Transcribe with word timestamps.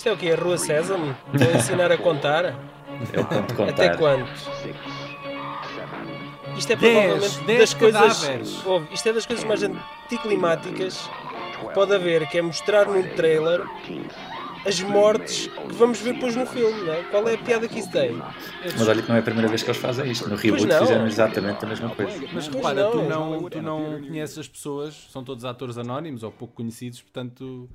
Isto 0.00 0.08
é 0.08 0.12
o 0.12 0.16
que? 0.16 0.30
A 0.32 0.34
Rua 0.34 0.56
Sésamo? 0.56 1.14
Vou 1.30 1.54
ensinar 1.54 1.92
a 1.92 1.98
contar? 1.98 2.54
O 3.18 3.22
ponto 3.22 3.48
de 3.48 3.54
contar. 3.54 3.72
Até 3.72 3.96
quanto? 3.98 4.30
Isto 6.56 6.72
é 6.72 6.76
provavelmente 6.76 7.58
das 7.58 7.74
coisas. 7.74 8.64
Ouve, 8.64 8.94
isto 8.94 9.06
é 9.10 9.12
das 9.12 9.26
coisas 9.26 9.44
mais 9.44 9.62
anticlimáticas 9.62 11.06
que 11.60 11.74
pode 11.74 11.94
haver, 11.94 12.26
que 12.30 12.38
é 12.38 12.40
mostrar 12.40 12.86
num 12.86 13.02
trailer 13.14 13.60
as 14.66 14.80
mortes 14.80 15.48
que 15.48 15.74
vamos 15.74 16.00
ver 16.00 16.14
depois 16.14 16.34
no 16.34 16.46
filme, 16.46 16.80
não 16.80 16.94
é? 16.94 17.02
Qual 17.02 17.28
é 17.28 17.34
a 17.34 17.38
piada 17.38 17.68
que 17.68 17.80
isso 17.80 17.90
tem? 17.90 18.16
Mas 18.62 18.88
olha 18.88 19.02
que 19.02 19.08
não 19.10 19.16
é 19.16 19.18
a 19.18 19.22
primeira 19.22 19.48
vez 19.48 19.62
que 19.62 19.68
eles 19.68 19.82
fazem 19.82 20.10
isto. 20.10 20.26
No 20.30 20.36
reboot 20.36 20.62
fizeram 20.62 21.06
exatamente 21.06 21.62
a 21.62 21.68
mesma 21.68 21.90
coisa. 21.90 22.26
Mas 22.32 22.48
repara, 22.48 22.84
não, 22.84 22.90
tu, 22.90 23.02
não, 23.02 23.50
tu 23.50 23.60
não 23.60 24.00
conheces 24.00 24.38
as 24.38 24.48
pessoas, 24.48 25.08
são 25.10 25.22
todos 25.22 25.44
atores 25.44 25.76
anónimos 25.76 26.22
ou 26.22 26.32
pouco 26.32 26.54
conhecidos, 26.54 27.02
portanto, 27.02 27.68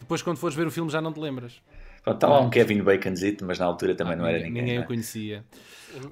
depois 0.00 0.22
quando 0.22 0.38
fores 0.38 0.56
ver 0.56 0.66
o 0.66 0.70
filme 0.70 0.90
já 0.90 1.00
não 1.00 1.12
te 1.12 1.20
lembras. 1.20 1.60
Pronto, 2.02 2.16
está 2.16 2.28
lá 2.28 2.40
um 2.40 2.48
Kevin 2.48 2.82
Baconzito, 2.82 3.44
mas 3.44 3.58
na 3.58 3.66
altura 3.66 3.94
também 3.94 4.16
não 4.16 4.26
era 4.26 4.38
ninguém. 4.38 4.62
Ninguém 4.62 4.78
o 4.78 4.82
é? 4.82 4.84
conhecia. 4.84 5.44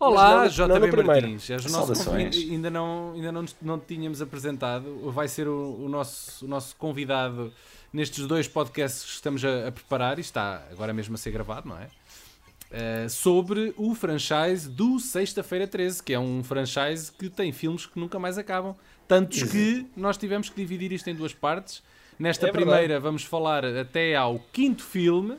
Olá, 0.01 0.45
no 0.45 0.51
JB 0.51 0.79
primeiro. 0.81 1.07
Martins. 1.07 1.51
És 1.51 1.65
o 1.65 1.71
nosso 1.71 2.11
ainda 2.11 2.71
não, 2.71 3.13
ainda 3.15 3.33
não, 3.33 3.45
não 3.63 3.79
te 3.79 3.95
tínhamos 3.95 4.21
apresentado. 4.21 5.11
Vai 5.11 5.29
ser 5.29 5.49
o, 5.49 5.85
o 5.85 5.89
nosso, 5.89 6.45
o 6.45 6.49
nosso 6.49 6.75
convidado 6.77 7.53
nestes 7.93 8.27
dois 8.27 8.49
podcasts 8.49 9.05
que 9.05 9.11
estamos 9.11 9.45
a, 9.45 9.69
a 9.69 9.73
preparar 9.73 10.19
e 10.19 10.21
está 10.21 10.63
agora 10.71 10.93
mesmo 10.93 11.15
a 11.15 11.19
ser 11.19 11.31
gravado, 11.31 11.69
não 11.69 11.79
é? 11.79 11.89
Eh, 12.71 13.09
sobre 13.09 13.73
o 13.77 13.95
franchise 13.95 14.69
do 14.69 14.99
Sexta-feira 14.99 15.67
13, 15.67 16.03
que 16.03 16.13
é 16.13 16.19
um 16.19 16.43
franchise 16.43 17.13
que 17.13 17.31
tem 17.31 17.53
filmes 17.53 17.87
que 17.87 17.99
nunca 17.99 18.19
mais 18.19 18.39
acabam. 18.39 18.75
Tantos 19.07 19.45
que 19.45 19.87
nós 19.97 20.17
tivemos 20.17 20.49
que 20.49 20.57
dividir 20.57 20.93
isto 20.93 21.09
em 21.09 21.15
duas 21.15 21.33
partes. 21.33 21.83
Nesta 22.19 22.47
É 22.49 22.53
verdade. 22.53 22.71
primeira 22.71 23.01
vamos 23.01 23.23
falar 23.25 23.65
até 23.65 24.15
ao 24.17 24.39
quinto 24.53 24.83
filme, 24.83 25.37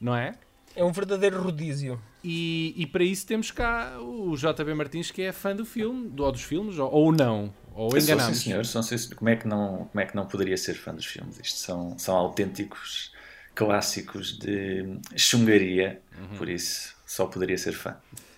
não 0.00 0.14
é? 0.16 0.32
É 0.74 0.82
um 0.82 0.90
verdadeiro 0.92 1.40
rodízio. 1.42 2.00
E, 2.24 2.72
e 2.76 2.86
para 2.86 3.04
isso 3.04 3.26
temos 3.26 3.50
cá 3.50 3.98
o 4.00 4.34
JB 4.36 4.74
Martins, 4.74 5.10
que 5.10 5.22
é 5.22 5.32
fã 5.32 5.54
do 5.54 5.64
filme, 5.66 6.08
do- 6.08 6.24
ou 6.24 6.32
dos 6.32 6.42
filmes, 6.42 6.78
ou, 6.78 6.90
ou 6.90 7.12
não, 7.12 7.52
ou 7.74 7.86
Eu 7.86 7.90
sou, 7.92 8.00
sim, 8.00 8.12
enganamos. 8.12 8.38
senhor. 8.40 8.64
Sou, 8.64 8.82
sim, 8.82 8.96
senhor. 8.96 9.16
Como, 9.16 9.28
é 9.28 9.36
que 9.36 9.46
não, 9.46 9.88
como 9.90 10.00
é 10.00 10.06
que 10.06 10.14
não 10.16 10.24
poderia 10.26 10.56
ser 10.56 10.74
fã 10.74 10.94
dos 10.94 11.04
filmes? 11.04 11.38
Isto 11.42 11.58
são, 11.58 11.98
são 11.98 12.16
autênticos 12.16 13.12
clássicos 13.54 14.38
de 14.38 14.98
chungaria, 15.16 16.00
Uhum. 16.18 16.38
por 16.38 16.48
isso 16.48 16.94
só 17.06 17.26
poderia 17.26 17.58
ser 17.58 17.72
fã. 17.72 17.96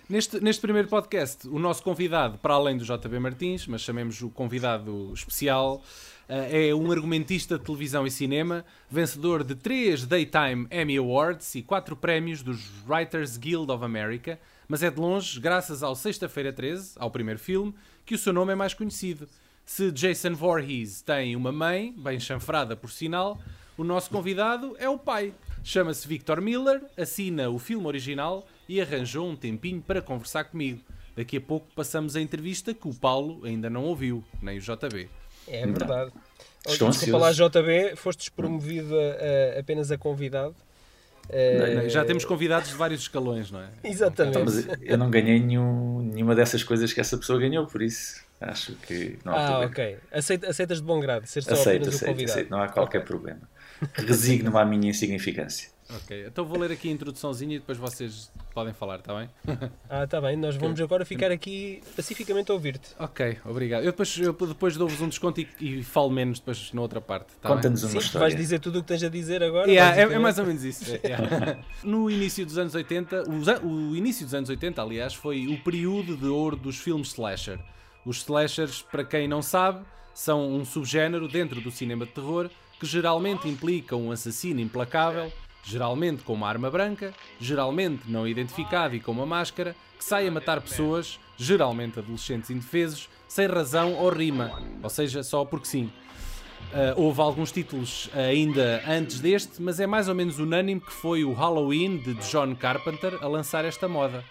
Neste, 0.09 0.39
neste 0.39 0.61
primeiro 0.61 0.87
podcast, 0.87 1.47
o 1.47 1.57
nosso 1.57 1.81
convidado, 1.81 2.37
para 2.37 2.53
além 2.53 2.77
do 2.77 2.83
JB 2.85 3.17
Martins, 3.19 3.65
mas 3.65 3.81
chamemos 3.81 4.21
o 4.21 4.29
convidado 4.29 5.11
especial, 5.13 5.81
é 6.27 6.73
um 6.73 6.91
argumentista 6.91 7.57
de 7.57 7.63
televisão 7.63 8.05
e 8.07 8.11
cinema, 8.11 8.65
vencedor 8.89 9.43
de 9.43 9.55
três 9.55 10.05
Daytime 10.05 10.67
Emmy 10.71 10.97
Awards 10.97 11.53
e 11.55 11.61
quatro 11.61 11.95
prémios 11.95 12.41
dos 12.41 12.67
Writers 12.87 13.37
Guild 13.37 13.71
of 13.71 13.83
America, 13.83 14.39
mas 14.67 14.81
é 14.81 14.89
de 14.89 14.99
longe, 14.99 15.39
graças 15.39 15.83
ao 15.83 15.95
Sexta-feira 15.95 16.51
13, 16.51 16.93
ao 16.97 17.11
primeiro 17.11 17.39
filme, 17.39 17.73
que 18.05 18.15
o 18.15 18.17
seu 18.17 18.33
nome 18.33 18.53
é 18.53 18.55
mais 18.55 18.73
conhecido. 18.73 19.27
Se 19.65 19.91
Jason 19.91 20.33
Voorhees 20.33 21.01
tem 21.01 21.35
uma 21.35 21.51
mãe, 21.51 21.93
bem 21.97 22.19
chanfrada 22.19 22.75
por 22.75 22.91
sinal, 22.91 23.39
o 23.77 23.83
nosso 23.83 24.09
convidado 24.09 24.75
é 24.79 24.89
o 24.89 24.97
pai. 24.97 25.33
Chama-se 25.63 26.07
Victor 26.07 26.41
Miller, 26.41 26.83
assina 26.97 27.49
o 27.49 27.59
filme 27.59 27.85
original 27.87 28.47
e 28.69 28.79
arranjou 28.79 29.27
um 29.27 29.35
tempinho 29.35 29.81
para 29.81 30.01
conversar 30.01 30.45
comigo. 30.45 30.81
Daqui 31.15 31.37
a 31.37 31.41
pouco 31.41 31.67
passamos 31.75 32.15
a 32.15 32.21
entrevista 32.21 32.73
que 32.73 32.87
o 32.87 32.93
Paulo 32.93 33.45
ainda 33.45 33.69
não 33.69 33.83
ouviu, 33.83 34.23
nem 34.41 34.57
o 34.57 34.61
JB. 34.61 35.09
É 35.47 35.65
verdade. 35.65 36.11
Estou 36.67 36.89
Desculpa 36.89 37.17
lá, 37.19 37.29
ansioso. 37.29 37.49
JB, 37.51 37.95
fostes 37.95 38.29
promovido 38.29 38.95
a- 38.97 39.55
a- 39.55 39.59
apenas 39.59 39.91
a 39.91 39.97
convidado. 39.97 40.55
Eh, 41.29 41.89
Já 41.89 42.05
temos 42.05 42.23
convidados 42.25 42.69
de 42.69 42.75
vários 42.75 43.01
escalões, 43.01 43.49
não 43.51 43.61
é? 43.61 43.69
Exatamente. 43.83 44.37
Então, 44.37 44.45
mas 44.45 44.67
eu 44.81 44.97
não 44.97 45.09
ganhei 45.09 45.39
nenhum, 45.39 46.01
nenhuma 46.01 46.35
dessas 46.35 46.63
coisas 46.63 46.93
que 46.93 46.99
essa 47.01 47.17
pessoa 47.17 47.39
ganhou, 47.39 47.65
por 47.65 47.81
isso 47.81 48.23
acho 48.39 48.73
que 48.75 49.17
não 49.25 49.33
há 49.33 49.35
ah, 49.35 49.47
problema. 49.47 49.71
ok. 49.71 49.97
Aceita- 50.11 50.49
aceitas 50.49 50.77
de 50.79 50.83
bom 50.83 50.99
grado 50.99 51.25
ser 51.25 51.41
só 51.43 51.53
Aceito, 51.53 51.67
apenas 51.77 51.87
o 51.87 51.89
aceito, 51.97 52.09
convidado. 52.11 52.31
aceito, 52.39 52.49
não 52.51 52.61
há 52.61 52.67
qualquer 52.69 52.99
Ok. 52.99 53.07
problema. 53.07 53.41
Resigno-me 53.93 54.57
à 54.57 54.65
minha 54.65 54.89
insignificância. 54.89 55.69
Ok, 55.87 56.25
então 56.27 56.43
vou 56.45 56.57
ler 56.57 56.71
aqui 56.71 56.89
a 56.89 56.91
introduçãozinha 56.91 57.55
e 57.57 57.59
depois 57.59 57.77
vocês 57.77 58.31
podem 58.55 58.73
falar, 58.73 58.95
está 58.97 59.13
bem? 59.13 59.29
Ah, 59.87 60.03
está 60.03 60.19
bem. 60.19 60.35
Nós 60.35 60.55
vamos 60.55 60.81
agora 60.81 61.05
ficar 61.05 61.31
aqui 61.31 61.79
pacificamente 61.95 62.49
a 62.49 62.55
ouvir-te. 62.55 62.89
Ok, 62.97 63.37
obrigado. 63.45 63.83
Eu 63.83 63.91
depois, 63.91 64.17
eu 64.17 64.33
depois 64.33 64.75
dou-vos 64.77 64.99
um 64.99 65.07
desconto 65.07 65.41
e, 65.41 65.47
e 65.61 65.83
falo 65.83 66.09
menos 66.09 66.39
depois 66.39 66.73
na 66.73 66.81
outra 66.81 66.99
parte. 66.99 67.27
Tá? 67.39 67.49
Conta-nos 67.49 67.83
uma 67.83 67.89
Sim, 67.91 67.97
tu 67.99 68.01
história. 68.03 68.27
vais 68.27 68.35
dizer 68.35 68.59
tudo 68.59 68.79
o 68.79 68.81
que 68.81 68.87
tens 68.87 69.03
a 69.03 69.09
dizer 69.09 69.43
agora. 69.43 69.69
Yeah, 69.69 69.95
é, 69.95 70.01
é 70.15 70.17
mais 70.19 70.39
ou 70.39 70.45
menos 70.45 70.63
isso. 70.63 70.85
é, 70.95 71.07
yeah. 71.07 71.59
No 71.83 72.09
início 72.09 72.43
dos 72.45 72.57
anos 72.57 72.73
80, 72.73 73.29
os 73.29 73.47
an- 73.47 73.59
o 73.63 73.95
início 73.95 74.25
dos 74.25 74.33
anos 74.33 74.49
80, 74.49 74.81
aliás, 74.81 75.13
foi 75.13 75.45
o 75.47 75.59
período 75.63 76.17
de 76.17 76.25
ouro 76.25 76.55
dos 76.55 76.77
filmes 76.77 77.09
slasher. 77.09 77.59
Os 78.03 78.17
slashers, 78.17 78.81
para 78.81 79.03
quem 79.03 79.27
não 79.27 79.41
sabe, 79.43 79.85
são 80.15 80.51
um 80.51 80.65
subgénero 80.65 81.27
dentro 81.27 81.61
do 81.61 81.69
cinema 81.69 82.05
de 82.07 82.11
terror 82.11 82.49
que 82.79 82.85
geralmente 82.87 83.47
implica 83.47 83.95
um 83.95 84.11
assassino 84.11 84.59
implacável, 84.59 85.31
geralmente 85.65 86.23
com 86.23 86.33
uma 86.33 86.47
arma 86.47 86.69
branca, 86.69 87.13
geralmente 87.39 88.03
não 88.07 88.27
identificado 88.27 88.95
e 88.95 88.99
com 88.99 89.11
uma 89.11 89.25
máscara, 89.25 89.75
que 89.97 90.05
sai 90.05 90.27
a 90.27 90.31
matar 90.31 90.61
pessoas, 90.61 91.19
geralmente 91.35 91.99
adolescentes 91.99 92.49
indefesos, 92.49 93.09
sem 93.27 93.47
razão 93.47 93.93
ou 93.95 94.09
rima, 94.09 94.61
ou 94.81 94.89
seja, 94.89 95.23
só 95.23 95.43
porque 95.43 95.67
sim. 95.67 95.91
Uh, 96.65 96.99
houve 96.99 97.21
alguns 97.21 97.51
títulos 97.51 98.09
ainda 98.13 98.83
antes 98.87 99.19
deste, 99.19 99.61
mas 99.61 99.79
é 99.79 99.87
mais 99.87 100.09
ou 100.09 100.15
menos 100.15 100.39
unânime 100.39 100.81
que 100.81 100.91
foi 100.91 101.23
o 101.23 101.31
Halloween 101.31 101.97
de 101.97 102.13
John 102.15 102.55
Carpenter 102.55 103.17
a 103.21 103.27
lançar 103.27 103.63
esta 103.63 103.87
moda. 103.87 104.23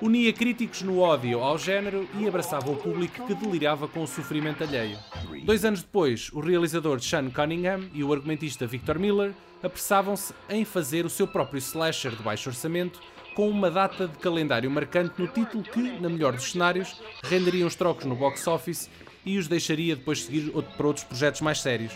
Unia 0.00 0.32
críticos 0.32 0.82
no 0.82 1.00
ódio 1.00 1.40
ao 1.40 1.58
género 1.58 2.08
e 2.20 2.28
abraçava 2.28 2.70
o 2.70 2.76
público 2.76 3.26
que 3.26 3.34
delirava 3.34 3.88
com 3.88 4.04
o 4.04 4.06
sofrimento 4.06 4.62
alheio. 4.62 4.96
Dois 5.44 5.64
anos 5.64 5.82
depois, 5.82 6.30
o 6.32 6.38
realizador 6.38 7.00
Sean 7.00 7.28
Cunningham 7.30 7.88
e 7.92 8.04
o 8.04 8.12
argumentista 8.12 8.64
Victor 8.64 8.96
Miller 8.96 9.32
apressavam-se 9.60 10.32
em 10.48 10.64
fazer 10.64 11.04
o 11.04 11.10
seu 11.10 11.26
próprio 11.26 11.58
slasher 11.58 12.12
de 12.12 12.22
baixo 12.22 12.48
orçamento 12.48 13.00
com 13.34 13.50
uma 13.50 13.72
data 13.72 14.06
de 14.06 14.16
calendário 14.18 14.70
marcante 14.70 15.14
no 15.18 15.26
título 15.26 15.64
que, 15.64 15.80
na 16.00 16.08
melhor 16.08 16.32
dos 16.32 16.52
cenários, 16.52 17.00
renderia 17.24 17.66
os 17.66 17.74
trocos 17.74 18.04
no 18.04 18.14
box 18.14 18.46
office 18.46 18.88
e 19.26 19.36
os 19.36 19.48
deixaria 19.48 19.96
depois 19.96 20.22
seguir 20.22 20.52
para 20.76 20.86
outros 20.86 21.04
projetos 21.04 21.40
mais 21.40 21.60
sérios. 21.60 21.92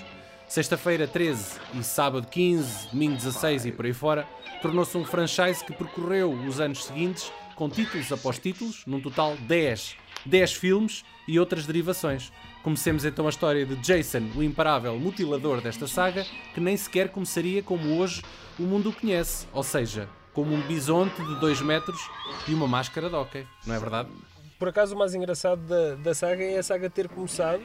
Sexta-feira 0.48 1.06
13 1.06 1.60
e 1.78 1.84
sábado 1.84 2.26
15, 2.26 2.88
domingo 2.88 3.16
16 3.16 3.66
e 3.66 3.72
por 3.72 3.86
aí 3.86 3.92
fora, 3.92 4.26
tornou-se 4.60 4.96
um 4.98 5.04
franchise 5.04 5.64
que 5.64 5.72
percorreu 5.72 6.32
os 6.32 6.60
anos 6.60 6.84
seguintes 6.84 7.32
com 7.62 7.68
títulos 7.68 8.10
após 8.10 8.40
títulos, 8.40 8.82
num 8.88 9.00
total 9.00 9.36
10. 9.36 9.96
10 10.26 10.52
filmes 10.54 11.04
e 11.28 11.38
outras 11.38 11.64
derivações. 11.64 12.32
Comecemos 12.60 13.04
então 13.04 13.24
a 13.26 13.30
história 13.30 13.64
de 13.64 13.76
Jason, 13.76 14.32
o 14.34 14.42
imparável 14.42 14.98
mutilador 14.98 15.60
desta 15.60 15.86
saga, 15.86 16.26
que 16.52 16.60
nem 16.60 16.76
sequer 16.76 17.10
começaria 17.10 17.62
como 17.62 17.96
hoje 17.98 18.20
o 18.58 18.64
mundo 18.64 18.88
o 18.88 18.92
conhece, 18.92 19.46
ou 19.52 19.62
seja, 19.62 20.08
como 20.32 20.52
um 20.52 20.60
bisonte 20.62 21.22
de 21.24 21.38
2 21.38 21.60
metros 21.60 22.00
e 22.48 22.52
uma 22.52 22.66
máscara 22.66 23.08
de 23.08 23.14
hockey, 23.14 23.46
não 23.64 23.76
é 23.76 23.78
verdade? 23.78 24.08
Por 24.58 24.68
acaso, 24.68 24.96
o 24.96 24.98
mais 24.98 25.14
engraçado 25.14 25.60
da, 25.62 25.94
da 25.94 26.14
saga 26.14 26.42
é 26.42 26.58
a 26.58 26.62
saga 26.64 26.90
ter 26.90 27.08
começado. 27.08 27.62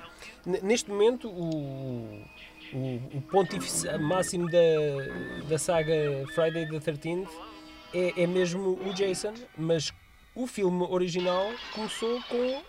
Neste 0.62 0.92
momento, 0.92 1.28
o, 1.28 2.24
o, 2.72 3.02
o 3.18 4.00
máximo 4.00 4.48
da, 4.48 5.48
da 5.50 5.58
saga 5.58 6.24
Friday 6.36 6.68
the 6.68 6.80
13th 6.80 7.57
é, 7.98 8.24
é 8.24 8.28
mesmo 8.28 8.80
o 8.86 8.94
Jason, 8.94 9.34
mas 9.58 9.92
o 10.36 10.46
filme 10.46 10.86
original 10.90 11.52
começou 11.74 12.22
com 12.24 12.62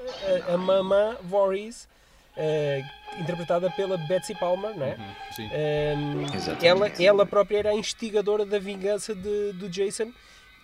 a, 0.49 0.55
a 0.55 0.57
mamã 0.57 1.17
Voorhees, 1.23 1.87
eh, 2.35 2.83
interpretada 3.19 3.71
pela 3.71 3.99
Betsy 3.99 4.35
Palmer, 4.35 4.75
não 4.77 4.87
é? 4.87 4.97
Sim. 5.33 5.49
Um, 5.49 6.35
Exatamente. 6.35 6.67
ela, 6.67 6.93
ela 6.99 7.27
própria 7.27 7.59
era 7.59 7.71
a 7.71 7.75
instigadora 7.75 8.47
da 8.47 8.59
vingança 8.59 9.15
de, 9.15 9.53
do 9.53 9.69
Jason, 9.69 10.13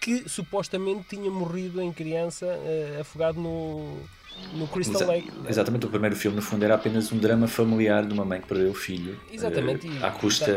que 0.00 0.28
supostamente 0.28 1.08
tinha 1.08 1.30
morrido 1.30 1.82
em 1.82 1.92
criança 1.92 2.46
eh, 2.46 2.98
afogado 3.00 3.40
no, 3.40 3.98
no 4.54 4.66
Crystal 4.68 5.02
Exa- 5.02 5.06
Lake. 5.12 5.30
Exatamente, 5.48 5.86
o 5.86 5.88
primeiro 5.88 6.14
filme, 6.14 6.36
no 6.36 6.42
fundo, 6.42 6.64
era 6.64 6.74
apenas 6.74 7.10
um 7.10 7.18
drama 7.18 7.46
familiar 7.48 8.04
de 8.06 8.12
uma 8.14 8.24
mãe 8.24 8.40
que 8.40 8.46
perdeu 8.46 8.70
o 8.70 8.74
filho. 8.74 9.18
Exatamente, 9.32 9.86
e- 9.88 10.04
à 10.04 10.10
custa 10.10 10.52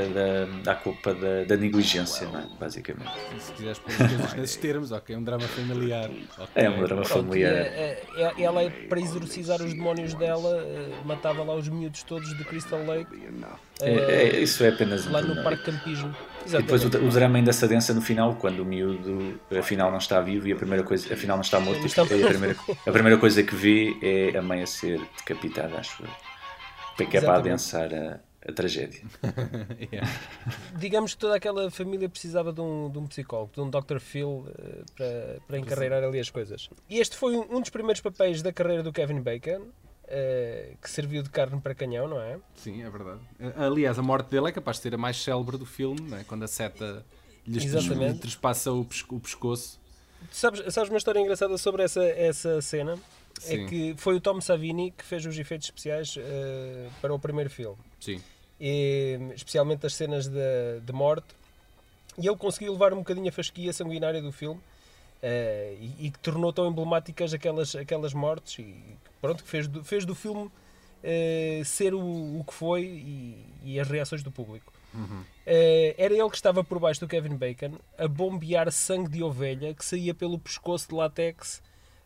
da, 0.65 0.71
à 0.71 0.75
culpa 0.75 1.13
da, 1.13 1.43
da 1.45 1.57
negligência, 1.57 2.25
é? 2.25 2.59
basicamente. 2.59 3.09
Se 3.39 3.51
quiseres 3.53 3.79
pôr 3.79 3.91
as 3.91 3.97
coisas 3.97 4.33
nesses 4.35 4.55
termos, 4.57 4.91
ok, 4.91 5.15
um 5.15 5.23
drama 5.23 5.47
familiar. 5.47 6.09
ok. 6.37 6.47
É 6.55 6.69
um 6.69 6.83
drama 6.83 7.01
Pronto, 7.03 7.19
e, 7.25 7.27
familiar. 7.29 7.53
eh, 7.55 8.03
eh, 8.17 8.33
ela, 8.43 8.69
para 8.87 8.99
exorcizar 8.99 9.61
os 9.61 9.73
demónios 9.73 10.13
dela, 10.13 10.63
matava 11.05 11.43
lá 11.43 11.55
os 11.55 11.67
miúdos 11.69 12.03
todos 12.03 12.37
de 12.37 12.43
Crystal 12.43 12.83
Lake, 12.85 13.07
É, 13.81 13.91
é- 13.91 14.39
isso 14.41 14.63
é 14.63 14.69
apenas 14.69 15.05
um 15.07 15.11
lá 15.11 15.21
no. 15.21 15.41
Parque 15.43 15.63
Campismo. 15.71 16.13
E 16.45 16.49
depois 16.49 16.83
o, 16.83 16.87
Exatamente. 16.87 17.09
o 17.09 17.13
drama 17.13 17.37
ainda 17.37 17.51
se 17.51 17.65
adensa 17.65 17.93
no 17.93 18.01
final, 18.01 18.35
quando 18.35 18.59
o 18.59 18.65
miúdo 18.65 19.39
afinal 19.57 19.91
não 19.91 19.97
está 19.97 20.21
vivo 20.21 20.47
e 20.47 20.53
a 20.53 20.55
primeira 20.55 20.83
coisa, 20.83 21.13
afinal 21.13 21.37
não 21.37 21.41
está 21.41 21.59
morto, 21.59 21.85
está 21.85 22.03
e 22.03 22.23
a 22.23 22.27
primeira, 22.27 22.55
a 22.85 22.91
primeira 22.91 23.17
coisa 23.17 23.43
que 23.43 23.55
vê 23.55 23.97
é 24.01 24.37
a 24.37 24.41
mãe 24.41 24.61
a 24.61 24.67
ser 24.67 24.99
decapitada, 25.17 25.77
acho 25.77 26.03
eu. 26.03 26.09
Que 26.97 27.03
é 27.03 27.21
para 27.21 27.39
Exatamente. 27.39 27.47
adensar 27.47 27.93
a, 27.93 28.19
a 28.49 28.53
tragédia. 28.53 29.01
Yeah. 29.91 30.09
digamos 30.77 31.13
que 31.13 31.19
toda 31.19 31.35
aquela 31.35 31.69
família 31.71 32.09
precisava 32.09 32.51
de 32.51 32.59
um, 32.59 32.89
de 32.89 32.97
um 32.97 33.07
psicólogo, 33.07 33.51
de 33.53 33.61
um 33.61 33.69
Dr. 33.69 33.99
Phil 33.99 34.27
uh, 34.27 34.85
para, 34.95 35.39
para 35.47 35.57
encarreirar 35.59 36.03
ali 36.03 36.19
as 36.19 36.29
coisas. 36.29 36.69
E 36.89 36.99
este 36.99 37.15
foi 37.15 37.35
um, 37.37 37.57
um 37.57 37.61
dos 37.61 37.69
primeiros 37.69 38.01
papéis 38.01 38.41
da 38.41 38.51
carreira 38.51 38.83
do 38.83 38.91
Kevin 38.91 39.21
Bacon, 39.21 39.67
uh, 40.07 40.77
que 40.81 40.89
serviu 40.89 41.21
de 41.21 41.29
carne 41.29 41.59
para 41.59 41.75
canhão, 41.75 42.07
não 42.07 42.19
é? 42.19 42.37
Sim, 42.55 42.83
é 42.83 42.89
verdade. 42.89 43.21
Aliás, 43.55 43.99
a 43.99 44.01
morte 44.01 44.29
dele 44.29 44.49
é 44.49 44.51
capaz 44.51 44.77
de 44.77 44.83
ser 44.83 44.95
a 44.95 44.97
mais 44.97 45.21
célebre 45.21 45.57
do 45.57 45.65
filme, 45.65 46.13
é? 46.13 46.23
quando 46.23 46.43
a 46.43 46.47
seta 46.47 47.05
lhe 47.45 48.13
trespassa 48.19 48.71
o, 48.71 48.81
o 49.09 49.19
pescoço. 49.19 49.79
Sabes, 50.31 50.73
sabes 50.73 50.89
uma 50.89 50.97
história 50.97 51.19
engraçada 51.19 51.57
sobre 51.57 51.83
essa, 51.83 52.03
essa 52.03 52.61
cena? 52.61 52.97
É 53.37 53.41
Sim. 53.41 53.63
É 53.63 53.67
que 53.67 53.95
foi 53.97 54.15
o 54.15 54.21
Tom 54.21 54.41
Savini 54.41 54.91
que 54.91 55.03
fez 55.03 55.25
os 55.25 55.37
efeitos 55.37 55.67
especiais 55.67 56.15
uh, 56.17 56.91
para 56.99 57.13
o 57.13 57.19
primeiro 57.19 57.49
filme. 57.49 57.77
Sim. 57.99 58.21
E, 58.59 59.19
especialmente 59.35 59.85
as 59.85 59.93
cenas 59.93 60.27
de, 60.27 60.79
de 60.83 60.91
morte. 60.91 61.27
E 62.17 62.27
ele 62.27 62.35
conseguiu 62.35 62.73
levar 62.73 62.93
um 62.93 62.97
bocadinho 62.97 63.29
a 63.29 63.31
fasquia 63.31 63.71
sanguinária 63.71 64.21
do 64.21 64.31
filme 64.31 64.59
uh, 65.23 65.77
e, 65.79 66.07
e, 66.07 66.11
que 66.11 66.19
tornou 66.19 66.51
tão 66.53 66.67
emblemáticas 66.67 67.33
aquelas, 67.33 67.75
aquelas 67.75 68.13
mortes 68.13 68.59
e 68.59 68.75
pronto, 69.21 69.43
que 69.43 69.49
fez 69.49 69.67
do, 69.67 69.83
fez 69.83 70.05
do 70.05 70.15
filme 70.15 70.45
uh, 70.45 71.65
ser 71.65 71.93
o, 71.93 72.39
o 72.39 72.43
que 72.45 72.53
foi 72.53 72.83
e, 72.83 73.45
e 73.63 73.79
as 73.79 73.87
reações 73.89 74.23
do 74.23 74.31
público. 74.31 74.71
Uhum. 74.93 75.21
Uh, 75.21 75.93
era 75.97 76.13
ele 76.13 76.29
que 76.29 76.35
estava 76.35 76.63
por 76.63 76.79
baixo 76.79 76.99
do 76.99 77.07
Kevin 77.07 77.35
Bacon 77.35 77.73
a 77.97 78.07
bombear 78.07 78.71
sangue 78.71 79.09
de 79.09 79.23
ovelha 79.23 79.73
que 79.73 79.85
saía 79.85 80.13
pelo 80.13 80.39
pescoço 80.39 80.89
de 80.89 80.95
látex 80.95 81.61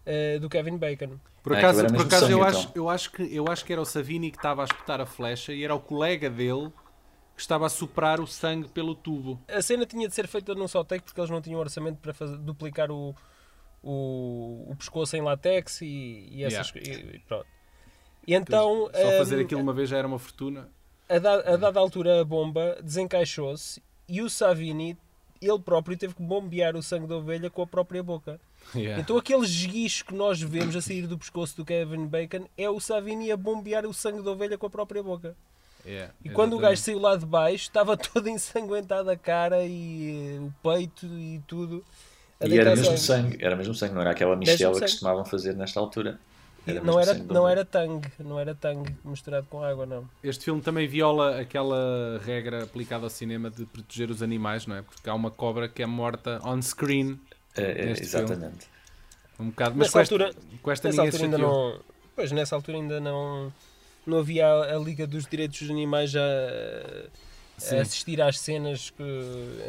uh, 0.05 0.39
do 0.39 0.49
Kevin 0.49 0.77
Bacon. 0.77 1.17
Por 1.43 1.55
acaso, 1.55 1.85
por 1.87 2.01
acaso 2.01 2.27
sangue, 2.27 2.33
eu, 2.33 2.37
então. 2.37 2.49
acho, 2.49 2.71
eu, 2.75 2.89
acho 2.89 3.11
que, 3.11 3.35
eu 3.35 3.47
acho 3.47 3.65
que 3.65 3.73
era 3.73 3.81
o 3.81 3.85
Savini 3.85 4.29
que 4.29 4.37
estava 4.37 4.61
a 4.61 4.65
espetar 4.65 5.01
a 5.01 5.05
flecha 5.05 5.53
e 5.53 5.63
era 5.63 5.73
o 5.73 5.79
colega 5.79 6.29
dele 6.29 6.71
que 7.35 7.41
estava 7.41 7.65
a 7.65 7.69
soprar 7.69 8.19
o 8.19 8.27
sangue 8.27 8.67
pelo 8.69 8.93
tubo. 8.93 9.39
A 9.47 9.61
cena 9.61 9.85
tinha 9.85 10.07
de 10.07 10.13
ser 10.13 10.27
feita 10.27 10.53
num 10.53 10.67
só 10.67 10.83
take 10.83 11.03
porque 11.03 11.19
eles 11.19 11.29
não 11.29 11.41
tinham 11.41 11.59
orçamento 11.59 11.97
para 11.97 12.13
fazer, 12.13 12.37
duplicar 12.37 12.91
o, 12.91 13.15
o, 13.81 14.67
o 14.69 14.75
pescoço 14.77 15.15
em 15.15 15.21
látex 15.21 15.81
e, 15.81 16.27
e 16.31 16.43
essas 16.43 16.69
yeah. 16.75 17.15
e, 17.15 17.19
pronto. 17.19 17.47
E 18.27 18.35
então, 18.35 18.89
só 18.93 19.11
fazer 19.17 19.37
um, 19.37 19.41
aquilo 19.41 19.61
uma 19.61 19.73
vez 19.73 19.89
já 19.89 19.97
era 19.97 20.07
uma 20.07 20.19
fortuna 20.19 20.69
a, 21.11 21.19
da, 21.19 21.33
a 21.53 21.57
dada 21.57 21.79
altura 21.79 22.21
a 22.21 22.25
bomba 22.25 22.77
desencaixou-se 22.81 23.81
e 24.07 24.21
o 24.21 24.29
Savini, 24.29 24.97
ele 25.41 25.59
próprio, 25.59 25.97
teve 25.97 26.13
que 26.13 26.21
bombear 26.21 26.75
o 26.75 26.81
sangue 26.81 27.07
da 27.07 27.17
ovelha 27.17 27.49
com 27.49 27.61
a 27.61 27.67
própria 27.67 28.01
boca. 28.01 28.39
Yeah. 28.73 29.01
Então 29.01 29.17
aquele 29.17 29.43
esguicho 29.43 30.05
que 30.05 30.13
nós 30.13 30.41
vemos 30.41 30.75
a 30.75 30.81
sair 30.81 31.07
do 31.07 31.17
pescoço 31.17 31.57
do 31.57 31.65
Kevin 31.65 32.05
Bacon 32.05 32.47
é 32.57 32.69
o 32.69 32.79
Savini 32.79 33.31
a 33.31 33.37
bombear 33.37 33.85
o 33.85 33.93
sangue 33.93 34.21
da 34.21 34.31
ovelha 34.31 34.57
com 34.57 34.67
a 34.67 34.69
própria 34.69 35.03
boca. 35.03 35.35
Yeah, 35.85 36.13
e 36.23 36.29
quando 36.29 36.55
o 36.55 36.59
gajo 36.59 36.81
saiu 36.81 36.99
lá 36.99 37.15
de 37.15 37.25
baixo, 37.25 37.63
estava 37.63 37.97
todo 37.97 38.27
ensanguentado 38.29 39.09
a 39.09 39.17
cara 39.17 39.63
e 39.65 40.37
uh, 40.39 40.45
o 40.45 40.69
peito 40.69 41.05
e 41.05 41.41
tudo. 41.47 41.83
E 42.39 42.57
era 42.57 42.75
mesmo 42.75 42.97
sangue. 42.97 43.31
sangue, 43.31 43.37
era 43.39 43.55
mesmo 43.55 43.73
sangue, 43.73 43.93
não 43.93 44.01
era 44.01 44.11
aquela 44.11 44.35
mistela 44.35 44.73
que 44.73 44.81
costumavam 44.81 45.25
fazer 45.25 45.55
nesta 45.55 45.79
altura. 45.79 46.19
Era 46.65 46.81
não, 46.81 46.99
era, 46.99 47.13
não 47.15 47.49
era 47.49 47.65
tang, 47.65 48.01
não 48.19 48.39
era 48.39 48.53
tang 48.53 48.95
misturado 49.03 49.47
com 49.49 49.63
água, 49.63 49.85
não. 49.85 50.07
Este 50.23 50.45
filme 50.45 50.61
também 50.61 50.87
viola 50.87 51.39
aquela 51.39 52.21
regra 52.23 52.63
aplicada 52.63 53.03
ao 53.03 53.09
cinema 53.09 53.49
de 53.49 53.65
proteger 53.65 54.11
os 54.11 54.21
animais, 54.21 54.67
não 54.67 54.75
é? 54.75 54.81
Porque 54.83 55.09
há 55.09 55.13
uma 55.13 55.31
cobra 55.31 55.67
que 55.67 55.81
é 55.81 55.87
morta 55.87 56.39
on 56.43 56.61
screen. 56.61 57.19
É, 57.55 57.63
é, 57.63 57.91
exatamente. 57.91 58.65
Filme. 58.65 58.71
Um 59.39 59.49
bocado, 59.49 59.75
mas 59.75 59.87
nessa 59.87 59.93
com 59.93 59.99
esta, 59.99 60.15
altura, 60.15 60.35
com 60.61 60.71
esta 60.71 60.87
nessa 60.89 61.01
altura 61.01 61.23
ainda 61.23 61.37
não. 61.39 61.79
Pois 62.15 62.31
nessa 62.31 62.55
altura 62.55 62.77
ainda 62.77 62.99
não, 62.99 63.51
não 64.05 64.19
havia 64.19 64.47
a, 64.47 64.75
a 64.75 64.79
Liga 64.79 65.05
dos 65.05 65.25
Direitos 65.25 65.59
dos 65.59 65.69
Animais 65.69 66.11
já 66.11 66.21
Sim. 67.61 67.77
assistir 67.77 68.19
às 68.21 68.39
cenas 68.39 68.89
que, 68.89 69.03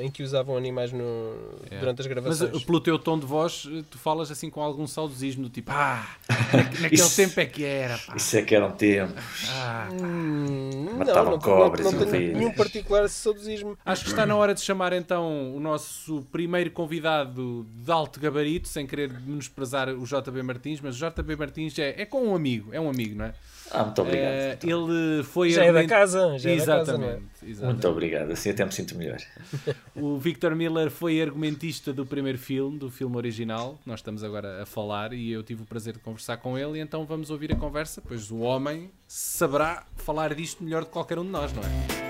em 0.00 0.10
que 0.10 0.22
usavam 0.22 0.56
animais 0.56 0.92
no, 0.92 1.36
é. 1.70 1.78
durante 1.78 2.00
as 2.00 2.06
gravações. 2.06 2.50
Mas 2.52 2.64
pelo 2.64 2.80
teu 2.80 2.98
tom 2.98 3.18
de 3.18 3.26
voz, 3.26 3.68
tu 3.90 3.98
falas 3.98 4.30
assim 4.30 4.48
com 4.48 4.62
algum 4.62 4.86
saudosismo, 4.86 5.48
tipo, 5.50 5.70
ah, 5.70 6.06
naquele 6.80 6.94
isso, 6.94 7.14
tempo 7.14 7.38
é 7.38 7.44
que 7.44 7.64
era. 7.64 7.98
Pá. 7.98 8.16
Isso 8.16 8.36
é 8.36 8.42
que 8.42 8.54
eram 8.54 8.70
tempos. 8.70 9.22
Ah, 9.50 9.88
hum, 9.92 10.96
Matavam 10.96 11.32
não, 11.32 11.38
cobras 11.38 11.84
não, 11.84 11.92
não, 11.92 12.00
não 12.00 12.10
tenho 12.10 12.36
nenhum 12.36 12.52
particular 12.52 13.06
saudosismo. 13.08 13.76
Acho 13.84 14.04
que 14.04 14.10
está 14.10 14.24
na 14.24 14.36
hora 14.36 14.54
de 14.54 14.62
chamar 14.62 14.94
então 14.94 15.54
o 15.54 15.60
nosso 15.60 16.26
primeiro 16.32 16.70
convidado 16.70 17.66
de 17.70 17.92
alto 17.92 18.18
gabarito, 18.18 18.68
sem 18.68 18.86
querer 18.86 19.12
menosprezar 19.20 19.90
o 19.90 20.04
JB 20.04 20.42
Martins, 20.42 20.80
mas 20.80 21.00
o 21.00 21.10
JB 21.10 21.36
Martins 21.36 21.78
é, 21.78 22.00
é 22.00 22.06
com 22.06 22.26
um 22.26 22.34
amigo, 22.34 22.72
é 22.72 22.80
um 22.80 22.88
amigo, 22.88 23.16
não 23.16 23.26
é? 23.26 23.34
Ah, 23.74 23.84
muito 23.84 24.02
obrigado. 24.02 24.62
Uh, 24.62 24.70
ele 24.70 25.22
foi. 25.22 25.50
Já 25.50 25.64
é 25.64 25.72
da 25.72 25.86
casa, 25.86 26.38
já 26.38 26.50
exatamente, 26.50 26.60
é 26.60 26.64
da 26.64 26.78
casa, 26.78 26.92
é? 26.92 27.48
exatamente. 27.48 27.72
Muito 27.72 27.88
obrigado, 27.88 28.30
assim 28.32 28.50
até 28.50 28.64
me 28.64 28.72
sinto 28.72 28.96
melhor. 28.96 29.18
o 29.96 30.18
Victor 30.18 30.54
Miller 30.54 30.90
foi 30.90 31.22
argumentista 31.22 31.90
do 31.90 32.04
primeiro 32.04 32.38
filme, 32.38 32.78
do 32.78 32.90
filme 32.90 33.16
original, 33.16 33.78
nós 33.86 34.00
estamos 34.00 34.22
agora 34.22 34.62
a 34.62 34.66
falar, 34.66 35.14
e 35.14 35.32
eu 35.32 35.42
tive 35.42 35.62
o 35.62 35.66
prazer 35.66 35.94
de 35.94 36.00
conversar 36.00 36.36
com 36.36 36.58
ele, 36.58 36.78
e 36.78 36.80
então 36.82 37.06
vamos 37.06 37.30
ouvir 37.30 37.50
a 37.52 37.56
conversa, 37.56 38.02
pois 38.06 38.30
o 38.30 38.40
homem 38.40 38.90
saberá 39.08 39.86
falar 39.96 40.34
disto 40.34 40.62
melhor 40.62 40.84
de 40.84 40.90
qualquer 40.90 41.18
um 41.18 41.24
de 41.24 41.30
nós, 41.30 41.50
não 41.54 41.62
é? 41.62 42.02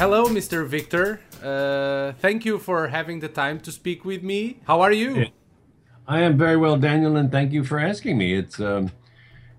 Hello, 0.00 0.26
Mr. 0.26 0.64
Victor. 0.64 1.20
Uh, 1.36 2.12
thank 2.20 2.48
you 2.48 2.58
for 2.58 2.88
having 2.88 3.20
the 3.20 3.28
time 3.28 3.60
to 3.60 3.70
speak 3.70 4.04
with 4.04 4.22
me. 4.22 4.56
How 4.66 4.80
are 4.82 4.92
you? 4.92 5.30
I 6.06 6.20
am 6.22 6.36
very 6.36 6.56
well, 6.56 6.76
Daniel, 6.76 7.16
and 7.16 7.30
thank 7.30 7.52
you 7.52 7.62
for 7.62 7.78
asking 7.78 8.18
me. 8.18 8.34
It's, 8.34 8.58
um, 8.58 8.90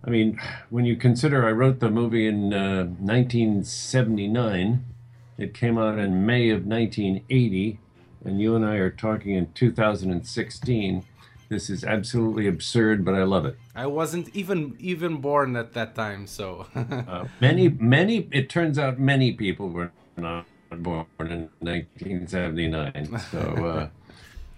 I 0.04 0.10
mean, 0.10 0.42
when 0.70 0.84
you 0.84 0.98
consider 0.98 1.48
I 1.48 1.52
wrote 1.52 1.80
the 1.80 1.90
movie 1.90 2.28
in 2.28 2.54
uh, 2.54 2.84
1979, 3.00 4.84
it 5.38 5.54
came 5.54 5.78
out 5.78 5.98
in 5.98 6.26
May 6.26 6.50
of 6.50 6.66
1980, 6.66 7.80
and 8.26 8.42
you 8.42 8.56
and 8.56 8.66
I 8.66 8.76
are 8.76 8.90
talking 8.90 9.36
in 9.36 9.54
2016. 9.54 11.06
This 11.48 11.70
is 11.70 11.86
absolutely 11.86 12.48
absurd, 12.48 13.06
but 13.06 13.16
I 13.16 13.24
love 13.24 13.46
it. 13.46 13.58
I 13.74 13.86
wasn't 13.88 14.36
even 14.36 14.76
even 14.80 15.18
born 15.18 15.56
at 15.56 15.74
that 15.74 15.96
time, 15.96 16.28
so 16.28 16.68
uh, 16.76 17.26
many 17.40 17.70
many. 17.70 18.28
It 18.32 18.50
turns 18.50 18.80
out 18.80 19.00
many 19.00 19.34
people 19.34 19.70
were 19.70 19.92
not 20.18 20.46
born 20.72 21.06
in 21.20 21.50
1979. 21.60 23.20
So, 23.32 23.90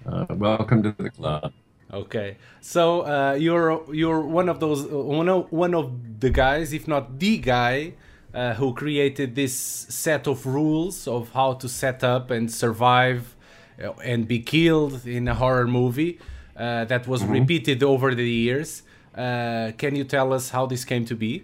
uh, 0.07 0.09
uh, 0.09 0.25
welcome 0.35 0.83
to 0.83 0.95
the 0.97 1.09
club. 1.09 1.51
Okay, 1.95 2.35
so 2.59 3.05
uh, 3.05 3.37
you're 3.39 3.81
you're 3.93 4.19
one 4.19 4.49
of 4.49 4.59
those 4.59 4.85
one 4.85 5.29
of 5.29 5.49
one 5.49 5.73
of 5.73 6.19
the 6.19 6.29
guys, 6.29 6.73
if 6.73 6.89
not 6.89 7.19
the 7.19 7.37
guy, 7.37 7.93
uh, 8.33 8.53
who 8.55 8.73
created 8.73 9.33
this 9.35 9.55
set 9.55 10.27
of 10.27 10.45
rules 10.45 11.07
of 11.07 11.31
how 11.31 11.53
to 11.53 11.69
set 11.69 12.03
up 12.03 12.31
and 12.31 12.51
survive 12.51 13.37
uh, 13.81 13.93
and 14.03 14.27
be 14.27 14.39
killed 14.39 15.07
in 15.07 15.29
a 15.29 15.35
horror 15.35 15.67
movie 15.67 16.19
uh, 16.57 16.83
that 16.83 17.07
was 17.07 17.21
mm 17.21 17.27
-hmm. 17.27 17.39
repeated 17.39 17.83
over 17.83 18.13
the 18.13 18.29
years. 18.43 18.83
Uh, 19.15 19.71
can 19.77 19.95
you 19.95 20.03
tell 20.03 20.33
us 20.33 20.51
how 20.51 20.67
this 20.67 20.83
came 20.85 21.05
to 21.05 21.15
be? 21.15 21.43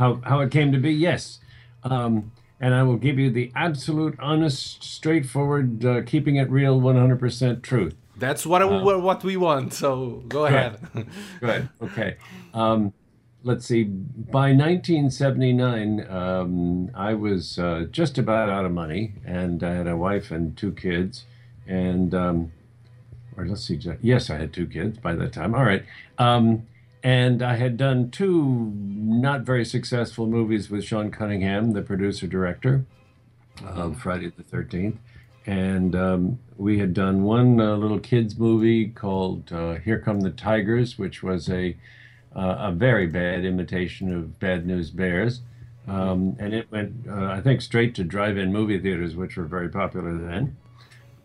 How 0.00 0.10
how 0.22 0.40
it 0.40 0.50
came 0.50 0.72
to 0.72 0.80
be? 0.80 0.92
Yes. 1.08 1.40
Um, 1.82 2.32
and 2.60 2.74
I 2.74 2.82
will 2.82 3.00
give 3.06 3.18
you 3.22 3.30
the 3.30 3.50
absolute, 3.54 4.16
honest, 4.18 4.82
straightforward, 4.82 5.84
uh, 5.84 6.02
keeping 6.04 6.36
it 6.36 6.50
real, 6.50 6.80
100% 6.80 7.62
truth. 7.62 7.94
That's 8.20 8.44
what 8.44 8.62
uh, 8.62 8.98
what 9.00 9.24
we 9.24 9.36
want. 9.36 9.72
So 9.72 10.22
go 10.28 10.44
ahead. 10.44 10.78
Good. 11.40 11.68
Okay. 11.82 12.16
Um, 12.52 12.92
let's 13.42 13.64
see. 13.64 13.84
By 13.84 14.52
1979, 14.52 16.06
um, 16.08 16.90
I 16.94 17.14
was 17.14 17.58
uh, 17.58 17.86
just 17.90 18.18
about 18.18 18.50
out 18.50 18.66
of 18.66 18.72
money, 18.72 19.14
and 19.24 19.64
I 19.64 19.72
had 19.72 19.86
a 19.86 19.96
wife 19.96 20.30
and 20.30 20.56
two 20.56 20.72
kids, 20.72 21.24
and 21.66 22.14
um, 22.14 22.52
or 23.36 23.46
let's 23.46 23.64
see. 23.64 23.80
Yes, 24.02 24.28
I 24.28 24.36
had 24.36 24.52
two 24.52 24.66
kids 24.66 24.98
by 24.98 25.14
that 25.14 25.32
time. 25.32 25.54
All 25.54 25.64
right. 25.64 25.84
Um, 26.18 26.66
and 27.02 27.42
I 27.42 27.56
had 27.56 27.78
done 27.78 28.10
two 28.10 28.72
not 28.74 29.40
very 29.40 29.64
successful 29.64 30.26
movies 30.26 30.68
with 30.68 30.84
Sean 30.84 31.10
Cunningham, 31.10 31.72
the 31.72 31.80
producer 31.80 32.26
director 32.26 32.84
of 33.64 33.98
Friday 33.98 34.30
the 34.36 34.42
13th 34.42 34.98
and 35.46 35.96
um, 35.96 36.38
we 36.56 36.78
had 36.78 36.92
done 36.92 37.22
one 37.22 37.58
uh, 37.60 37.74
little 37.76 37.98
kids 37.98 38.38
movie 38.38 38.88
called 38.88 39.50
uh, 39.52 39.74
Here 39.76 39.98
Come 39.98 40.20
the 40.20 40.30
Tigers, 40.30 40.98
which 40.98 41.22
was 41.22 41.48
a 41.48 41.76
uh, 42.36 42.56
a 42.58 42.72
very 42.72 43.08
bad 43.08 43.44
imitation 43.44 44.14
of 44.14 44.38
Bad 44.38 44.64
News 44.64 44.90
Bears, 44.90 45.40
um, 45.88 46.36
and 46.38 46.54
it 46.54 46.70
went 46.70 47.06
uh, 47.08 47.26
I 47.26 47.40
think 47.40 47.60
straight 47.60 47.94
to 47.96 48.04
drive-in 48.04 48.52
movie 48.52 48.78
theaters, 48.78 49.16
which 49.16 49.36
were 49.36 49.46
very 49.46 49.68
popular 49.68 50.16
then. 50.16 50.56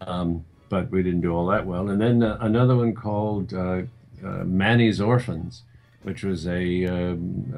Um, 0.01 0.45
but 0.67 0.89
we 0.89 1.03
didn't 1.03 1.21
do 1.21 1.31
all 1.31 1.45
that 1.47 1.65
well. 1.65 1.89
And 1.89 2.01
then 2.01 2.23
uh, 2.23 2.37
another 2.41 2.75
one 2.75 2.95
called 2.95 3.53
uh, 3.53 3.83
Manny's 4.21 4.99
Orphans, 4.99 5.61
which 6.01 6.23
was 6.23 6.47
a, 6.47 6.85
um, 6.85 7.53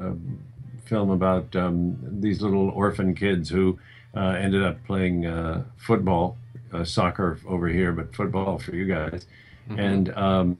a 0.84 0.88
film 0.88 1.10
about 1.10 1.56
um, 1.56 1.96
these 2.20 2.42
little 2.42 2.68
orphan 2.68 3.14
kids 3.14 3.48
who 3.48 3.78
ended 4.14 4.62
up 4.62 4.84
playing 4.84 5.64
football 5.78 6.36
uh, 6.72 6.84
soccer 6.84 7.38
over 7.46 7.68
here, 7.68 7.92
but 7.92 8.14
football 8.14 8.58
for 8.58 8.74
you 8.74 8.86
guys. 8.86 9.26
Mm-hmm. 9.68 9.78
And 9.78 10.16
um, 10.16 10.58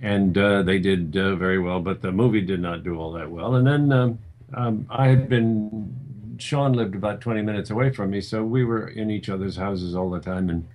and 0.00 0.38
uh, 0.38 0.62
they 0.62 0.78
did 0.78 1.16
uh, 1.16 1.34
very 1.34 1.58
well, 1.58 1.80
but 1.80 2.00
the 2.02 2.12
movie 2.12 2.40
did 2.40 2.60
not 2.60 2.84
do 2.84 2.98
all 2.98 3.12
that 3.12 3.30
well. 3.30 3.56
And 3.56 3.66
then 3.66 3.92
um, 3.92 4.18
um, 4.54 4.86
I 4.88 5.08
had 5.08 5.28
been, 5.28 6.36
Sean 6.38 6.72
lived 6.72 6.94
about 6.94 7.20
20 7.20 7.42
minutes 7.42 7.70
away 7.70 7.90
from 7.90 8.10
me, 8.10 8.20
so 8.20 8.44
we 8.44 8.64
were 8.64 8.88
in 8.88 9.10
each 9.10 9.28
other's 9.28 9.56
houses 9.56 9.96
all 9.96 10.08
the 10.08 10.20
time 10.20 10.50
and 10.50 10.66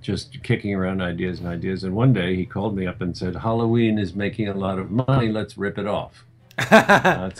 just 0.00 0.42
kicking 0.42 0.74
around 0.74 1.02
ideas 1.02 1.40
and 1.40 1.48
ideas. 1.48 1.84
And 1.84 1.94
one 1.94 2.12
day 2.12 2.36
he 2.36 2.46
called 2.46 2.76
me 2.76 2.86
up 2.86 3.00
and 3.00 3.16
said, 3.16 3.36
Halloween 3.36 3.98
is 3.98 4.14
making 4.14 4.48
a 4.48 4.54
lot 4.54 4.78
of 4.78 4.90
money, 4.90 5.28
let's 5.30 5.58
rip 5.58 5.78
it 5.78 5.86
off. 5.86 6.24
uh, 6.58 7.30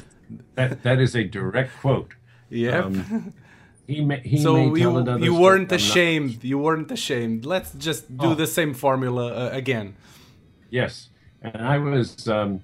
that, 0.57 0.83
that 0.83 0.99
is 0.99 1.15
a 1.15 1.25
direct 1.25 1.71
quote. 1.81 2.13
Yeah. 2.51 2.81
Um, 2.81 3.33
he 3.87 4.01
may, 4.01 4.21
he 4.21 4.39
so 4.39 4.75
you, 4.75 4.77
you 5.19 5.35
weren't 5.35 5.71
ashamed. 5.73 6.43
You 6.43 6.59
weren't 6.59 6.91
ashamed. 6.91 7.45
Let's 7.45 7.73
just 7.75 8.17
do 8.17 8.29
oh. 8.29 8.35
the 8.35 8.47
same 8.47 8.75
formula 8.75 9.33
uh, 9.33 9.51
again. 9.51 9.97
Yes, 10.71 11.09
and 11.43 11.59
I 11.59 11.79
was 11.79 12.27
um, 12.29 12.63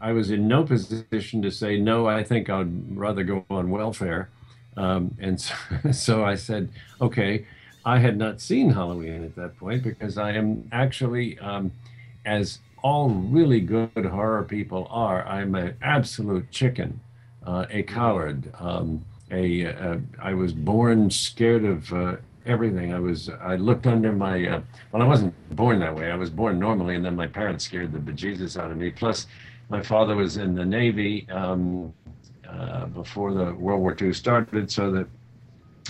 I 0.00 0.12
was 0.12 0.30
in 0.30 0.48
no 0.48 0.64
position 0.64 1.42
to 1.42 1.50
say 1.50 1.78
no. 1.78 2.06
I 2.08 2.24
think 2.24 2.48
I'd 2.48 2.96
rather 2.96 3.22
go 3.22 3.44
on 3.50 3.70
welfare, 3.70 4.30
um, 4.76 5.14
and 5.20 5.40
so, 5.40 5.54
so 5.92 6.24
I 6.24 6.34
said, 6.34 6.68
okay. 7.00 7.46
I 7.84 7.98
had 7.98 8.16
not 8.16 8.40
seen 8.40 8.70
Halloween 8.70 9.24
at 9.24 9.34
that 9.34 9.56
point 9.58 9.82
because 9.82 10.16
I 10.16 10.32
am 10.34 10.68
actually, 10.70 11.36
um, 11.40 11.72
as 12.24 12.60
all 12.82 13.08
really 13.10 13.60
good 13.60 14.06
horror 14.06 14.44
people 14.44 14.86
are, 14.90 15.26
I'm 15.26 15.54
an 15.54 15.76
absolute 15.82 16.50
chicken, 16.50 17.00
uh, 17.44 17.66
a 17.70 17.82
coward. 17.82 18.52
Um, 18.58 19.04
a, 19.32 19.62
a 19.64 20.00
I 20.20 20.34
was 20.34 20.52
born 20.52 21.10
scared 21.10 21.64
of 21.64 21.92
uh, 21.92 22.16
everything. 22.46 22.92
I 22.92 23.00
was 23.00 23.28
I 23.28 23.56
looked 23.56 23.86
under 23.86 24.12
my 24.12 24.46
uh, 24.46 24.60
well, 24.92 25.02
I 25.02 25.06
wasn't 25.06 25.34
born 25.56 25.80
that 25.80 25.94
way. 25.94 26.10
I 26.10 26.16
was 26.16 26.30
born 26.30 26.58
normally, 26.58 26.94
and 26.94 27.04
then 27.04 27.16
my 27.16 27.26
parents 27.26 27.64
scared 27.64 27.92
the 27.92 27.98
bejesus 27.98 28.60
out 28.60 28.70
of 28.70 28.76
me. 28.76 28.90
Plus, 28.90 29.26
my 29.68 29.82
father 29.82 30.14
was 30.14 30.36
in 30.36 30.54
the 30.54 30.64
Navy 30.64 31.26
um, 31.30 31.92
uh, 32.48 32.86
before 32.86 33.32
the 33.32 33.54
World 33.54 33.80
War 33.80 33.96
II 34.00 34.12
started, 34.12 34.70
so 34.70 34.90
that 34.92 35.06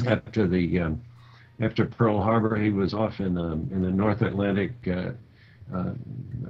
after 0.07 0.47
the 0.47 0.81
um, 0.81 1.03
after 1.61 1.85
Pearl 1.85 2.21
Harbor, 2.21 2.57
he 2.57 2.71
was 2.71 2.95
off 2.95 3.21
in 3.21 3.35
the 3.35 3.43
um, 3.43 3.69
in 3.73 3.83
the 3.83 3.91
North 3.91 4.23
Atlantic, 4.23 4.73
uh, 4.87 5.11
uh, 5.75 5.93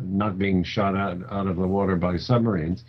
not 0.01 0.39
being 0.39 0.63
shot 0.63 0.97
out 0.97 1.19
out 1.31 1.47
of 1.47 1.57
the 1.57 1.67
water 1.67 1.97
by 1.97 2.17
submarines. 2.17 2.85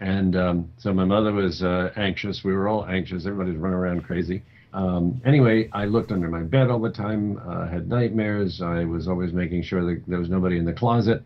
And 0.00 0.36
um, 0.36 0.70
so 0.78 0.92
my 0.92 1.04
mother 1.04 1.32
was 1.32 1.62
uh, 1.62 1.92
anxious. 1.96 2.44
We 2.44 2.52
were 2.52 2.68
all 2.68 2.86
anxious. 2.86 3.26
Everybody's 3.26 3.58
running 3.58 3.78
around 3.78 4.04
crazy. 4.04 4.42
Um, 4.72 5.20
anyway, 5.24 5.68
I 5.72 5.86
looked 5.86 6.12
under 6.12 6.28
my 6.28 6.42
bed 6.42 6.70
all 6.70 6.78
the 6.78 6.90
time. 6.90 7.40
Uh, 7.44 7.66
had 7.66 7.88
nightmares. 7.88 8.62
I 8.62 8.84
was 8.84 9.08
always 9.08 9.32
making 9.32 9.62
sure 9.62 9.84
that 9.84 10.02
there 10.06 10.18
was 10.18 10.28
nobody 10.28 10.58
in 10.58 10.64
the 10.64 10.72
closet. 10.72 11.22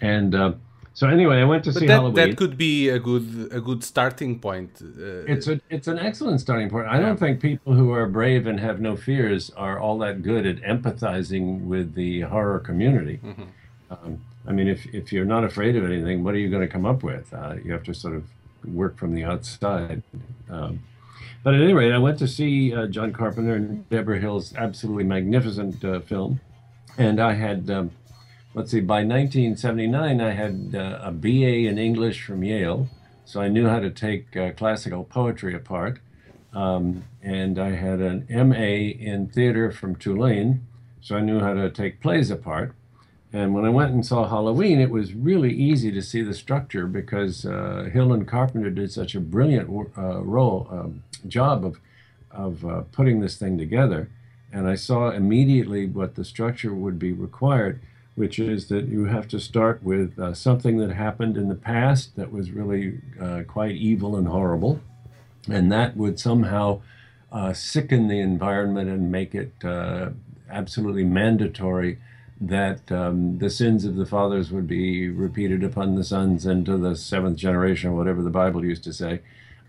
And 0.00 0.34
uh, 0.34 0.52
so 0.94 1.08
anyway, 1.08 1.42
I 1.42 1.44
went 1.44 1.64
to 1.64 1.72
but 1.72 1.80
see 1.80 1.86
that, 1.88 1.92
Halloween. 1.94 2.14
That 2.14 2.36
could 2.38 2.56
be 2.56 2.88
a 2.88 2.98
good 2.98 3.48
a 3.52 3.60
good 3.60 3.84
starting 3.84 4.38
point. 4.38 4.80
Uh, 4.80 5.32
it's 5.32 5.46
a 5.46 5.60
it's 5.68 5.88
an 5.88 5.98
excellent 5.98 6.40
starting 6.40 6.70
point. 6.70 6.86
I 6.86 6.94
yeah. 6.94 7.06
don't 7.06 7.18
think 7.18 7.40
people 7.40 7.74
who 7.74 7.92
are 7.92 8.06
brave 8.06 8.46
and 8.46 8.58
have 8.58 8.80
no 8.80 8.96
fears 8.96 9.50
are 9.58 9.78
all 9.78 9.98
that 9.98 10.22
good 10.22 10.46
at 10.46 10.56
empathizing 10.62 11.64
with 11.64 11.94
the 11.94 12.22
horror 12.22 12.60
community. 12.60 13.20
Mm-hmm. 13.22 13.42
Um, 13.90 14.24
I 14.46 14.52
mean, 14.52 14.68
if, 14.68 14.86
if 14.94 15.12
you're 15.12 15.24
not 15.24 15.44
afraid 15.44 15.76
of 15.76 15.84
anything, 15.84 16.22
what 16.22 16.34
are 16.34 16.38
you 16.38 16.48
going 16.48 16.62
to 16.62 16.68
come 16.68 16.86
up 16.86 17.02
with? 17.02 17.32
Uh, 17.34 17.56
you 17.64 17.72
have 17.72 17.82
to 17.84 17.94
sort 17.94 18.14
of 18.14 18.24
work 18.64 18.96
from 18.96 19.14
the 19.14 19.24
outside. 19.24 20.02
Um, 20.48 20.80
but 21.42 21.54
at 21.54 21.60
any 21.60 21.72
rate, 21.72 21.92
I 21.92 21.98
went 21.98 22.18
to 22.20 22.28
see 22.28 22.74
uh, 22.74 22.86
John 22.86 23.12
Carpenter 23.12 23.54
and 23.54 23.88
Deborah 23.88 24.18
Hill's 24.18 24.54
absolutely 24.54 25.04
magnificent 25.04 25.84
uh, 25.84 26.00
film. 26.00 26.40
And 26.98 27.20
I 27.20 27.34
had, 27.34 27.70
um, 27.70 27.90
let's 28.54 28.70
see, 28.70 28.80
by 28.80 29.04
1979, 29.04 30.20
I 30.20 30.30
had 30.30 30.74
uh, 30.74 30.98
a 31.02 31.12
BA 31.12 31.68
in 31.68 31.78
English 31.78 32.22
from 32.24 32.42
Yale. 32.42 32.88
So 33.24 33.40
I 33.40 33.48
knew 33.48 33.68
how 33.68 33.80
to 33.80 33.90
take 33.90 34.36
uh, 34.36 34.52
classical 34.52 35.04
poetry 35.04 35.54
apart. 35.54 35.98
Um, 36.52 37.04
and 37.22 37.58
I 37.58 37.70
had 37.72 38.00
an 38.00 38.26
MA 38.30 38.94
in 39.04 39.28
theater 39.28 39.70
from 39.70 39.96
Tulane. 39.96 40.66
So 41.00 41.16
I 41.16 41.20
knew 41.20 41.40
how 41.40 41.54
to 41.54 41.70
take 41.70 42.00
plays 42.00 42.30
apart. 42.30 42.74
And 43.36 43.52
when 43.52 43.66
I 43.66 43.68
went 43.68 43.92
and 43.92 44.06
saw 44.06 44.26
Halloween, 44.26 44.80
it 44.80 44.88
was 44.88 45.12
really 45.12 45.52
easy 45.52 45.92
to 45.92 46.00
see 46.00 46.22
the 46.22 46.32
structure 46.32 46.86
because 46.86 47.44
uh, 47.44 47.90
Hill 47.92 48.14
and 48.14 48.26
Carpenter 48.26 48.70
did 48.70 48.90
such 48.90 49.14
a 49.14 49.20
brilliant 49.20 49.68
uh, 49.98 50.22
role 50.22 50.66
um, 50.70 51.02
job 51.28 51.62
of 51.62 51.78
of 52.30 52.64
uh, 52.64 52.80
putting 52.92 53.20
this 53.20 53.36
thing 53.36 53.58
together. 53.58 54.08
And 54.50 54.66
I 54.66 54.74
saw 54.74 55.10
immediately 55.10 55.86
what 55.86 56.14
the 56.14 56.24
structure 56.24 56.72
would 56.72 56.98
be 56.98 57.12
required, 57.12 57.78
which 58.14 58.38
is 58.38 58.68
that 58.68 58.86
you 58.86 59.04
have 59.04 59.28
to 59.28 59.38
start 59.38 59.82
with 59.82 60.18
uh, 60.18 60.32
something 60.32 60.78
that 60.78 60.92
happened 60.92 61.36
in 61.36 61.50
the 61.50 61.54
past 61.54 62.16
that 62.16 62.32
was 62.32 62.52
really 62.52 63.02
uh, 63.20 63.42
quite 63.46 63.72
evil 63.72 64.16
and 64.16 64.28
horrible, 64.28 64.80
and 65.46 65.70
that 65.70 65.94
would 65.94 66.18
somehow 66.18 66.80
uh, 67.30 67.52
sicken 67.52 68.08
the 68.08 68.20
environment 68.20 68.88
and 68.88 69.12
make 69.12 69.34
it 69.34 69.52
absolutely 70.48 71.04
mandatory 71.04 71.98
that 72.40 72.90
um, 72.92 73.38
the 73.38 73.48
sins 73.48 73.84
of 73.84 73.96
the 73.96 74.06
fathers 74.06 74.50
would 74.50 74.66
be 74.66 75.08
repeated 75.08 75.64
upon 75.64 75.94
the 75.94 76.04
sons 76.04 76.44
and 76.44 76.66
to 76.66 76.76
the 76.76 76.94
seventh 76.94 77.38
generation, 77.38 77.90
or 77.90 77.96
whatever 77.96 78.22
the 78.22 78.30
Bible 78.30 78.64
used 78.64 78.84
to 78.84 78.92
say. 78.92 79.20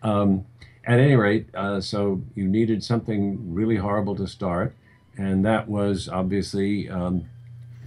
Um, 0.03 0.45
at 0.83 0.99
any 0.99 1.15
rate, 1.15 1.47
uh, 1.53 1.81
so 1.81 2.21
you 2.35 2.45
needed 2.47 2.83
something 2.83 3.53
really 3.53 3.77
horrible 3.77 4.15
to 4.15 4.27
start, 4.27 4.73
and 5.17 5.45
that 5.45 5.67
was 5.67 6.07
obviously 6.07 6.89
um, 6.89 7.25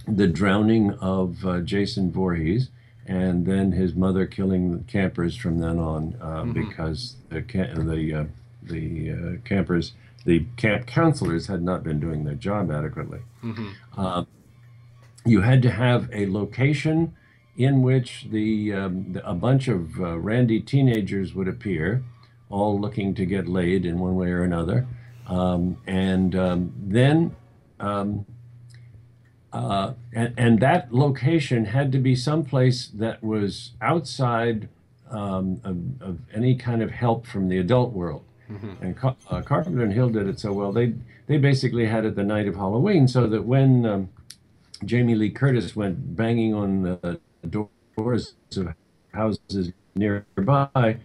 the 0.07 0.27
drowning 0.27 0.93
of 0.95 1.45
uh, 1.45 1.59
Jason 1.61 2.11
Voorhees, 2.11 2.69
and 3.07 3.45
then 3.45 3.71
his 3.71 3.95
mother 3.95 4.25
killing 4.25 4.71
the 4.71 4.83
campers 4.83 5.35
from 5.35 5.59
then 5.59 5.79
on 5.79 6.15
uh, 6.21 6.43
mm-hmm. 6.43 6.53
because 6.53 7.15
the 7.29 7.41
the 7.41 8.13
uh, 8.13 8.25
the 8.63 9.11
uh, 9.11 9.47
campers, 9.47 9.93
the 10.25 10.45
camp 10.55 10.85
counselors 10.85 11.47
had 11.47 11.63
not 11.63 11.83
been 11.83 11.99
doing 11.99 12.23
their 12.23 12.35
job 12.35 12.71
adequately. 12.71 13.19
Mm-hmm 13.43 13.69
uh, 13.97 14.25
you 15.25 15.41
had 15.41 15.61
to 15.61 15.71
have 15.71 16.09
a 16.13 16.27
location 16.27 17.13
in 17.57 17.81
which 17.81 18.27
the, 18.31 18.73
um, 18.73 19.13
the 19.13 19.29
a 19.29 19.33
bunch 19.33 19.67
of 19.67 19.99
uh, 19.99 20.17
randy 20.17 20.59
teenagers 20.59 21.33
would 21.33 21.47
appear, 21.47 22.03
all 22.49 22.79
looking 22.79 23.13
to 23.15 23.25
get 23.25 23.47
laid 23.47 23.85
in 23.85 23.99
one 23.99 24.15
way 24.15 24.29
or 24.29 24.43
another, 24.43 24.87
um, 25.27 25.77
and 25.85 26.35
um, 26.35 26.73
then. 26.77 27.35
Um, 27.79 28.25
uh, 29.53 29.93
and, 30.13 30.33
and, 30.37 30.59
that 30.61 30.93
location 30.93 31.65
had 31.65 31.91
to 31.91 31.97
be 31.97 32.15
someplace 32.15 32.87
that 32.87 33.21
was 33.21 33.71
outside 33.81 34.69
um, 35.09 35.59
of, 35.65 36.01
of, 36.01 36.19
any 36.33 36.55
kind 36.55 36.81
of 36.81 36.89
help 36.89 37.27
from 37.27 37.49
the 37.49 37.57
adult 37.57 37.91
world. 37.91 38.23
Mm-hmm. 38.49 38.83
And 38.83 39.15
uh, 39.29 39.41
Carpenter 39.41 39.83
and 39.83 39.91
Hill 39.91 40.09
did 40.09 40.27
it 40.27 40.39
so 40.39 40.53
well. 40.53 40.71
They 40.71 40.93
they 41.27 41.37
basically 41.37 41.85
had 41.85 42.05
it 42.05 42.15
the 42.15 42.23
night 42.23 42.47
of 42.47 42.55
Halloween, 42.55 43.07
so 43.07 43.27
that 43.27 43.43
when 43.43 43.85
um, 43.85 44.09
Jamie 44.85 45.15
Lee 45.15 45.29
Curtis 45.29 45.75
went 45.75 46.15
banging 46.15 46.53
on 46.53 46.83
the 46.83 47.19
doors 47.49 48.35
of 48.55 48.73
houses 49.13 49.71
nearby 49.95 50.97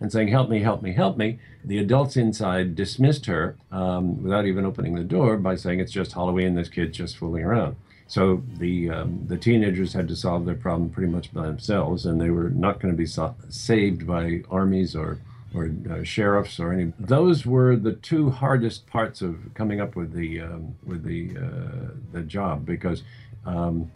and 0.00 0.12
saying, 0.12 0.28
Help 0.28 0.48
me, 0.48 0.60
help 0.60 0.82
me, 0.82 0.92
help 0.92 1.16
me. 1.16 1.38
The 1.64 1.78
adults 1.78 2.16
inside 2.16 2.74
dismissed 2.74 3.26
her 3.26 3.56
um, 3.72 4.22
without 4.22 4.46
even 4.46 4.64
opening 4.66 4.94
the 4.94 5.04
door 5.04 5.36
by 5.36 5.56
saying, 5.56 5.80
It's 5.80 5.92
just 5.92 6.12
Halloween, 6.12 6.54
this 6.54 6.68
kid's 6.68 6.96
just 6.96 7.16
fooling 7.16 7.44
around. 7.44 7.76
So 8.06 8.42
the 8.58 8.90
um, 8.90 9.24
the 9.26 9.38
teenagers 9.38 9.94
had 9.94 10.08
to 10.08 10.16
solve 10.16 10.44
their 10.44 10.54
problem 10.54 10.90
pretty 10.90 11.10
much 11.10 11.32
by 11.32 11.46
themselves, 11.46 12.04
and 12.04 12.20
they 12.20 12.30
were 12.30 12.50
not 12.50 12.78
going 12.78 12.92
to 12.92 12.98
be 12.98 13.06
so- 13.06 13.34
saved 13.48 14.06
by 14.06 14.42
armies 14.50 14.94
or 14.94 15.18
or 15.54 15.70
uh, 15.90 16.02
sheriffs 16.02 16.60
or 16.60 16.72
any. 16.72 16.92
Those 16.98 17.46
were 17.46 17.76
the 17.76 17.92
two 17.92 18.28
hardest 18.30 18.86
parts 18.86 19.22
of 19.22 19.38
coming 19.54 19.80
up 19.80 19.96
with 19.96 20.12
the 20.12 20.40
um, 20.40 20.74
with 20.84 21.02
the 21.02 21.30
uh, 21.36 21.94
the 22.12 22.22
job 22.22 22.66
because 22.66 23.02
um, 23.46 23.90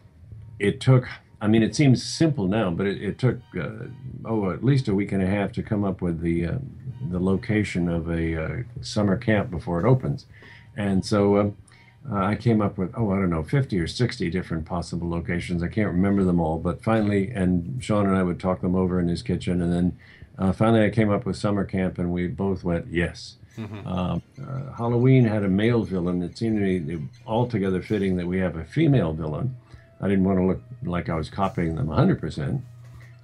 it 0.58 0.80
took, 0.80 1.08
I 1.40 1.46
mean, 1.46 1.62
it 1.62 1.74
seems 1.74 2.02
simple 2.02 2.46
now, 2.46 2.70
but 2.70 2.86
it, 2.86 3.02
it 3.02 3.18
took, 3.18 3.38
uh, 3.58 3.86
oh, 4.24 4.50
at 4.50 4.64
least 4.64 4.88
a 4.88 4.94
week 4.94 5.12
and 5.12 5.22
a 5.22 5.26
half 5.26 5.52
to 5.52 5.62
come 5.62 5.84
up 5.84 6.00
with 6.00 6.20
the, 6.20 6.46
uh, 6.46 6.58
the 7.10 7.20
location 7.20 7.88
of 7.88 8.08
a 8.08 8.42
uh, 8.42 8.62
summer 8.80 9.16
camp 9.16 9.50
before 9.50 9.80
it 9.80 9.88
opens. 9.88 10.26
And 10.76 11.04
so 11.04 11.36
uh, 11.36 11.50
I 12.14 12.36
came 12.36 12.60
up 12.60 12.78
with, 12.78 12.92
oh, 12.96 13.12
I 13.12 13.16
don't 13.16 13.30
know, 13.30 13.42
50 13.42 13.78
or 13.78 13.86
60 13.86 14.30
different 14.30 14.64
possible 14.64 15.08
locations. 15.08 15.62
I 15.62 15.68
can't 15.68 15.88
remember 15.88 16.24
them 16.24 16.40
all, 16.40 16.58
but 16.58 16.82
finally, 16.82 17.30
and 17.30 17.82
Sean 17.82 18.06
and 18.06 18.16
I 18.16 18.22
would 18.22 18.40
talk 18.40 18.60
them 18.60 18.74
over 18.74 18.98
in 19.00 19.08
his 19.08 19.22
kitchen. 19.22 19.60
And 19.60 19.72
then 19.72 19.98
uh, 20.38 20.52
finally, 20.52 20.84
I 20.84 20.90
came 20.90 21.10
up 21.10 21.26
with 21.26 21.36
summer 21.36 21.64
camp, 21.64 21.98
and 21.98 22.12
we 22.12 22.28
both 22.28 22.64
went, 22.64 22.86
yes. 22.90 23.36
Mm-hmm. 23.58 23.86
Uh, 23.86 24.18
uh, 24.46 24.72
Halloween 24.72 25.24
had 25.24 25.42
a 25.42 25.48
male 25.48 25.82
villain. 25.82 26.22
It 26.22 26.38
seemed 26.38 26.58
to 26.58 26.64
me 26.64 27.08
altogether 27.26 27.82
fitting 27.82 28.16
that 28.16 28.26
we 28.26 28.38
have 28.38 28.56
a 28.56 28.64
female 28.64 29.12
villain. 29.12 29.56
I 30.00 30.08
didn't 30.08 30.24
want 30.24 30.38
to 30.38 30.46
look 30.46 30.62
like 30.84 31.08
I 31.08 31.16
was 31.16 31.28
copying 31.28 31.74
them 31.74 31.88
100%. 31.88 32.62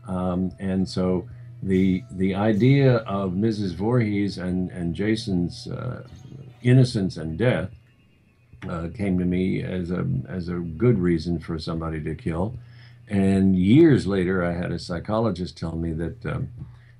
Um, 0.08 0.52
and 0.58 0.88
so 0.88 1.28
the 1.62 2.02
the 2.10 2.34
idea 2.34 2.96
of 2.96 3.32
Mrs. 3.32 3.74
Voorhees 3.74 4.36
and, 4.36 4.70
and 4.70 4.94
Jason's 4.94 5.66
uh, 5.68 6.06
innocence 6.62 7.16
and 7.16 7.38
death 7.38 7.70
uh, 8.68 8.88
came 8.94 9.18
to 9.18 9.24
me 9.24 9.62
as 9.62 9.90
a, 9.90 10.06
as 10.28 10.48
a 10.48 10.54
good 10.54 10.98
reason 10.98 11.38
for 11.38 11.58
somebody 11.58 12.02
to 12.02 12.14
kill. 12.14 12.58
And 13.08 13.56
years 13.56 14.06
later, 14.06 14.42
I 14.44 14.52
had 14.52 14.72
a 14.72 14.78
psychologist 14.78 15.56
tell 15.58 15.76
me 15.76 15.92
that 15.92 16.26
um, 16.26 16.48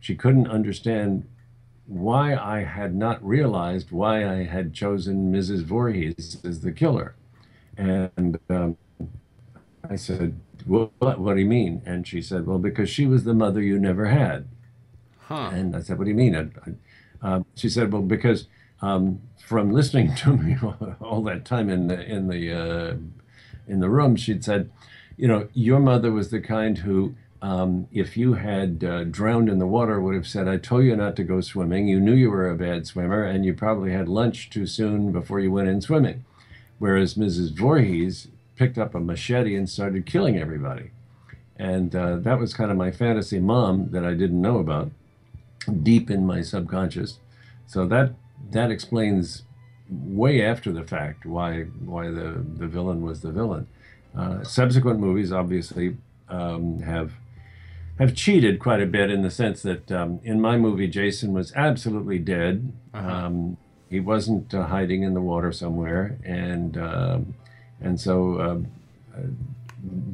she 0.01 0.15
couldn't 0.15 0.49
understand 0.49 1.27
why 1.87 2.35
I 2.35 2.61
had 2.61 2.95
not 2.95 3.25
realized 3.25 3.91
why 3.91 4.27
I 4.29 4.45
had 4.45 4.73
chosen 4.73 5.33
Mrs. 5.33 5.63
Voorhees 5.63 6.39
as 6.45 6.61
the 6.61 6.73
killer. 6.73 7.15
And 7.77 8.39
um, 8.49 8.77
I 9.89 9.97
said, 9.97 10.41
what, 10.65 10.93
what 10.99 11.35
do 11.35 11.41
you 11.41 11.47
mean? 11.47 11.83
And 11.85 12.07
she 12.07 12.23
said, 12.23 12.47
Well, 12.47 12.59
because 12.59 12.89
she 12.89 13.07
was 13.07 13.25
the 13.25 13.35
mother 13.35 13.61
you 13.61 13.79
never 13.79 14.07
had. 14.07 14.49
Huh. 15.19 15.51
And 15.53 15.77
I 15.77 15.81
said, 15.81 15.99
What 15.99 16.05
do 16.05 16.11
you 16.11 16.17
mean? 16.17 16.53
Uh, 17.23 17.41
she 17.55 17.69
said, 17.69 17.93
Well, 17.93 18.03
because 18.03 18.47
um, 18.81 19.21
from 19.45 19.73
listening 19.73 20.15
to 20.17 20.37
me 20.37 20.57
all 21.01 21.23
that 21.25 21.45
time 21.45 21.69
in 21.69 21.89
the 21.89 22.01
in 22.03 22.29
the 22.29 22.53
uh, 22.53 22.97
in 23.67 23.81
the 23.81 23.91
room, 23.91 24.17
she'd 24.17 24.45
said, 24.45 24.71
you 25.17 25.29
know, 25.29 25.49
your 25.53 25.79
mother 25.79 26.11
was 26.11 26.31
the 26.31 26.41
kind 26.41 26.79
who, 26.79 27.15
um, 27.45 27.89
if 27.93 28.17
you 28.17 28.33
had 28.33 28.83
uh, 28.83 29.05
drowned 29.05 29.51
in 29.51 29.59
the 29.59 29.67
water, 29.67 30.01
would 30.01 30.15
have 30.15 30.27
said, 30.27 30.49
"I 30.49 30.57
told 30.57 30.85
you 30.85 30.97
not 30.97 31.15
to 31.17 31.25
go 31.25 31.43
swimming. 31.43 31.87
You 31.87 32.01
knew 32.01 32.15
you 32.15 32.31
were 32.31 32.49
a 32.49 32.57
bad 32.57 32.87
swimmer, 32.87 33.23
and 33.23 33.45
you 33.45 33.53
probably 33.53 33.93
had 33.93 34.09
lunch 34.09 34.49
too 34.49 34.67
soon 34.67 35.13
before 35.13 35.41
you 35.41 35.53
went 35.53 35.69
in 35.69 35.83
swimming." 35.83 36.25
Whereas 36.79 37.17
Mrs. 37.17 37.55
Voorhees 37.55 38.29
picked 38.57 38.79
up 38.79 38.95
a 38.95 39.01
machete 39.01 39.55
and 39.57 39.69
started 39.69 40.07
killing 40.07 40.39
everybody, 40.39 40.93
and 41.59 41.95
uh, 41.95 42.17
that 42.17 42.39
was 42.39 42.55
kind 42.55 42.71
of 42.71 42.79
my 42.79 42.91
fantasy 42.91 43.41
mom 43.41 43.91
that 43.91 44.07
I 44.07 44.15
didn't 44.15 44.41
know 44.41 44.57
about, 44.57 44.91
deep 45.83 46.11
in 46.11 46.25
my 46.25 46.41
subconscious. 46.41 47.19
So 47.67 47.85
that 47.89 48.15
that 48.53 48.71
explains 48.71 49.43
way 49.91 50.43
after 50.43 50.73
the 50.73 50.85
fact 50.85 51.27
why 51.27 51.65
why 51.85 52.09
the 52.09 52.43
the 52.57 52.67
villain 52.67 53.03
was 53.03 53.21
the 53.21 53.33
villain. 53.33 53.67
Uh, 54.17 54.43
subsequent 54.45 54.99
movies 54.99 55.31
obviously 55.31 55.99
um, 56.31 56.81
have 56.81 57.13
have 57.99 58.15
cheated 58.15 58.59
quite 58.59 58.81
a 58.81 58.87
bit 58.87 59.11
in 59.11 59.23
the 59.23 59.31
sense 59.31 59.63
that 59.63 59.91
um, 59.93 60.21
in 60.25 60.41
my 60.41 60.57
movie 60.57 60.89
Jason 60.89 61.33
was 61.33 61.53
absolutely 61.55 62.19
dead. 62.19 62.73
Uh-huh. 62.93 63.09
Um, 63.09 63.57
he 63.91 64.01
wasn't 64.01 64.53
uh, 64.53 64.67
hiding 64.67 65.03
in 65.03 65.15
the 65.15 65.21
water 65.21 65.53
somewhere, 65.53 66.19
and 66.25 66.77
um, 66.77 67.35
and 67.81 68.01
so 68.01 68.41
um, 68.41 68.67
uh, 69.17 69.21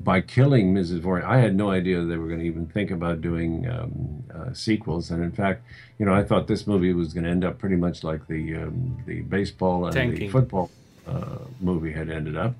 by 0.02 0.20
killing 0.20 0.74
Mrs. 0.74 1.00
Voorhees, 1.00 1.26
I 1.26 1.38
had 1.38 1.54
no 1.54 1.70
idea 1.70 2.04
they 2.04 2.16
were 2.16 2.26
going 2.26 2.40
to 2.40 2.46
even 2.46 2.66
think 2.66 2.90
about 2.90 3.20
doing 3.20 3.68
um, 3.70 4.24
uh, 4.34 4.52
sequels. 4.52 5.10
And 5.10 5.22
in 5.22 5.30
fact, 5.30 5.62
you 5.98 6.06
know, 6.06 6.12
I 6.12 6.24
thought 6.24 6.46
this 6.48 6.66
movie 6.66 6.92
was 6.92 7.14
going 7.14 7.24
to 7.24 7.30
end 7.30 7.44
up 7.44 7.58
pretty 7.58 7.76
much 7.76 8.02
like 8.02 8.26
the 8.26 8.56
um, 8.56 9.02
the 9.06 9.20
baseball 9.22 9.86
and 9.86 10.16
the 10.16 10.28
football 10.28 10.70
uh, 11.06 11.38
movie 11.60 11.92
had 11.92 12.10
ended 12.10 12.36
up. 12.36 12.54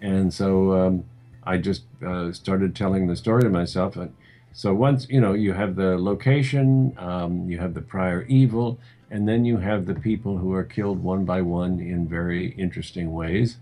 And 0.00 0.32
so 0.32 0.72
um, 0.72 1.04
I 1.42 1.58
just 1.58 1.82
uh, 2.04 2.32
started 2.32 2.76
telling 2.76 3.06
the 3.06 3.16
story 3.16 3.42
to 3.42 3.48
myself. 3.48 3.96
And 3.96 4.14
so 4.56 4.72
once 4.72 5.06
you 5.10 5.20
know, 5.20 5.34
you 5.34 5.52
have 5.52 5.76
the 5.76 5.98
location, 5.98 6.96
um, 6.96 7.50
you 7.50 7.58
have 7.58 7.74
the 7.74 7.82
prior 7.82 8.22
evil, 8.22 8.78
and 9.10 9.28
then 9.28 9.44
you 9.44 9.58
have 9.58 9.84
the 9.84 9.94
people 9.94 10.38
who 10.38 10.54
are 10.54 10.64
killed 10.64 11.02
one 11.02 11.26
by 11.26 11.42
one 11.42 11.78
in 11.78 12.08
very 12.08 12.52
interesting 12.52 13.12
ways. 13.12 13.58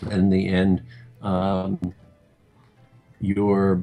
And 0.00 0.12
in 0.12 0.30
the 0.30 0.48
end, 0.48 0.82
um, 1.22 1.94
your 3.20 3.80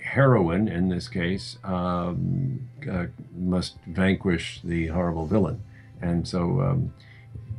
heroine, 0.00 0.68
in 0.68 0.90
this 0.90 1.08
case, 1.08 1.56
um, 1.64 2.68
uh, 2.90 3.06
must 3.34 3.76
vanquish 3.86 4.60
the 4.62 4.88
horrible 4.88 5.24
villain. 5.24 5.62
And 6.02 6.28
so 6.28 6.60
um, 6.60 6.92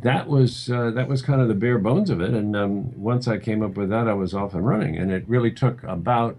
that 0.03 0.27
was 0.27 0.69
uh, 0.69 0.91
that 0.91 1.07
was 1.07 1.23
kind 1.23 1.41
of 1.41 1.47
the 1.47 1.55
bare 1.55 1.79
bones 1.79 2.11
of 2.11 2.21
it. 2.21 2.29
And 2.29 2.55
um, 2.55 3.01
once 3.01 3.27
I 3.27 3.39
came 3.39 3.63
up 3.63 3.75
with 3.75 3.89
that, 3.89 4.07
I 4.07 4.13
was 4.13 4.35
off 4.35 4.53
and 4.53 4.67
running. 4.67 4.97
And 4.97 5.11
it 5.11 5.23
really 5.27 5.51
took 5.51 5.81
about, 5.81 6.37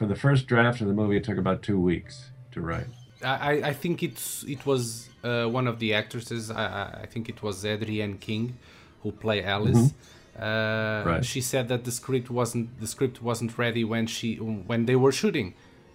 for 0.00 0.06
the 0.06 0.14
first 0.26 0.46
draft 0.46 0.80
of 0.80 0.86
the 0.86 0.94
movie, 0.94 1.18
it 1.18 1.24
took 1.24 1.36
about 1.36 1.60
two 1.62 1.78
weeks 1.78 2.30
to 2.52 2.58
write. 2.62 2.86
I, 3.22 3.52
I 3.70 3.74
think 3.74 4.02
it's 4.02 4.42
it 4.44 4.64
was 4.64 5.10
uh, 5.22 5.44
one 5.58 5.66
of 5.72 5.78
the 5.78 5.92
actresses. 5.92 6.50
I, 6.50 6.64
I- 7.02 7.06
think 7.12 7.28
it 7.28 7.42
was 7.42 7.66
Adrienne 7.66 8.16
King, 8.16 8.56
who 9.02 9.12
play 9.12 9.38
Alice. 9.44 9.92
Uh, 10.40 11.02
Right. 11.12 11.22
She 11.32 11.42
said 11.42 11.68
that 11.68 11.82
the 11.84 11.92
script 12.00 12.28
wasn't 12.30 12.66
the 12.80 12.86
script 12.86 13.20
wasn't 13.20 13.52
ready 13.58 13.84
when 13.84 14.06
she 14.06 14.28
when 14.70 14.86
they 14.86 14.96
were 15.04 15.12
shooting. 15.12 15.48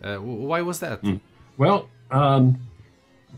Uh, 0.03 0.17
why 0.49 0.61
was 0.61 0.77
that? 0.85 0.99
Well, 1.57 1.79
um, 2.11 2.43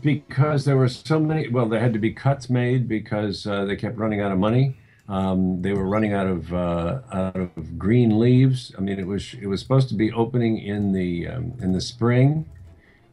because 0.02 0.60
there 0.66 0.76
were 0.76 0.88
so 1.10 1.18
many. 1.18 1.48
Well, 1.48 1.66
there 1.72 1.80
had 1.80 1.94
to 1.94 2.02
be 2.08 2.12
cuts 2.12 2.50
made 2.50 2.82
because 2.88 3.46
uh, 3.46 3.64
they 3.64 3.76
kept 3.84 3.96
running 3.96 4.20
out 4.20 4.32
of 4.32 4.38
money. 4.38 4.76
Um, 5.08 5.62
they 5.62 5.72
were 5.72 5.88
running 5.88 6.12
out 6.12 6.26
of 6.26 6.52
uh, 6.52 7.00
out 7.12 7.36
of 7.36 7.78
green 7.78 8.18
leaves. 8.18 8.74
I 8.76 8.82
mean, 8.82 8.98
it 8.98 9.06
was 9.06 9.34
it 9.40 9.46
was 9.46 9.60
supposed 9.60 9.88
to 9.88 9.94
be 9.94 10.12
opening 10.12 10.58
in 10.58 10.92
the 10.92 11.28
um, 11.28 11.54
in 11.60 11.72
the 11.72 11.80
spring, 11.80 12.44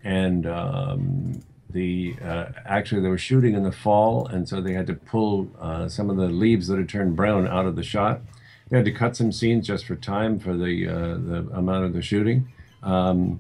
and 0.04 0.46
um, 0.46 1.42
the 1.70 2.16
uh, 2.22 2.48
actually 2.66 3.02
they 3.02 3.08
were 3.08 3.18
shooting 3.18 3.56
in 3.56 3.64
the 3.64 3.72
fall, 3.72 4.28
and 4.28 4.48
so 4.48 4.60
they 4.60 4.74
had 4.74 4.88
to 4.88 4.94
pull 4.94 5.50
uh, 5.60 5.88
some 5.88 6.10
of 6.10 6.18
the 6.18 6.28
leaves 6.28 6.68
that 6.68 6.78
had 6.78 6.90
turned 6.90 7.16
brown 7.16 7.48
out 7.48 7.66
of 7.66 7.78
the 7.78 7.84
shot. 7.84 8.20
They 8.70 8.78
had 8.78 8.86
to 8.86 8.92
cut 8.92 9.16
some 9.16 9.32
scenes 9.32 9.68
just 9.68 9.86
for 9.86 9.96
time 9.96 10.38
for 10.38 10.54
the 10.58 10.88
uh, 10.88 11.16
the 11.16 11.50
amount 11.54 11.86
of 11.86 11.94
the 11.94 12.02
shooting. 12.02 12.52
Um, 12.84 13.40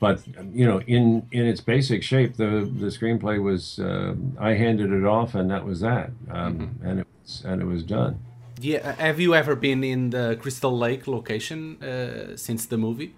but 0.00 0.20
you 0.52 0.66
know, 0.66 0.82
in 0.82 1.26
in 1.32 1.46
its 1.46 1.62
basic 1.62 2.02
shape, 2.02 2.36
the 2.36 2.70
the 2.78 2.88
screenplay 2.88 3.42
was 3.42 3.78
uh, 3.78 4.14
I 4.38 4.52
handed 4.52 4.92
it 4.92 5.04
off, 5.04 5.34
and 5.34 5.50
that 5.50 5.64
was 5.64 5.80
that, 5.80 6.10
um, 6.30 6.78
and 6.84 7.00
it 7.00 7.06
and 7.44 7.60
it 7.62 7.66
was 7.66 7.82
done. 7.82 8.18
Yeah, 8.58 8.92
have 8.96 9.20
you 9.20 9.34
ever 9.34 9.54
been 9.54 9.84
in 9.84 10.10
the 10.10 10.36
Crystal 10.40 10.76
Lake 10.76 11.06
location 11.06 11.82
uh, 11.82 12.36
since 12.36 12.66
the 12.66 12.78
movie? 12.78 13.14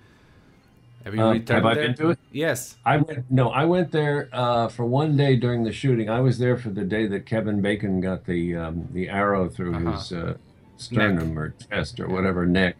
Have 1.04 1.14
you 1.14 1.20
Um, 1.22 1.32
returned 1.32 1.50
have 1.50 1.64
I 1.64 1.74
there? 1.74 1.86
been 1.86 1.96
to 1.96 2.10
it? 2.10 2.18
Yes. 2.32 2.76
I 2.84 2.96
went 2.98 3.30
no, 3.30 3.50
I 3.50 3.64
went 3.64 3.92
there 3.92 4.28
uh, 4.32 4.68
for 4.68 4.84
one 4.84 5.16
day 5.16 5.36
during 5.36 5.62
the 5.64 5.72
shooting. 5.72 6.10
I 6.10 6.20
was 6.20 6.38
there 6.38 6.56
for 6.56 6.70
the 6.70 6.84
day 6.84 7.06
that 7.06 7.24
Kevin 7.24 7.60
Bacon 7.60 8.00
got 8.00 8.24
the 8.24 8.56
um, 8.56 8.88
the 8.92 9.08
arrow 9.08 9.48
through 9.48 9.74
Uh-huh. 9.76 9.92
his 9.92 10.12
uh, 10.12 10.34
sternum 10.76 11.38
or 11.38 11.54
chest 11.70 12.00
or 12.00 12.08
whatever 12.08 12.46
neck, 12.46 12.76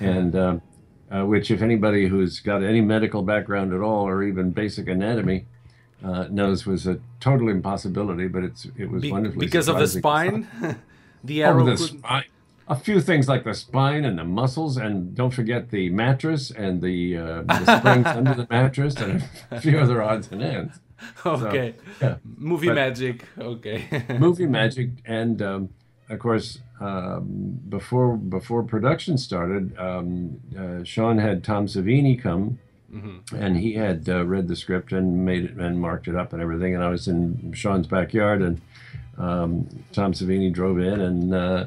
and 0.00 0.34
um, 0.36 0.62
uh, 1.10 1.24
which 1.26 1.50
if 1.50 1.60
anybody 1.62 2.06
who's 2.08 2.40
got 2.40 2.62
any 2.62 2.80
medical 2.80 3.22
background 3.22 3.72
at 3.74 3.80
all 3.80 4.06
or 4.08 4.22
even 4.22 4.52
basic 4.52 4.88
anatomy 4.88 5.46
uh, 6.04 6.26
knows 6.30 6.66
was 6.66 6.86
a 6.86 6.98
total 7.20 7.48
impossibility. 7.48 8.28
But 8.28 8.44
it's 8.44 8.66
it 8.76 8.90
was 8.90 9.02
Be- 9.02 9.12
wonderfully 9.12 9.46
because 9.46 9.68
of 9.68 9.78
the 9.78 9.86
spine, 9.88 10.48
the 11.24 11.44
Oh, 11.44 11.46
arrow. 11.48 11.64
the 11.64 11.76
spine. 11.78 12.24
A 12.68 12.74
few 12.74 13.00
things 13.00 13.28
like 13.28 13.44
the 13.44 13.54
spine 13.54 14.04
and 14.04 14.18
the 14.18 14.24
muscles, 14.24 14.76
and 14.76 15.14
don't 15.14 15.30
forget 15.32 15.70
the 15.70 15.88
mattress 15.90 16.50
and 16.50 16.82
the, 16.82 17.16
uh, 17.16 17.42
the 17.42 17.78
springs 17.78 18.06
under 18.08 18.34
the 18.34 18.44
mattress, 18.50 18.96
and 18.96 19.22
a 19.52 19.60
few 19.64 19.78
other 19.78 20.02
odds 20.02 20.32
and 20.32 20.42
ends. 20.42 20.80
okay. 21.24 21.76
yeah. 22.02 22.16
Movie 22.36 22.66
But- 22.66 22.74
magic. 22.74 23.24
Okay. 23.38 23.84
Movie 24.18 24.46
magic, 24.46 24.90
and 25.04 25.40
um, 25.42 25.68
of 26.08 26.18
course, 26.18 26.58
um, 26.80 27.60
before 27.68 28.16
before 28.16 28.64
production 28.64 29.16
started, 29.16 29.78
um, 29.78 30.40
uh, 30.58 30.82
Sean 30.82 31.18
had 31.18 31.44
Tom 31.44 31.66
Savini 31.68 32.20
come, 32.20 32.58
and 33.34 33.56
he 33.56 33.74
had 33.74 34.08
uh, 34.08 34.24
read 34.24 34.48
the 34.48 34.56
script 34.56 34.92
and 34.92 35.24
made 35.24 35.44
it 35.44 35.56
and 35.56 35.80
marked 35.80 36.08
it 36.08 36.16
up 36.16 36.32
and 36.32 36.42
everything. 36.42 36.74
And 36.74 36.84
I 36.84 36.88
was 36.88 37.08
in 37.08 37.52
Sean's 37.54 37.86
backyard, 37.86 38.42
and 38.42 38.60
um, 39.18 39.84
Tom 39.92 40.12
Savini 40.12 40.52
drove 40.52 40.78
in 40.78 41.00
and. 41.00 41.34
Uh, 41.34 41.66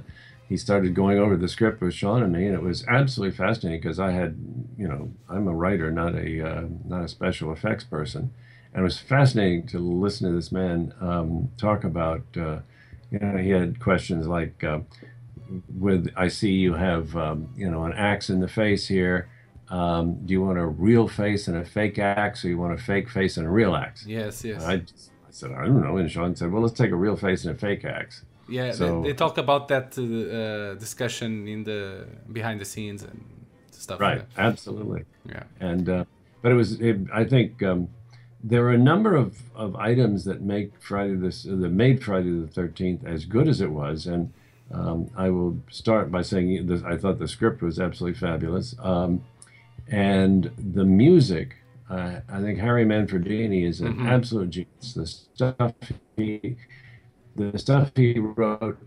he 0.49 0.57
started 0.57 0.95
going 0.95 1.19
over 1.19 1.37
the 1.37 1.47
script 1.47 1.79
with 1.79 1.93
Sean 1.93 2.23
and 2.23 2.33
me, 2.33 2.47
and 2.47 2.55
it 2.55 2.63
was 2.63 2.83
absolutely 2.87 3.37
fascinating 3.37 3.81
because 3.81 3.99
I 3.99 4.11
had, 4.11 4.35
you 4.79 4.87
know, 4.87 5.11
I'm 5.29 5.47
a 5.47 5.53
writer, 5.53 5.91
not 5.91 6.15
a 6.15 6.41
uh, 6.41 6.63
not 6.85 7.03
a 7.03 7.07
special 7.07 7.53
effects 7.53 7.83
person, 7.83 8.33
and 8.73 8.81
it 8.81 8.83
was 8.83 8.97
fascinating 8.97 9.67
to 9.67 9.77
listen 9.77 10.27
to 10.27 10.35
this 10.35 10.51
man 10.51 10.91
um, 10.99 11.51
talk 11.55 11.83
about. 11.83 12.23
Uh, 12.35 12.61
you 13.11 13.19
know, 13.19 13.37
he 13.37 13.51
had 13.51 13.79
questions 13.79 14.27
like, 14.27 14.63
uh, 14.63 14.79
"With 15.77 16.11
I 16.17 16.29
see 16.29 16.53
you 16.53 16.73
have, 16.73 17.15
um, 17.15 17.49
you 17.55 17.69
know, 17.69 17.83
an 17.83 17.93
axe 17.93 18.31
in 18.31 18.39
the 18.39 18.47
face 18.47 18.87
here. 18.87 19.29
Um, 19.69 20.25
do 20.25 20.33
you 20.33 20.41
want 20.41 20.57
a 20.57 20.65
real 20.65 21.07
face 21.07 21.47
and 21.47 21.57
a 21.57 21.65
fake 21.65 21.99
axe, 21.99 22.43
or 22.43 22.49
you 22.49 22.57
want 22.57 22.73
a 22.73 22.77
fake 22.91 23.09
face 23.09 23.37
and 23.37 23.45
a 23.45 23.49
real 23.49 23.75
axe?" 23.75 24.05
yes. 24.07 24.43
Yes. 24.43 24.63
I, 24.63 24.77
just, 24.77 25.11
I 25.27 25.31
said, 25.31 25.51
"I 25.51 25.65
don't 25.65 25.81
know," 25.81 25.97
and 25.97 26.09
Sean 26.11 26.35
said, 26.35 26.51
"Well, 26.51 26.61
let's 26.63 26.77
take 26.77 26.91
a 26.91 26.95
real 26.95 27.15
face 27.15 27.45
and 27.45 27.55
a 27.55 27.57
fake 27.57 27.85
axe." 27.85 28.23
Yeah, 28.47 28.71
So- 28.71 29.01
they, 29.01 29.09
they 29.09 29.13
talk 29.13 29.37
about 29.37 29.67
that 29.67 29.95
uh, 29.97 30.73
discussion 30.79 31.47
in 31.47 31.63
the 31.63 32.07
behind 32.33 32.59
the 32.59 32.65
scenes 32.65 33.03
and 33.03 33.19
stuff. 33.71 33.99
Right, 33.99 34.17
Like 34.19 34.33
that. 34.35 34.41
absolutely. 34.45 35.03
Yeah. 35.27 35.43
and 35.59 35.87
uh, 35.87 36.05
but 36.41 36.51
it 36.51 36.55
was 36.55 36.79
it, 36.81 36.97
I 37.13 37.25
think 37.25 37.61
um, 37.61 37.89
there 38.43 38.65
are 38.65 38.71
a 38.71 38.77
number 38.91 39.15
of, 39.15 39.37
of 39.53 39.75
items 39.75 40.25
that 40.25 40.41
make 40.41 40.71
Friday 40.81 41.15
this 41.15 41.45
uh, 41.45 41.55
that 41.57 41.69
made 41.69 42.03
Friday 42.03 42.31
the 42.31 42.47
Thirteenth 42.47 43.05
as 43.05 43.25
good 43.25 43.47
as 43.47 43.61
it 43.61 43.69
was, 43.69 44.07
and 44.07 44.33
um, 44.71 45.09
I 45.15 45.29
will 45.29 45.57
start 45.69 46.11
by 46.11 46.21
saying 46.23 46.65
this, 46.67 46.81
I 46.83 46.95
thought 46.97 47.19
the 47.19 47.27
script 47.27 47.61
was 47.61 47.79
absolutely 47.79 48.17
fabulous, 48.19 48.73
um, 48.79 49.21
and 49.91 50.51
the 50.57 50.85
music. 50.85 51.55
Uh, 51.89 52.19
I 52.29 52.41
think 52.41 52.59
Harry 52.59 52.85
Manfredini 52.85 53.67
is 53.67 53.81
an 53.81 54.05
absolute 54.05 54.51
genius. 54.51 54.93
The 54.93 55.07
stuff 55.07 55.73
he 56.15 56.55
the 57.35 57.57
stuff 57.57 57.91
he 57.95 58.19
wrote 58.19 58.77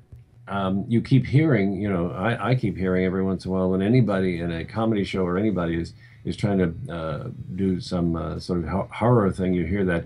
um, 0.49 0.85
you 0.89 1.01
keep 1.01 1.27
hearing, 1.27 1.81
you 1.81 1.89
know, 1.89 2.11
I, 2.11 2.51
I 2.51 2.55
keep 2.55 2.77
hearing 2.77 3.05
every 3.05 3.23
once 3.23 3.45
in 3.45 3.51
a 3.51 3.55
while 3.55 3.71
when 3.71 3.81
anybody 3.81 4.41
in 4.41 4.51
a 4.51 4.65
comedy 4.65 5.05
show 5.05 5.25
or 5.25 5.39
anybody 5.39 5.81
is 5.81 5.95
is 6.25 6.37
trying 6.37 6.59
to 6.59 6.93
uh, 6.93 7.29
do 7.57 7.81
some 7.81 8.15
uh, 8.15 8.39
sort 8.39 8.61
of 8.61 8.67
ho- 8.67 8.89
horror 8.93 9.31
thing, 9.33 9.55
you 9.55 9.65
hear 9.65 9.85
that 9.85 10.05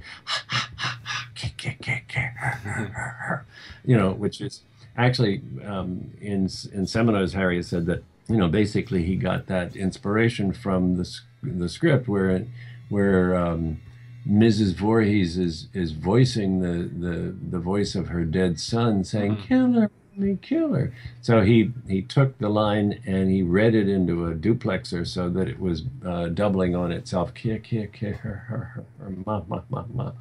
you 3.85 3.97
know, 3.97 4.13
which 4.13 4.41
is 4.41 4.63
actually 4.97 5.43
um, 5.65 6.11
in 6.21 6.49
in 6.73 6.87
seminars. 6.87 7.33
Harry 7.33 7.57
has 7.57 7.69
said 7.69 7.87
that 7.87 8.03
you 8.29 8.37
know 8.37 8.49
basically 8.49 9.05
he 9.05 9.17
got 9.17 9.47
that 9.47 9.77
inspiration 9.77 10.53
from 10.53 10.97
the 10.97 11.19
the 11.43 11.69
script 11.69 12.09
where 12.09 12.45
where 12.89 13.35
um, 13.35 13.81
Mrs. 14.29 14.75
Voorhees 14.75 15.39
is 15.39 15.69
is 15.73 15.93
voicing 15.93 16.61
the 16.61 16.89
the 16.89 17.35
the 17.51 17.59
voice 17.59 17.95
of 17.95 18.09
her 18.09 18.25
dead 18.25 18.59
son, 18.59 19.05
saying 19.05 19.37
mm-hmm. 19.37 19.47
"Killer." 19.47 19.91
Me 20.19 20.39
killer. 20.41 20.95
So 21.21 21.43
he 21.43 21.73
he 21.87 22.01
took 22.01 22.39
the 22.39 22.49
line 22.49 23.03
and 23.05 23.31
he 23.31 23.43
read 23.43 23.75
it 23.75 23.87
into 23.87 24.27
a 24.27 24.35
duplexer 24.35 25.07
so 25.07 25.29
that 25.29 25.47
it 25.47 25.61
was 25.61 25.83
uh, 26.07 26.29
doubling 26.29 26.75
on 26.75 26.91
itself. 26.91 27.35
Kia 27.35 27.59
kia 27.59 27.87
kia 27.87 28.15
her 28.15 28.35
her 28.49 28.87
her 28.99 29.11
ma 29.27 29.43
ma 29.47 29.61
ma 29.69 29.85
ma. 29.93 30.13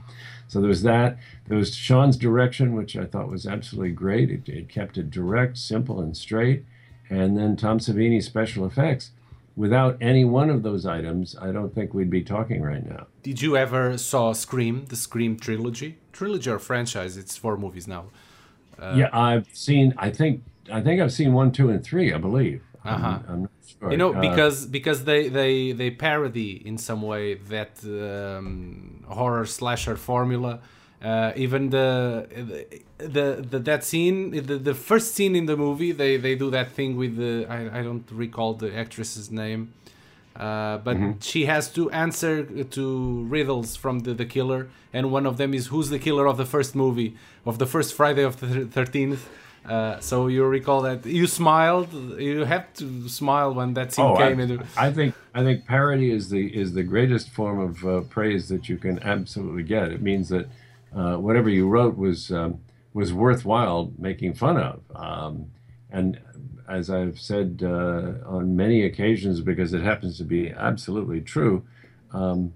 So 0.50 0.60
there 0.60 0.68
was 0.68 0.84
that. 0.84 1.18
There 1.48 1.58
was 1.58 1.74
Sean's 1.74 2.18
direction, 2.18 2.76
which 2.76 2.98
I 2.98 3.06
thought 3.06 3.30
was 3.30 3.48
absolutely 3.48 3.92
great. 3.94 4.30
It, 4.30 4.50
it 4.50 4.68
kept 4.68 4.98
it 4.98 5.10
direct, 5.10 5.58
simple, 5.58 6.02
and 6.02 6.16
straight. 6.18 6.66
And 7.10 7.38
then 7.38 7.56
Tom 7.56 7.80
Savini 7.80 8.22
special 8.22 8.66
effects. 8.66 9.12
Without 9.56 9.98
any 10.02 10.26
one 10.26 10.50
of 10.50 10.64
those 10.64 10.86
items, 10.86 11.36
I 11.40 11.52
don't 11.52 11.74
think 11.74 11.94
we'd 11.94 12.10
be 12.10 12.24
talking 12.24 12.62
right 12.62 12.86
now. 12.86 13.08
Did 13.24 13.42
you 13.42 13.56
ever 13.56 13.98
saw 13.98 14.34
Scream, 14.34 14.86
the 14.90 14.98
Scream 14.98 15.38
trilogy, 15.38 15.98
trilogy 16.12 16.50
or 16.50 16.60
franchise? 16.60 17.16
It's 17.16 17.38
four 17.38 17.56
movies 17.56 17.88
now. 17.88 18.08
Uh, 18.78 18.96
yeah, 18.98 19.10
I've 19.14 19.48
seen. 19.54 19.94
I 19.98 20.10
think 20.10 20.44
I 20.72 20.82
think 20.82 21.02
I've 21.02 21.14
seen 21.14 21.32
one, 21.32 21.52
two, 21.54 21.70
and 21.70 21.82
three. 21.82 22.12
I 22.12 22.18
believe. 22.18 22.62
Uh-huh. 22.84 23.08
I'm, 23.08 23.26
I'm 23.30 23.50
sure. 23.66 23.92
You 23.92 23.98
know, 23.98 24.14
uh, 24.14 24.20
because 24.20 24.66
because 24.66 25.06
they 25.06 25.30
they 25.30 25.72
they 25.72 25.90
parody 25.90 26.62
in 26.68 26.78
some 26.78 27.02
way 27.02 27.36
that 27.36 27.80
um, 27.86 29.06
horror 29.08 29.46
slasher 29.46 29.96
formula 29.96 30.60
uh, 31.04 31.34
even 31.36 31.70
the, 31.70 32.28
the 32.98 33.46
the 33.50 33.60
that 33.60 33.84
scene, 33.84 34.32
the, 34.32 34.58
the 34.58 34.74
first 34.74 35.14
scene 35.14 35.36
in 35.36 35.46
the 35.46 35.58
movie, 35.58 35.92
they, 35.92 36.18
they 36.18 36.36
do 36.36 36.50
that 36.50 36.72
thing 36.72 36.96
with 36.96 37.18
the 37.18 37.46
I, 37.48 37.80
I 37.80 37.84
don't 37.84 38.10
recall 38.12 38.54
the 38.54 38.76
actress's 38.76 39.30
name, 39.30 39.74
uh, 40.36 40.78
but 40.78 40.98
mm-hmm. 40.98 41.20
she 41.20 41.46
has 41.46 41.70
to 41.74 41.92
answer 41.92 42.44
to 42.64 43.24
riddles 43.26 43.76
from 43.76 44.00
the, 44.00 44.14
the 44.14 44.26
killer, 44.26 44.70
and 44.94 45.12
one 45.12 45.26
of 45.26 45.38
them 45.38 45.54
is 45.54 45.68
who's 45.68 45.90
the 45.90 46.00
killer 46.00 46.26
of 46.28 46.38
the 46.38 46.46
first 46.46 46.76
movie 46.76 47.16
of 47.46 47.60
the 47.60 47.66
first 47.66 47.94
Friday 47.94 48.24
of 48.24 48.40
the 48.40 48.66
thirteenth. 48.66 49.28
Uh, 49.66 50.00
so 50.00 50.28
you 50.28 50.46
recall 50.46 50.84
that 50.84 51.06
you 51.06 51.26
smiled. 51.26 51.92
You 52.20 52.46
have 52.46 52.72
to 52.76 53.10
smile 53.10 53.52
when 53.54 53.74
that 53.74 53.94
scene 53.94 54.06
oh, 54.06 54.16
came. 54.16 54.40
I. 54.78 54.88
I 54.88 54.92
think 54.92 55.16
I 55.34 55.44
think 55.44 55.66
parody 55.66 56.12
is 56.12 56.30
the 56.30 56.48
is 56.56 56.74
the 56.74 56.84
greatest 56.84 57.30
form 57.32 57.60
of 57.60 57.86
uh, 57.86 58.02
praise 58.02 58.48
that 58.50 58.70
you 58.70 58.78
can 58.78 59.02
absolutely 59.02 59.64
get. 59.64 59.92
It 59.92 60.04
means 60.04 60.30
that 60.30 60.48
uh, 60.96 61.18
whatever 61.18 61.50
you 61.50 61.68
wrote 61.68 61.98
was 61.98 62.32
um, 62.32 62.60
was 62.94 63.14
worthwhile 63.14 63.92
making 63.98 64.34
fun 64.34 64.58
of. 64.58 64.80
Um, 64.96 65.52
and 65.92 66.20
as 66.68 66.90
I've 66.90 67.20
said 67.20 67.62
uh, 67.64 68.14
on 68.26 68.56
many 68.56 68.84
occasions, 68.84 69.42
because 69.42 69.74
it 69.74 69.82
happens 69.82 70.18
to 70.18 70.24
be 70.24 70.50
absolutely 70.50 71.22
true, 71.22 71.66
um, 72.12 72.54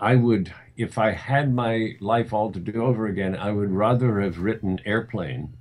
I 0.00 0.16
would, 0.16 0.52
if 0.76 0.98
I 0.98 1.12
had 1.12 1.54
my 1.54 1.96
life 2.00 2.32
all 2.32 2.50
to 2.52 2.58
do 2.58 2.82
over 2.82 3.06
again, 3.06 3.36
I 3.36 3.52
would 3.52 3.70
rather 3.70 4.20
have 4.20 4.38
written 4.38 4.80
Airplane 4.84 5.52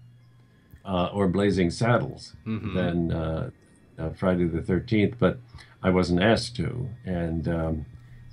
uh, 0.86 1.07
or 1.13 1.27
Blazing 1.27 1.69
Saddles 1.69 2.33
mm-hmm. 2.45 2.75
than 2.75 3.12
uh, 3.12 3.49
uh, 3.99 4.09
Friday 4.12 4.45
the 4.45 4.62
Thirteenth. 4.62 5.15
But 5.19 5.38
I 5.83 5.89
wasn't 5.89 6.21
asked 6.21 6.55
to, 6.57 6.89
and 7.05 7.47
um, 7.47 7.86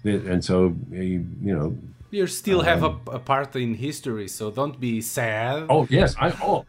and 0.04 0.44
so 0.44 0.76
you 0.90 1.26
know 1.40 1.76
you 2.10 2.26
still 2.26 2.60
um, 2.60 2.66
have 2.66 2.82
a, 2.82 2.96
a, 3.12 3.18
part 3.18 3.54
in 3.56 3.74
history, 3.74 4.28
so 4.28 4.50
don't 4.50 4.78
be 4.80 5.00
sad. 5.00 5.66
Oh 5.68 5.86
yes, 5.90 6.14
I 6.18 6.30
oh, 6.42 6.66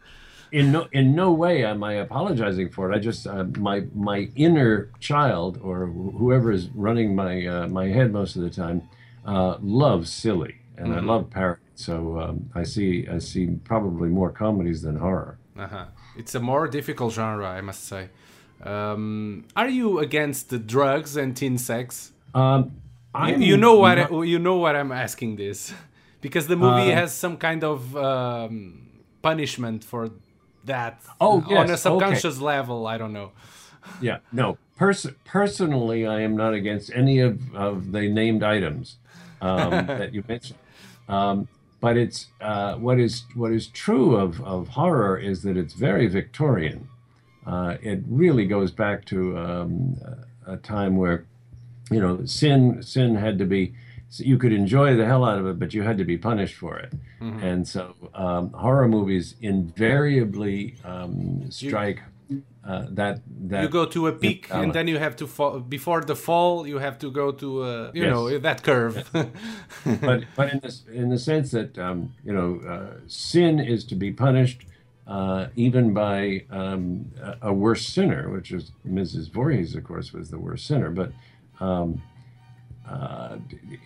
in 0.50 0.70
no 0.72 0.88
in 0.92 1.14
no 1.14 1.32
way 1.32 1.64
am 1.64 1.82
I 1.82 1.94
apologizing 1.94 2.70
for 2.70 2.90
it. 2.90 2.96
I 2.96 2.98
just 2.98 3.26
uh, 3.26 3.44
my 3.58 3.84
my 3.94 4.28
inner 4.36 4.90
child 5.00 5.58
or 5.62 5.86
whoever 5.86 6.52
is 6.52 6.68
running 6.70 7.14
my 7.14 7.46
uh, 7.46 7.66
my 7.68 7.88
head 7.88 8.12
most 8.12 8.36
of 8.36 8.42
the 8.42 8.50
time 8.50 8.82
uh, 9.26 9.56
loves 9.60 10.12
silly, 10.12 10.56
and 10.76 10.88
mm-hmm. 10.88 10.98
I 10.98 11.12
love 11.12 11.30
parody. 11.30 11.62
So 11.74 12.20
um, 12.20 12.50
I 12.54 12.62
see 12.62 13.08
I 13.08 13.18
see 13.18 13.46
probably 13.64 14.08
more 14.08 14.30
comedies 14.30 14.82
than 14.82 14.96
horror. 14.96 15.38
Uh-huh. 15.58 15.86
It's 16.16 16.34
a 16.34 16.40
more 16.40 16.68
difficult 16.68 17.14
genre, 17.14 17.48
I 17.48 17.60
must 17.60 17.84
say. 17.84 18.10
Um, 18.62 19.46
are 19.56 19.68
you 19.68 19.98
against 19.98 20.50
the 20.50 20.58
drugs 20.58 21.16
and 21.16 21.36
teen 21.36 21.58
sex? 21.58 22.12
Um, 22.34 22.81
you, 23.28 23.36
you, 23.36 23.56
know 23.56 23.74
what 23.74 23.98
not... 23.98 24.12
I, 24.12 24.22
you 24.22 24.38
know 24.38 24.56
what 24.56 24.76
I'm 24.76 24.92
asking 24.92 25.36
this 25.36 25.72
because 26.20 26.46
the 26.46 26.56
movie 26.56 26.92
uh, 26.92 26.96
has 26.96 27.14
some 27.14 27.36
kind 27.36 27.64
of 27.64 27.96
um, 27.96 28.88
punishment 29.20 29.84
for 29.84 30.10
that 30.64 31.02
oh, 31.20 31.44
yes, 31.48 31.58
on 31.58 31.70
a 31.70 31.76
subconscious 31.76 32.36
okay. 32.36 32.44
level. 32.44 32.86
I 32.86 32.98
don't 32.98 33.12
know. 33.12 33.32
Yeah, 34.00 34.18
no. 34.30 34.58
Pers- 34.76 35.10
personally, 35.24 36.06
I 36.06 36.20
am 36.20 36.36
not 36.36 36.54
against 36.54 36.92
any 36.94 37.18
of, 37.18 37.52
of 37.52 37.90
the 37.90 38.08
named 38.08 38.44
items 38.44 38.98
um, 39.40 39.70
that 39.86 40.14
you 40.14 40.22
mentioned. 40.28 40.60
Um, 41.08 41.48
but 41.80 41.96
it's 41.96 42.28
uh, 42.40 42.76
what 42.76 43.00
is 43.00 43.24
what 43.34 43.50
is 43.50 43.66
true 43.66 44.14
of, 44.14 44.40
of 44.44 44.68
horror 44.68 45.18
is 45.18 45.42
that 45.42 45.56
it's 45.56 45.74
very 45.74 46.06
Victorian. 46.06 46.88
Uh, 47.44 47.76
it 47.82 48.04
really 48.06 48.46
goes 48.46 48.70
back 48.70 49.04
to 49.06 49.36
um, 49.36 49.96
a 50.46 50.56
time 50.56 50.96
where 50.96 51.26
you 51.92 52.00
know, 52.00 52.24
sin 52.24 52.82
sin 52.82 53.16
had 53.16 53.38
to 53.38 53.44
be 53.44 53.74
you 54.18 54.36
could 54.36 54.52
enjoy 54.52 54.94
the 54.94 55.06
hell 55.06 55.24
out 55.24 55.38
of 55.38 55.46
it, 55.46 55.58
but 55.58 55.72
you 55.72 55.82
had 55.82 55.96
to 55.98 56.04
be 56.04 56.18
punished 56.18 56.56
for 56.56 56.78
it. 56.78 56.92
Mm-hmm. 57.20 57.42
And 57.42 57.68
so 57.68 57.94
um, 58.14 58.52
horror 58.52 58.88
movies 58.88 59.36
invariably 59.40 60.76
um, 60.84 61.50
strike 61.50 62.00
uh, 62.64 62.86
that 62.90 63.20
that 63.48 63.62
you 63.62 63.68
go 63.68 63.86
to 63.86 64.06
a 64.06 64.12
peak 64.12 64.44
imbalance. 64.44 64.64
and 64.64 64.74
then 64.74 64.88
you 64.88 64.98
have 64.98 65.16
to 65.16 65.26
fall 65.26 65.58
before 65.58 66.00
the 66.02 66.14
fall. 66.14 66.66
You 66.66 66.78
have 66.78 66.98
to 67.00 67.10
go 67.10 67.32
to 67.32 67.62
uh, 67.62 67.90
you 67.92 68.04
yes. 68.04 68.10
know 68.10 68.38
that 68.38 68.62
curve. 68.62 69.10
but 69.12 70.24
but 70.36 70.52
in 70.52 70.60
this 70.60 70.84
in 70.92 71.08
the 71.08 71.18
sense 71.18 71.50
that 71.50 71.76
um, 71.78 72.14
you 72.24 72.32
know 72.32 72.60
uh, 72.68 73.00
sin 73.06 73.58
is 73.58 73.84
to 73.86 73.94
be 73.94 74.12
punished. 74.12 74.66
Uh, 75.04 75.48
even 75.56 75.92
by 75.92 76.44
um, 76.48 77.10
a, 77.20 77.48
a 77.48 77.52
worse 77.52 77.88
sinner, 77.88 78.30
which 78.30 78.52
is 78.52 78.70
Mrs. 78.88 79.32
Voorhees, 79.32 79.74
of 79.74 79.82
course, 79.82 80.12
was 80.12 80.30
the 80.30 80.38
worst 80.38 80.64
sinner. 80.64 80.90
But 80.90 81.10
um, 81.62 82.02
uh, 82.88 83.36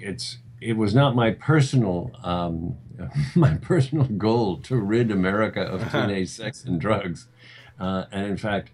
it's 0.01 0.39
it 0.61 0.77
was 0.77 0.95
not 0.95 1.15
my 1.15 1.31
personal 1.33 2.11
um, 2.25 2.77
my 3.35 3.55
personal 3.57 4.07
goal 4.07 4.57
to 4.59 4.77
rid 4.77 5.11
America 5.11 5.61
of 5.61 5.91
teenage 5.93 6.31
sex 6.31 6.65
and 6.65 6.81
drugs, 6.81 7.29
uh, 7.79 8.05
and 8.11 8.27
in 8.27 8.37
fact, 8.37 8.71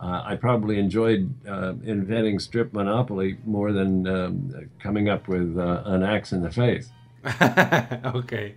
uh, 0.00 0.22
I 0.24 0.36
probably 0.36 0.78
enjoyed 0.78 1.34
uh, 1.46 1.74
inventing 1.84 2.38
strip 2.38 2.72
monopoly 2.72 3.38
more 3.44 3.72
than 3.72 4.06
um, 4.06 4.70
coming 4.78 5.08
up 5.08 5.26
with 5.28 5.58
uh, 5.58 5.82
an 5.86 6.02
axe 6.02 6.32
in 6.32 6.42
the 6.42 6.50
face. 6.50 6.90
okay, 8.14 8.54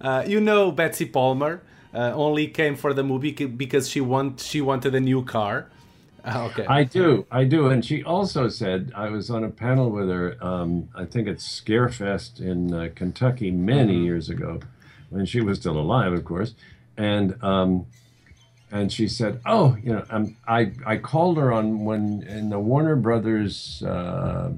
uh, 0.00 0.24
you 0.26 0.40
know 0.40 0.70
Betsy 0.70 1.06
Palmer 1.06 1.62
only 1.94 2.46
came 2.46 2.76
for 2.76 2.92
the 2.92 3.02
movie 3.02 3.32
because 3.32 3.88
she 3.88 4.00
want 4.00 4.40
she 4.40 4.60
wanted 4.60 4.94
a 4.94 5.00
new 5.00 5.24
car. 5.24 5.70
Oh, 6.24 6.46
okay. 6.46 6.66
I 6.66 6.84
do, 6.84 7.26
I 7.30 7.44
do. 7.44 7.68
And 7.68 7.84
she 7.84 8.02
also 8.02 8.48
said 8.48 8.92
I 8.94 9.08
was 9.08 9.30
on 9.30 9.44
a 9.44 9.48
panel 9.48 9.90
with 9.90 10.08
her. 10.08 10.36
Um, 10.40 10.88
I 10.94 11.04
think 11.04 11.28
it's 11.28 11.60
Scarefest 11.60 12.40
in 12.40 12.74
uh, 12.74 12.88
Kentucky 12.94 13.50
many 13.50 13.94
mm-hmm. 13.94 14.04
years 14.04 14.28
ago, 14.28 14.60
when 15.10 15.26
she 15.26 15.40
was 15.40 15.58
still 15.58 15.78
alive, 15.78 16.12
of 16.12 16.24
course. 16.24 16.54
And 16.96 17.42
um, 17.42 17.86
and 18.70 18.92
she 18.92 19.08
said, 19.08 19.40
"Oh, 19.46 19.76
you 19.82 19.92
know, 19.92 20.04
um, 20.10 20.36
I 20.46 20.72
I 20.84 20.96
called 20.96 21.38
her 21.38 21.52
on 21.52 21.84
when 21.84 22.22
in 22.24 22.50
the 22.50 22.58
Warner 22.58 22.96
Brothers, 22.96 23.82
uh, 23.82 24.50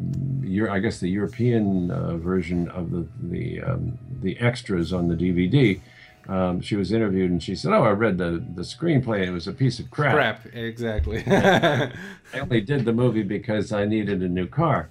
I 0.70 0.78
guess 0.80 0.98
the 0.98 1.08
European 1.08 1.90
uh, 1.90 2.16
version 2.16 2.68
of 2.70 2.90
the 2.90 3.06
the 3.22 3.60
um, 3.62 3.98
the 4.22 4.38
extras 4.38 4.92
on 4.92 5.08
the 5.08 5.14
DVD." 5.14 5.80
Um, 6.28 6.60
she 6.60 6.76
was 6.76 6.92
interviewed 6.92 7.30
and 7.30 7.42
she 7.42 7.54
said, 7.54 7.72
"Oh, 7.72 7.82
I 7.82 7.90
read 7.90 8.18
the 8.18 8.44
the 8.54 8.62
screenplay 8.62 9.26
it 9.26 9.30
was 9.30 9.46
a 9.46 9.52
piece 9.52 9.78
of 9.78 9.90
crap." 9.90 10.14
Crap, 10.14 10.54
exactly. 10.54 11.24
I 11.26 11.92
only 12.34 12.60
did 12.60 12.84
the 12.84 12.92
movie 12.92 13.22
because 13.22 13.72
I 13.72 13.84
needed 13.84 14.22
a 14.22 14.28
new 14.28 14.46
car, 14.46 14.90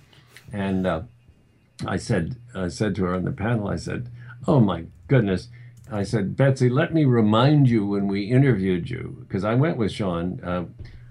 and 0.52 0.86
uh, 0.86 1.02
I 1.86 1.98
said 1.98 2.36
I 2.56 2.68
said 2.68 2.96
to 2.96 3.06
her 3.06 3.16
on 3.16 3.26
the 3.26 3.32
panel, 3.32 3.68
I 3.68 3.78
said, 3.78 4.10
"Oh 4.48 4.60
my 4.60 4.86
goodness." 5.08 5.48
I 5.92 6.04
said, 6.04 6.38
Betsy, 6.38 6.70
let 6.70 6.94
me 6.94 7.04
remind 7.06 7.68
you 7.68 7.84
when 7.84 8.08
we 8.08 8.26
interviewed 8.26 8.92
you, 8.92 9.18
because 9.22 9.44
I 9.44 9.56
went 9.56 9.78
with 9.78 9.92
Sean. 9.92 10.40
Uh, 10.44 10.66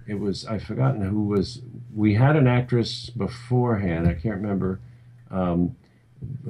it 0.07 0.21
was 0.21 0.47
I've 0.47 0.63
forgotten 0.63 1.03
who 1.03 1.25
was. 1.25 1.63
We 1.95 2.15
had 2.15 2.37
an 2.37 2.47
actress 2.47 3.11
beforehand. 3.11 4.07
I 4.07 4.15
can't 4.15 4.37
remember 4.37 4.81
um, 5.31 5.77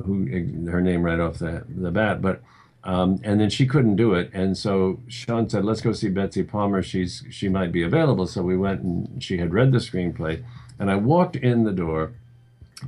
who 0.05 0.27
her 0.71 0.81
name 0.81 1.03
right 1.03 1.19
off 1.19 1.39
the 1.39 1.65
the 1.69 1.91
bat, 1.91 2.23
but 2.23 2.43
um, 2.85 3.21
and 3.25 3.41
then 3.41 3.51
she 3.51 3.67
couldn't 3.67 3.97
do 3.97 4.15
it, 4.15 4.31
and 4.33 4.57
so 4.57 5.01
Sean 5.09 5.49
said, 5.49 5.65
"Let's 5.65 5.81
go 5.81 5.93
see 5.93 6.09
Betsy 6.09 6.43
Palmer. 6.43 6.83
She's 6.83 7.25
she 7.31 7.49
might 7.49 7.73
be 7.73 7.83
available." 7.83 8.27
So 8.27 8.43
we 8.43 8.57
went, 8.57 8.83
and 8.83 9.23
she 9.23 9.39
had 9.39 9.53
read 9.53 9.73
the 9.73 9.79
screenplay, 9.79 10.45
and 10.79 10.91
I 10.91 10.97
walked 10.97 11.37
in 11.37 11.65
the 11.65 11.73
door 11.73 12.13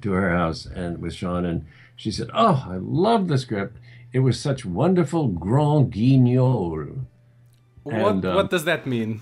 to 0.01 0.13
her 0.13 0.31
house 0.31 0.67
and 0.67 0.99
with 1.03 1.15
Sean, 1.15 1.45
and 1.45 1.67
she 1.97 2.11
said, 2.11 2.31
"Oh, 2.33 2.67
I 2.69 2.77
love 2.77 3.29
the 3.29 3.39
script. 3.39 3.77
it 4.13 4.21
was 4.21 4.41
such 4.41 4.65
wonderful 4.65 5.29
grand 5.29 5.93
guignol. 5.93 7.07
What, 7.83 7.95
And, 7.95 8.25
um, 8.25 8.35
what 8.35 8.51
does 8.51 8.65
that 8.65 8.87
mean? 8.87 9.21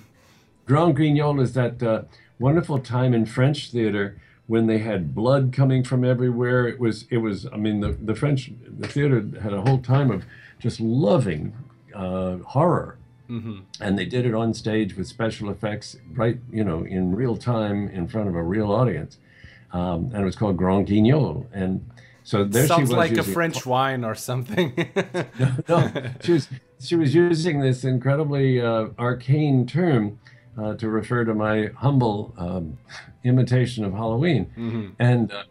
Grand 0.67 0.97
Guignol 0.97 1.41
is 1.41 1.55
that 1.55 1.83
uh, 1.83 2.03
wonderful 2.39 2.79
time 2.79 3.15
in 3.15 3.25
French 3.27 3.71
theater 3.71 4.21
when 4.49 4.67
they 4.67 4.79
had 4.79 5.15
blood 5.15 5.53
coming 5.53 5.85
from 5.85 6.05
everywhere. 6.05 6.67
It 6.67 6.81
was, 6.81 7.05
it 7.11 7.19
was. 7.19 7.47
I 7.53 7.57
mean, 7.57 7.81
the, 7.81 7.93
the 7.93 8.17
French, 8.17 8.51
the 8.67 8.89
theater 8.89 9.25
had 9.41 9.53
a 9.53 9.61
whole 9.61 9.79
time 9.79 10.11
of 10.11 10.25
just 10.59 10.81
loving 10.81 11.55
uh, 11.95 12.39
horror, 12.39 12.99
and 13.81 13.99
they 13.99 14.07
did 14.07 14.27
it 14.27 14.35
on 14.35 14.55
stage 14.55 14.97
with 14.97 15.07
special 15.07 15.51
effects, 15.51 15.97
right? 16.15 16.39
You 16.51 16.65
know, 16.65 16.83
in 16.83 17.15
real 17.15 17.37
time 17.37 17.89
in 17.91 18.09
front 18.09 18.29
of 18.29 18.35
a 18.35 18.43
real 18.43 18.73
audience, 18.73 19.19
um, 19.73 20.11
and 20.13 20.23
it 20.23 20.25
was 20.25 20.35
called 20.35 20.57
Grand 20.57 20.87
Guignol. 20.87 21.47
And 21.53 21.89
so 22.25 22.43
there 22.43 22.67
she 22.67 22.73
was. 22.73 22.89
Sounds 22.89 22.93
like 22.93 23.19
a 23.19 23.23
French 23.23 23.67
wine 23.75 24.03
or 24.03 24.15
something. 24.15 24.73
no, 25.69 25.93
she 26.23 26.33
was 26.33 26.49
she 26.81 26.97
was 26.97 27.15
using 27.15 27.61
this 27.61 27.85
incredibly 27.85 28.63
uh, 28.63 28.89
arcane 28.99 29.67
term 29.67 30.19
uh, 30.59 30.75
to 30.75 30.89
refer 30.89 31.25
to 31.25 31.35
my 31.35 31.71
humble 31.77 32.35
um, 32.37 32.79
imitation 33.25 33.85
of 33.85 33.93
Halloween, 33.93 34.51
and 34.99 35.33
uh, 35.33 35.45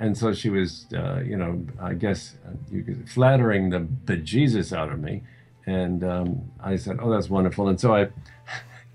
and 0.00 0.18
so 0.18 0.32
she 0.32 0.50
was, 0.50 0.86
uh, 0.94 1.20
you 1.24 1.36
know, 1.36 1.64
I 1.80 1.94
guess 1.94 2.34
uh, 2.46 2.50
you 2.70 2.82
could, 2.82 3.08
flattering 3.08 3.70
the 3.70 3.78
bejesus 3.80 4.76
out 4.76 4.90
of 4.90 5.00
me, 5.00 5.22
and 5.66 6.02
um, 6.02 6.50
I 6.60 6.76
said, 6.76 6.98
"Oh, 7.00 7.10
that's 7.10 7.30
wonderful," 7.30 7.68
and 7.68 7.80
so 7.80 7.94
I. 7.94 8.08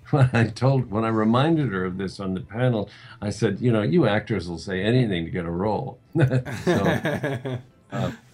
When 0.10 0.30
I 0.32 0.48
told, 0.48 0.90
when 0.90 1.04
I 1.04 1.10
reminded 1.10 1.74
her 1.74 1.84
of 1.84 1.98
this 1.98 2.22
on 2.22 2.34
the 2.34 2.40
panel, 2.40 2.90
I 3.22 3.30
said, 3.30 3.60
"You 3.60 3.74
know, 3.74 3.82
you 3.82 4.08
actors 4.08 4.48
will 4.48 4.58
say 4.58 4.82
anything 4.82 5.26
to 5.26 5.32
get 5.32 5.44
a 5.44 5.52
role." 5.52 6.00
so, 6.18 7.58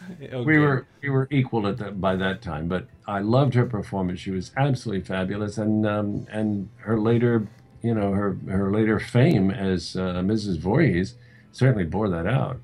we 0.45 0.57
were 0.59 0.87
we 1.01 1.09
were 1.09 1.27
equal 1.31 1.67
at 1.67 1.77
that 1.77 1.99
by 1.99 2.15
that 2.15 2.41
time, 2.41 2.67
but 2.67 2.87
I 3.07 3.19
loved 3.19 3.53
her 3.53 3.65
performance. 3.65 4.19
She 4.19 4.31
was 4.31 4.51
absolutely 4.57 5.03
fabulous, 5.03 5.57
and 5.57 5.85
um, 5.85 6.27
and 6.31 6.69
her 6.77 6.99
later, 6.99 7.47
you 7.81 7.93
know, 7.93 8.11
her 8.11 8.37
her 8.47 8.71
later 8.71 8.99
fame 8.99 9.51
as 9.51 9.95
uh, 9.95 10.21
Mrs. 10.21 10.59
Voorhees 10.59 11.15
certainly 11.51 11.85
bore 11.85 12.09
that 12.09 12.27
out. 12.27 12.59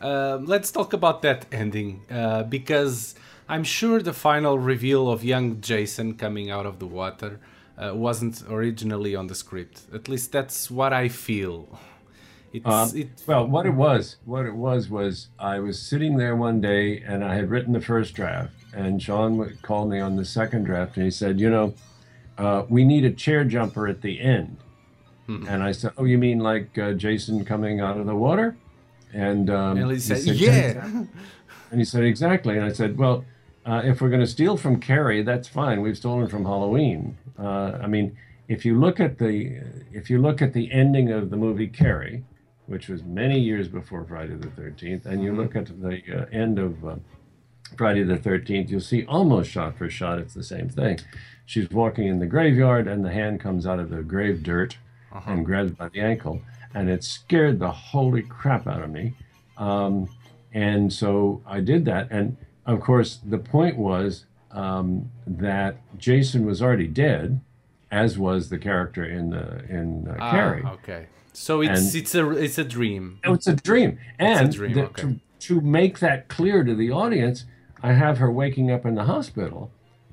Um, 0.00 0.46
let's 0.46 0.70
talk 0.70 0.92
about 0.92 1.22
that 1.22 1.46
ending 1.52 2.02
uh, 2.10 2.44
because 2.44 3.14
I'm 3.48 3.64
sure 3.64 4.00
the 4.00 4.12
final 4.14 4.58
reveal 4.58 5.10
of 5.10 5.22
young 5.24 5.60
Jason 5.60 6.14
coming 6.14 6.50
out 6.50 6.66
of 6.66 6.78
the 6.78 6.86
water 6.86 7.40
uh, 7.76 7.92
wasn't 7.94 8.42
originally 8.48 9.14
on 9.14 9.26
the 9.26 9.34
script. 9.34 9.82
At 9.92 10.08
least 10.08 10.32
that's 10.32 10.70
what 10.70 10.92
I 10.92 11.08
feel. 11.08 11.78
It's 12.52 12.66
Um, 12.66 12.90
it. 12.94 13.08
Well, 13.26 13.46
what 13.46 13.66
it 13.66 13.74
was, 13.74 14.16
what 14.24 14.44
it 14.46 14.54
was, 14.54 14.88
was 14.88 15.28
I 15.38 15.60
was 15.60 15.80
sitting 15.80 16.16
there 16.16 16.34
one 16.34 16.60
day 16.60 17.00
and 17.00 17.24
I 17.24 17.34
had 17.36 17.48
written 17.50 17.72
the 17.72 17.80
first 17.80 18.14
draft, 18.14 18.54
and 18.74 19.00
Sean 19.00 19.56
called 19.62 19.90
me 19.90 20.00
on 20.00 20.16
the 20.16 20.24
second 20.24 20.64
draft 20.64 20.96
and 20.96 21.04
he 21.04 21.10
said, 21.10 21.38
you 21.40 21.48
know, 21.50 21.74
uh, 22.38 22.64
we 22.68 22.84
need 22.84 23.04
a 23.04 23.10
chair 23.10 23.44
jumper 23.44 23.86
at 23.86 24.02
the 24.02 24.20
end. 24.20 24.56
And 25.28 25.62
I 25.62 25.70
said, 25.70 25.92
oh, 25.96 26.06
you 26.06 26.18
mean 26.18 26.40
like 26.40 26.76
uh, 26.76 26.92
Jason 26.94 27.44
coming 27.44 27.78
out 27.78 27.96
of 27.98 28.06
the 28.06 28.16
water? 28.16 28.56
And, 29.12 29.48
um, 29.48 29.78
And 29.78 29.86
he 29.88 29.94
he 29.94 30.00
said, 30.00 30.22
said, 30.22 30.34
"Yeah." 30.34 31.04
And 31.70 31.78
he 31.78 31.84
said, 31.84 32.02
exactly. 32.02 32.56
And 32.56 32.64
I 32.64 32.72
said, 32.72 32.98
well, 32.98 33.24
uh, 33.64 33.82
if 33.84 34.00
we're 34.00 34.08
going 34.08 34.22
to 34.22 34.26
steal 34.26 34.56
from 34.56 34.80
Carrie, 34.80 35.22
that's 35.22 35.46
fine. 35.46 35.82
We've 35.82 35.96
stolen 35.96 36.26
from 36.26 36.44
Halloween. 36.44 37.16
Uh, 37.38 37.78
I 37.80 37.86
mean, 37.86 38.16
if 38.48 38.64
you 38.64 38.80
look 38.80 38.98
at 38.98 39.18
the 39.18 39.60
if 39.92 40.10
you 40.10 40.20
look 40.20 40.42
at 40.42 40.52
the 40.52 40.72
ending 40.72 41.12
of 41.12 41.30
the 41.30 41.36
movie 41.36 41.68
Carrie, 41.68 42.24
which 42.70 42.88
was 42.88 43.02
many 43.02 43.38
years 43.38 43.66
before 43.66 44.04
Friday 44.04 44.36
the 44.36 44.48
Thirteenth, 44.50 45.04
and 45.04 45.22
you 45.24 45.34
look 45.34 45.56
at 45.56 45.66
the 45.66 46.00
uh, 46.14 46.26
end 46.32 46.56
of 46.58 46.84
uh, 46.86 46.94
Friday 47.76 48.04
the 48.04 48.16
Thirteenth, 48.16 48.70
you'll 48.70 48.80
see 48.80 49.04
almost 49.06 49.50
shot 49.50 49.76
for 49.76 49.90
shot 49.90 50.20
it's 50.20 50.34
the 50.34 50.44
same 50.44 50.68
thing. 50.68 51.00
She's 51.46 51.68
walking 51.70 52.06
in 52.06 52.20
the 52.20 52.26
graveyard, 52.26 52.86
and 52.86 53.04
the 53.04 53.10
hand 53.12 53.40
comes 53.40 53.66
out 53.66 53.80
of 53.80 53.90
the 53.90 54.02
grave 54.02 54.44
dirt 54.44 54.78
and 55.26 55.44
grabs 55.44 55.72
by 55.72 55.88
the 55.88 56.00
ankle, 56.00 56.40
and 56.72 56.88
it 56.88 57.02
scared 57.02 57.58
the 57.58 57.72
holy 57.72 58.22
crap 58.22 58.68
out 58.68 58.82
of 58.82 58.90
me. 58.90 59.14
Um, 59.58 60.08
and 60.52 60.92
so 60.92 61.42
I 61.44 61.58
did 61.58 61.84
that. 61.86 62.06
And 62.12 62.36
of 62.66 62.80
course, 62.80 63.18
the 63.28 63.38
point 63.38 63.76
was 63.76 64.26
um, 64.52 65.10
that 65.26 65.76
Jason 65.98 66.46
was 66.46 66.62
already 66.62 66.86
dead, 66.86 67.40
as 67.90 68.16
was 68.16 68.48
the 68.48 68.58
character 68.58 69.04
in 69.04 69.30
the 69.30 69.64
in 69.68 70.06
uh, 70.06 70.16
Ah, 70.20 70.30
Carrie. 70.30 70.62
okay. 70.64 71.06
So 71.32 71.60
it's 71.62 71.80
And- 71.94 71.94
it's 72.02 72.14
a 72.14 72.30
it's 72.30 72.58
a 72.58 72.64
dream. 72.64 73.18
Oh, 73.24 73.34
it's 73.34 73.46
a 73.46 73.54
dream. 73.56 73.98
And 74.18 74.52
dream, 74.52 74.72
the- 74.74 74.84
okay. 74.86 75.02
to, 75.02 75.20
to 75.40 75.60
make 75.60 75.98
that 76.00 76.28
clear 76.28 76.64
to 76.64 76.74
the 76.74 76.90
audience, 76.90 77.44
I 77.82 77.92
have 77.92 78.18
her 78.18 78.30
waking 78.30 78.70
up 78.70 78.84
in 78.84 78.94
the 78.94 79.04
hospital, 79.04 79.70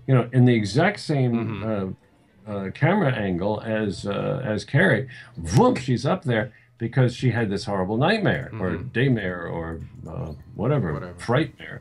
you 0.07 0.13
know, 0.15 0.29
in 0.31 0.45
the 0.45 0.53
exact 0.55 0.99
same 0.99 1.33
Mm-hmm. 1.33 1.63
uh, 1.69 2.51
uh, 2.51 2.71
camera 2.71 3.11
angle 3.11 3.61
as 3.65 4.05
uh, 4.05 4.41
as 4.45 4.63
Carrie. 4.63 5.09
Whoop, 5.57 5.77
she's 5.77 6.05
up 6.05 6.23
there 6.23 6.53
because 6.77 7.13
she 7.13 7.31
had 7.31 7.49
this 7.49 7.65
horrible 7.65 7.97
nightmare 7.97 8.49
or 8.61 8.77
daymare 8.77 9.51
or 9.51 9.81
uh, 10.07 10.31
whatever, 10.55 10.93
Mm-hmm. 10.93 10.93
Whatever. 10.93 11.19
frightmare. 11.19 11.79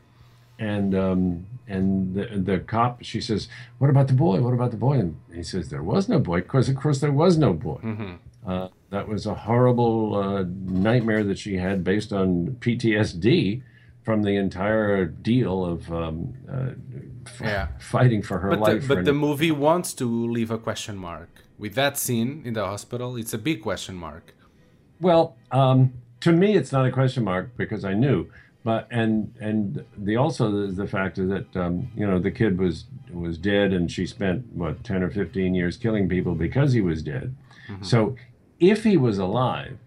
And 0.59 0.93
um, 0.95 1.45
and 1.67 2.15
the 2.15 2.25
the 2.51 2.59
cop, 2.59 3.01
she 3.03 3.21
says, 3.21 3.47
"What 3.77 3.89
about 3.89 4.07
the 4.07 4.13
boy? 4.15 4.41
What 4.41 4.53
about 4.53 4.71
the 4.71 4.77
boy?" 4.77 4.99
And 4.99 5.15
he 5.33 5.43
says, 5.43 5.69
"There 5.69 5.83
was 5.83 6.09
no 6.09 6.19
boy." 6.19 6.41
Because 6.41 6.67
of 6.67 6.75
course 6.75 6.99
there 6.99 7.11
was 7.13 7.37
no 7.37 7.53
boy. 7.53 8.17
Uh, 8.45 8.67
that 8.89 9.07
was 9.07 9.25
a 9.25 9.33
horrible 9.33 10.15
uh, 10.15 10.43
nightmare 10.65 11.23
that 11.23 11.37
she 11.37 11.57
had 11.57 11.83
based 11.83 12.13
on 12.13 12.57
PTSD 12.61 13.61
from 14.03 14.23
the 14.23 14.35
entire 14.37 15.05
deal 15.05 15.65
of 15.65 15.91
um, 15.91 16.33
uh, 16.49 16.69
f- 17.25 17.41
Yeah. 17.41 17.67
fighting 17.79 18.21
for 18.21 18.39
her 18.39 18.49
But 18.51 18.55
the, 18.55 18.61
life. 18.61 18.87
but 18.87 18.97
for 18.99 19.03
the 19.03 19.13
movie 19.13 19.51
wants 19.51 19.93
to 19.95 20.05
leave 20.31 20.49
a 20.51 20.57
question 20.57 20.95
mark 20.97 21.29
with 21.59 21.73
that 21.75 21.97
scene 21.97 22.41
in 22.45 22.53
the 22.53 22.65
hospital. 22.65 23.17
It's 23.17 23.33
a 23.33 23.37
big 23.37 23.61
question 23.61 23.95
mark. 23.95 24.33
well, 25.01 25.35
um, 25.51 25.93
to 26.21 26.31
me, 26.31 26.55
it's 26.55 26.71
not 26.71 26.85
a 26.85 26.91
question 26.91 27.23
mark 27.23 27.55
because 27.57 27.83
I 27.85 27.93
knew. 27.93 28.27
But 28.63 28.87
and 28.91 29.33
and 29.39 29.85
the 29.97 30.15
also 30.17 30.51
the, 30.51 30.67
the 30.73 30.87
fact 30.87 31.17
is 31.19 31.29
that 31.29 31.55
um, 31.55 31.89
you 31.95 32.05
know 32.07 32.19
the 32.19 32.31
kid 32.31 32.57
was 32.57 32.85
was 33.13 33.37
dead 33.37 33.71
and 33.71 33.89
she 33.89 34.05
spent 34.05 34.45
what 34.53 34.83
ten 34.83 35.03
or 35.03 35.09
fifteen 35.09 35.53
years 35.53 35.77
killing 35.77 36.09
people 36.09 36.33
because 36.35 36.73
he 36.73 36.81
was 36.81 37.01
dead. 37.03 37.33
So 37.81 38.15
if 38.59 38.83
he 38.83 38.97
was 38.97 39.17
alive, 39.17 39.77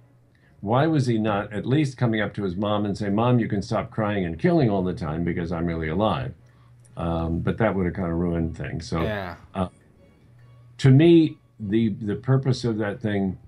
why 0.61 0.87
was 0.87 1.07
he 1.07 1.19
not 1.19 1.53
at 1.53 1.65
least 1.67 1.97
coming 1.97 2.21
up 2.21 2.35
to 2.35 2.43
his 2.43 2.57
mom 2.57 2.85
and 2.85 2.97
say, 2.97 3.09
"Mom, 3.09 3.39
you 3.39 3.49
can 3.49 3.63
stop 3.63 3.91
crying 3.91 4.25
and 4.25 4.39
killing 4.39 4.69
all 4.69 4.83
the 4.83 4.93
time 4.93 5.25
because 5.25 5.53
I'm 5.53 5.67
really 5.67 5.89
alive"? 5.89 6.35
Um, 6.97 7.39
but 7.41 7.57
that 7.59 7.75
would 7.75 7.87
have 7.87 7.95
kind 7.95 8.11
of 8.13 8.19
ruined 8.19 8.57
things. 8.57 8.87
So 8.87 9.03
Yeah. 9.03 9.37
to 10.79 10.91
me, 10.91 11.37
the 11.59 11.91
the 11.91 12.17
purpose 12.17 12.65
of 12.65 12.79
that 12.79 13.01
thing 13.01 13.39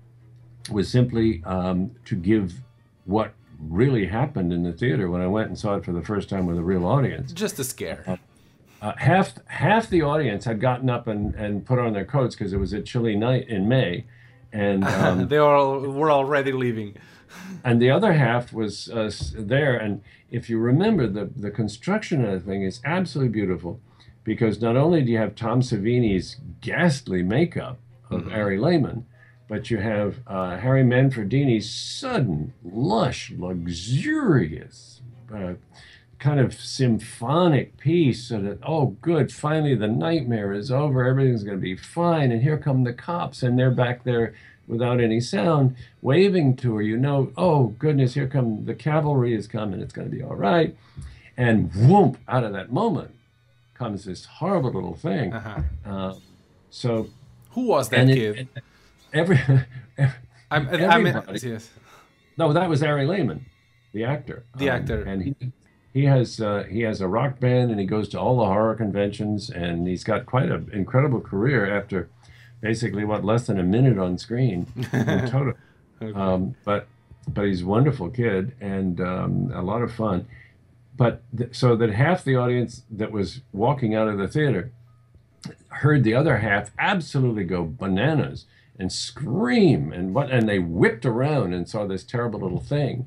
was 0.71 0.89
simply 0.89 1.43
um, 1.45 1.91
to 2.05 2.15
give 2.15 2.53
what 3.05 3.33
really 3.59 4.07
happened 4.07 4.51
in 4.53 4.63
the 4.63 4.71
theater 4.71 5.09
when 5.09 5.21
I 5.21 5.27
went 5.27 5.47
and 5.49 5.57
saw 5.57 5.75
it 5.75 5.85
for 5.85 5.91
the 5.93 6.01
first 6.01 6.29
time 6.29 6.45
with 6.45 6.57
a 6.57 6.63
real 6.63 6.85
audience. 6.85 7.31
Just 7.33 7.59
a 7.59 7.63
scare. 7.63 8.17
Uh, 8.81 8.93
half 8.97 9.33
half 9.47 9.89
the 9.89 10.01
audience 10.01 10.45
had 10.45 10.59
gotten 10.59 10.89
up 10.89 11.07
and, 11.07 11.33
and 11.35 11.65
put 11.65 11.79
on 11.79 11.93
their 11.93 12.05
coats 12.05 12.35
because 12.35 12.53
it 12.53 12.57
was 12.57 12.73
a 12.73 12.81
chilly 12.81 13.15
night 13.15 13.47
in 13.47 13.67
May, 13.67 14.05
and 14.53 14.83
um, 14.85 15.27
they 15.27 15.37
all 15.37 15.79
were 15.79 16.11
already 16.11 16.53
leaving. 16.53 16.95
and 17.63 17.81
the 17.81 17.89
other 17.89 18.13
half 18.13 18.53
was 18.53 18.89
uh, 18.89 19.11
there. 19.35 19.75
And 19.75 20.01
if 20.31 20.49
you 20.49 20.59
remember, 20.59 21.07
the 21.07 21.29
the 21.35 21.51
construction 21.51 22.23
of 22.23 22.31
the 22.31 22.51
thing 22.51 22.63
is 22.63 22.79
absolutely 22.85 23.33
beautiful, 23.33 23.81
because 24.23 24.61
not 24.61 24.77
only 24.77 25.01
do 25.01 25.11
you 25.11 25.17
have 25.17 25.35
Tom 25.35 25.61
Savini's 25.61 26.37
ghastly 26.61 27.23
makeup 27.23 27.79
of 28.09 28.31
Ari 28.31 28.57
Lehman, 28.59 29.05
but 29.47 29.69
you 29.69 29.79
have 29.79 30.19
uh, 30.27 30.57
Harry 30.57 30.83
Manfredini's 30.83 31.69
sudden, 31.69 32.53
lush, 32.63 33.31
luxurious. 33.35 35.01
Uh, 35.33 35.53
kind 36.23 36.39
of 36.39 36.53
symphonic 36.53 37.75
piece 37.77 38.23
so 38.29 38.39
that 38.39 38.57
oh 38.63 38.85
good 39.01 39.29
finally 39.29 39.75
the 39.75 39.87
nightmare 39.89 40.53
is 40.53 40.71
over 40.71 41.03
everything's 41.05 41.43
going 41.43 41.57
to 41.57 41.61
be 41.61 41.75
fine 41.75 42.31
and 42.31 42.41
here 42.41 42.57
come 42.57 42.85
the 42.85 42.93
cops 42.93 43.43
and 43.43 43.59
they're 43.59 43.69
back 43.69 44.05
there 44.05 44.33
without 44.65 45.01
any 45.01 45.19
sound 45.19 45.75
waving 46.01 46.55
to 46.55 46.75
her 46.75 46.81
you 46.81 46.95
know 46.95 47.29
oh 47.35 47.65
goodness 47.77 48.13
here 48.13 48.25
come 48.25 48.63
the 48.63 48.73
cavalry 48.73 49.33
is 49.35 49.47
coming 49.47 49.81
it's 49.81 49.91
going 49.91 50.09
to 50.09 50.15
be 50.15 50.23
all 50.23 50.35
right 50.35 50.77
and 51.35 51.69
whoomp 51.73 52.15
out 52.29 52.45
of 52.45 52.53
that 52.53 52.71
moment 52.71 53.13
comes 53.73 54.05
this 54.05 54.23
horrible 54.23 54.71
little 54.71 54.95
thing 54.95 55.33
Uh-huh. 55.33 55.61
uh, 55.85 56.13
so 56.69 57.07
Who 57.51 57.65
was 57.67 57.89
that 57.89 58.09
it- 58.09 58.15
kid? 58.15 58.37
and 58.37 58.63
every 59.11 59.39
I'm, 59.99 60.07
I 60.51 60.59
mean, 60.59 60.81
everybody- 60.81 61.49
yes. 61.49 61.69
No, 62.37 62.53
that 62.53 62.69
was 62.69 62.81
Ari 62.81 63.05
Lehman, 63.07 63.45
the 63.91 64.05
actor. 64.05 64.43
The 64.55 64.69
Um, 64.69 64.75
actor. 64.77 65.03
and 65.03 65.21
he 65.21 65.35
he 65.93 66.05
has 66.05 66.39
uh, 66.41 66.63
he 66.69 66.81
has 66.81 67.01
a 67.01 67.07
rock 67.07 67.39
band, 67.39 67.69
and 67.71 67.79
he 67.79 67.85
goes 67.85 68.09
to 68.09 68.19
all 68.19 68.37
the 68.37 68.45
horror 68.45 68.75
conventions, 68.75 69.49
and 69.49 69.87
he's 69.87 70.03
got 70.03 70.25
quite 70.25 70.49
an 70.49 70.69
incredible 70.73 71.21
career 71.21 71.77
after 71.77 72.09
basically 72.61 73.03
what 73.05 73.23
less 73.23 73.45
than 73.47 73.59
a 73.59 73.63
minute 73.63 73.97
on 73.99 74.17
screen 74.17 74.65
in 74.93 75.27
total. 75.29 75.53
um, 76.15 76.55
but 76.65 76.87
but 77.27 77.45
he's 77.45 77.61
a 77.61 77.65
wonderful 77.65 78.09
kid 78.09 78.53
and 78.59 78.99
um, 78.99 79.51
a 79.53 79.61
lot 79.61 79.81
of 79.81 79.93
fun. 79.93 80.25
but 80.97 81.21
th- 81.37 81.55
so 81.55 81.75
that 81.75 81.89
half 81.91 82.23
the 82.23 82.35
audience 82.35 82.83
that 82.89 83.11
was 83.11 83.41
walking 83.53 83.93
out 83.95 84.07
of 84.07 84.17
the 84.17 84.27
theater 84.27 84.71
heard 85.69 86.03
the 86.03 86.13
other 86.13 86.37
half 86.37 86.71
absolutely 86.79 87.43
go 87.43 87.63
bananas 87.65 88.45
and 88.79 88.91
scream 88.91 89.91
and 89.93 90.13
what 90.13 90.31
and 90.31 90.47
they 90.49 90.59
whipped 90.59 91.05
around 91.05 91.53
and 91.53 91.69
saw 91.69 91.85
this 91.85 92.03
terrible 92.03 92.39
little 92.39 92.59
thing 92.59 93.05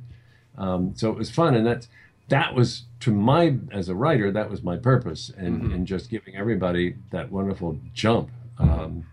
um, 0.57 0.92
so 0.94 1.11
it 1.11 1.16
was 1.18 1.31
fun 1.31 1.55
and 1.55 1.66
that's 1.66 1.88
that 2.28 2.54
was 2.54 2.84
to 3.00 3.12
my 3.12 3.56
as 3.70 3.88
a 3.88 3.94
writer 3.94 4.30
that 4.32 4.50
was 4.50 4.62
my 4.62 4.76
purpose 4.76 5.30
and 5.36 5.72
in 5.72 5.86
just 5.86 6.10
giving 6.10 6.34
everybody 6.36 6.96
that 7.10 7.30
wonderful 7.30 7.78
jump 7.94 8.30
um, 8.58 9.06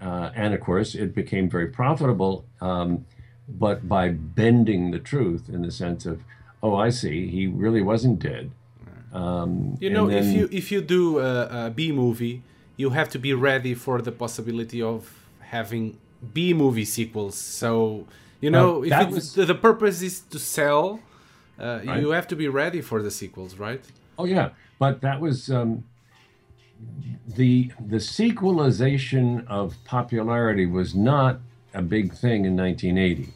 uh, 0.00 0.30
and 0.34 0.54
of 0.54 0.60
course 0.60 0.94
it 0.94 1.14
became 1.14 1.48
very 1.48 1.68
profitable 1.68 2.44
um, 2.60 3.04
but 3.48 3.88
by 3.88 4.08
bending 4.10 4.90
the 4.90 4.98
truth 4.98 5.48
in 5.48 5.62
the 5.62 5.70
sense 5.70 6.06
of 6.06 6.22
oh 6.62 6.74
i 6.74 6.90
see 6.90 7.28
he 7.28 7.46
really 7.46 7.82
wasn't 7.82 8.18
dead. 8.18 8.50
Um, 9.12 9.76
You 9.80 9.88
and 9.88 9.94
know, 9.96 10.08
if 10.08 10.26
you 10.36 10.48
if 10.60 10.70
you 10.72 10.80
do 10.80 11.18
a, 11.18 11.66
a 11.66 11.70
B 11.70 11.90
movie, 11.90 12.42
you 12.76 12.90
have 12.90 13.08
to 13.10 13.18
be 13.18 13.32
ready 13.34 13.74
for 13.74 14.00
the 14.00 14.12
possibility 14.12 14.80
of 14.80 15.00
having 15.40 15.98
B 16.34 16.54
movie 16.54 16.84
sequels. 16.84 17.34
So 17.36 18.06
you 18.40 18.50
know, 18.50 18.78
Well, 18.80 19.02
if 19.02 19.10
was- 19.10 19.34
the 19.34 19.54
purpose 19.68 20.00
is 20.02 20.20
to 20.32 20.38
sell, 20.38 21.00
uh, 21.60 21.80
Right. 21.84 22.00
you 22.00 22.10
have 22.10 22.26
to 22.28 22.36
be 22.36 22.48
ready 22.48 22.80
for 22.80 23.02
the 23.02 23.10
sequels, 23.10 23.56
right? 23.58 23.82
Oh 24.18 24.24
yeah, 24.24 24.50
but 24.78 25.00
that 25.00 25.20
was 25.20 25.50
um, 25.50 25.84
the 27.26 27.70
the 27.84 28.00
sequelization 28.00 29.46
of 29.46 29.76
popularity 29.84 30.66
was 30.66 30.94
not 30.94 31.40
a 31.74 31.82
big 31.82 32.12
thing 32.12 32.44
in 32.44 32.56
1980. 32.56 33.32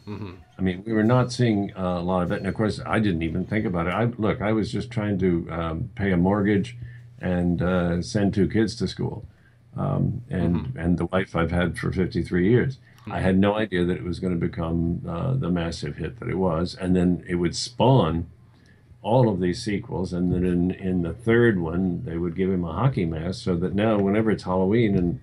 I 0.57 0.61
mean, 0.61 0.83
we 0.85 0.93
were 0.93 1.03
not 1.03 1.31
seeing 1.33 1.71
uh, 1.75 1.99
a 1.99 2.01
lot 2.01 2.23
of 2.23 2.31
it, 2.31 2.37
and 2.37 2.47
of 2.47 2.55
course, 2.55 2.79
I 2.85 2.99
didn't 2.99 3.23
even 3.23 3.45
think 3.45 3.65
about 3.65 3.87
it. 3.87 3.91
I 3.91 4.05
look, 4.17 4.41
I 4.41 4.51
was 4.53 4.71
just 4.71 4.89
trying 4.89 5.17
to 5.19 5.47
um, 5.51 5.89
pay 5.95 6.11
a 6.11 6.17
mortgage 6.17 6.77
and 7.19 7.61
uh, 7.61 8.01
send 8.01 8.33
two 8.33 8.47
kids 8.47 8.75
to 8.77 8.87
school, 8.87 9.25
um, 9.77 10.21
and 10.29 10.73
and 10.77 10.97
the 10.97 11.05
wife 11.07 11.35
I've 11.35 11.51
had 11.51 11.77
for 11.77 11.91
53 11.91 12.49
years. 12.49 12.77
I 13.09 13.19
had 13.19 13.37
no 13.37 13.55
idea 13.55 13.85
that 13.85 13.97
it 13.97 14.03
was 14.03 14.19
going 14.19 14.33
to 14.33 14.47
become 14.47 15.01
uh, 15.07 15.33
the 15.33 15.49
massive 15.49 15.97
hit 15.97 16.19
that 16.19 16.29
it 16.29 16.37
was, 16.37 16.75
and 16.75 16.95
then 16.95 17.23
it 17.27 17.35
would 17.35 17.55
spawn 17.55 18.27
all 19.01 19.29
of 19.29 19.39
these 19.39 19.63
sequels, 19.63 20.11
and 20.13 20.33
then 20.33 20.43
in, 20.43 20.71
in 20.71 21.01
the 21.03 21.13
third 21.13 21.59
one, 21.59 22.03
they 22.05 22.17
would 22.17 22.35
give 22.35 22.49
him 22.49 22.63
a 22.63 22.73
hockey 22.73 23.05
mask, 23.05 23.43
so 23.43 23.55
that 23.57 23.75
now, 23.75 23.99
whenever 23.99 24.31
it's 24.31 24.43
Halloween, 24.43 24.97
and 24.97 25.19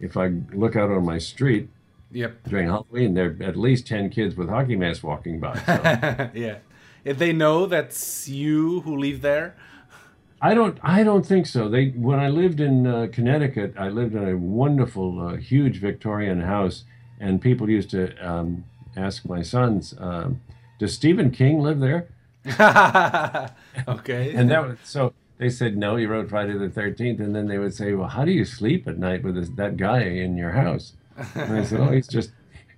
if 0.00 0.16
I 0.16 0.32
look 0.52 0.74
out 0.74 0.90
on 0.90 1.04
my 1.04 1.18
street 1.18 1.68
Yep. 2.12 2.48
during 2.48 2.66
Halloween, 2.66 3.14
there 3.14 3.36
are 3.40 3.42
at 3.44 3.56
least 3.56 3.86
ten 3.86 4.10
kids 4.10 4.34
with 4.34 4.48
hockey 4.48 4.74
masks 4.74 5.04
walking 5.04 5.38
by. 5.38 5.54
So 5.58 6.30
yeah. 6.34 6.58
If 7.04 7.18
they 7.18 7.32
know 7.32 7.66
that's 7.66 8.28
you 8.28 8.80
who 8.80 8.96
live 8.96 9.22
there. 9.22 9.54
I 10.42 10.54
don't, 10.54 10.78
I 10.82 11.02
don't 11.04 11.24
think 11.24 11.46
so. 11.46 11.68
They, 11.68 11.90
when 11.90 12.18
I 12.18 12.28
lived 12.28 12.60
in 12.60 12.86
uh, 12.86 13.08
Connecticut, 13.12 13.74
I 13.78 13.88
lived 13.90 14.14
in 14.14 14.26
a 14.26 14.36
wonderful, 14.36 15.20
uh, 15.20 15.36
huge 15.36 15.80
Victorian 15.80 16.40
house, 16.40 16.84
and 17.20 17.40
people 17.40 17.70
used 17.70 17.90
to 17.90 18.16
um, 18.26 18.64
ask 18.96 19.24
my 19.24 19.42
sons, 19.42 19.94
um, 19.98 20.40
"Does 20.78 20.94
Stephen 20.94 21.30
King 21.30 21.60
live 21.60 21.78
there?" 21.80 22.08
okay. 23.88 24.34
And 24.34 24.50
that 24.50 24.66
was 24.66 24.78
so. 24.82 25.12
They 25.38 25.50
said 25.50 25.76
no. 25.76 25.96
He 25.96 26.06
wrote 26.06 26.28
Friday 26.28 26.56
the 26.58 26.68
Thirteenth, 26.68 27.20
and 27.20 27.34
then 27.34 27.46
they 27.46 27.58
would 27.58 27.74
say, 27.74 27.92
"Well, 27.94 28.08
how 28.08 28.24
do 28.24 28.32
you 28.32 28.44
sleep 28.44 28.88
at 28.88 28.98
night 28.98 29.22
with 29.22 29.36
this, 29.36 29.48
that 29.50 29.76
guy 29.76 30.00
in 30.02 30.36
your 30.36 30.52
house?" 30.52 30.94
And 31.34 31.58
I 31.58 31.64
said, 31.64 31.80
"Oh, 31.80 31.90
he's 31.90 32.08
just 32.08 32.32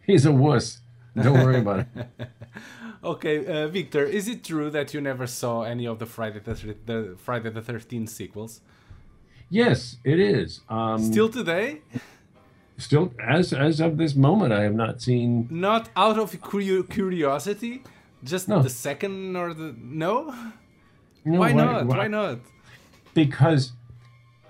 he's 0.07 0.27
a 0.27 0.33
wuss. 0.33 0.81
Don't 1.21 1.43
worry 1.45 1.59
about 1.59 1.87
it." 1.95 2.09
Okay, 3.05 3.45
uh, 3.45 3.67
Victor, 3.67 4.05
is 4.05 4.29
it 4.29 4.45
true 4.45 4.71
that 4.71 4.95
you 4.95 5.01
never 5.01 5.27
saw 5.27 5.63
any 5.63 5.89
of 5.89 5.99
the 5.99 6.07
Friday 6.07 6.39
the, 6.39 6.77
the 6.87 7.17
Friday 7.19 7.51
the 7.51 7.61
Thirteenth 7.61 8.11
sequels? 8.11 8.61
Yes, 9.51 9.97
it 10.05 10.21
is. 10.21 10.61
Um, 10.69 11.03
Still 11.03 11.29
today? 11.29 11.83
Still, 12.79 13.13
as 13.21 13.53
as 13.53 13.81
of 13.81 13.97
this 13.97 14.15
moment, 14.15 14.53
I 14.53 14.63
have 14.63 14.75
not 14.75 15.01
seen. 15.03 15.49
Not 15.51 15.89
out 15.97 16.19
of 16.19 16.37
curiosity? 16.89 17.83
Just 18.25 18.49
No. 18.49 18.63
the 18.63 18.71
second 18.71 19.37
or 19.37 19.53
the 19.55 19.75
no? 19.79 20.33
You 21.25 21.33
know, 21.33 21.41
Why 21.41 21.53
not? 21.53 21.87
Why 21.87 22.09
not? 22.09 22.39
Because 23.15 23.73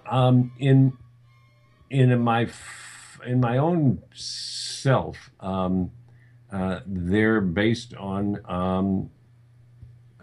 um, 0.06 0.52
in 0.58 0.92
in 1.90 2.18
my 2.20 2.48
in 3.26 3.40
my 3.40 3.58
own 3.58 4.02
self, 4.14 5.30
um, 5.40 5.90
uh, 6.50 6.80
they're 6.86 7.40
based 7.40 7.94
on 7.96 8.38
um, 8.46 9.10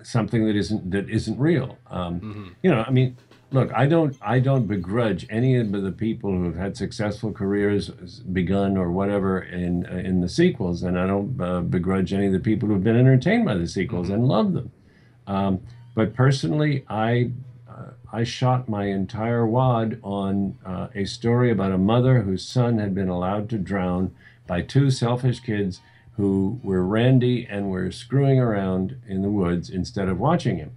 something 0.03 0.45
that 0.45 0.55
isn't 0.55 0.91
that 0.91 1.09
isn't 1.09 1.39
real. 1.39 1.77
Um, 1.89 2.55
You 2.63 2.71
know, 2.71 2.83
I 2.87 2.91
mean, 2.91 3.17
look, 3.51 3.71
I 3.73 3.85
don't 3.85 4.15
I 4.21 4.39
don't 4.39 4.67
begrudge 4.67 5.25
any 5.29 5.57
of 5.57 5.71
the 5.71 5.91
people 5.91 6.31
who 6.31 6.45
have 6.45 6.55
had 6.55 6.77
successful 6.77 7.31
careers 7.31 7.89
begun 7.89 8.77
or 8.77 8.91
whatever 8.91 9.41
in 9.41 9.85
in 9.85 10.21
the 10.21 10.29
sequels, 10.29 10.83
and 10.83 10.99
I 10.99 11.07
don't 11.07 11.41
uh, 11.41 11.61
begrudge 11.61 12.13
any 12.13 12.27
of 12.27 12.33
the 12.33 12.39
people 12.39 12.67
who 12.67 12.75
have 12.75 12.83
been 12.83 12.97
entertained 12.97 13.45
by 13.45 13.55
the 13.55 13.67
sequels 13.67 14.09
and 14.09 14.27
love 14.27 14.53
them. 14.53 14.71
Um, 15.27 15.61
but 15.95 16.13
personally, 16.13 16.85
I 16.89 17.31
uh, 17.69 17.91
I 18.11 18.23
shot 18.23 18.69
my 18.69 18.85
entire 18.85 19.45
wad 19.45 19.99
on 20.03 20.57
uh, 20.65 20.87
a 20.93 21.05
story 21.05 21.51
about 21.51 21.71
a 21.71 21.77
mother 21.77 22.21
whose 22.21 22.45
son 22.45 22.77
had 22.77 22.93
been 22.93 23.09
allowed 23.09 23.49
to 23.49 23.57
drown 23.57 24.15
by 24.47 24.61
two 24.61 24.89
selfish 24.91 25.39
kids 25.39 25.81
who 26.17 26.59
were 26.63 26.83
randy 26.83 27.47
and 27.49 27.69
were 27.69 27.91
screwing 27.91 28.39
around 28.39 28.99
in 29.07 29.21
the 29.21 29.29
woods 29.29 29.69
instead 29.69 30.09
of 30.09 30.19
watching 30.19 30.57
him. 30.57 30.71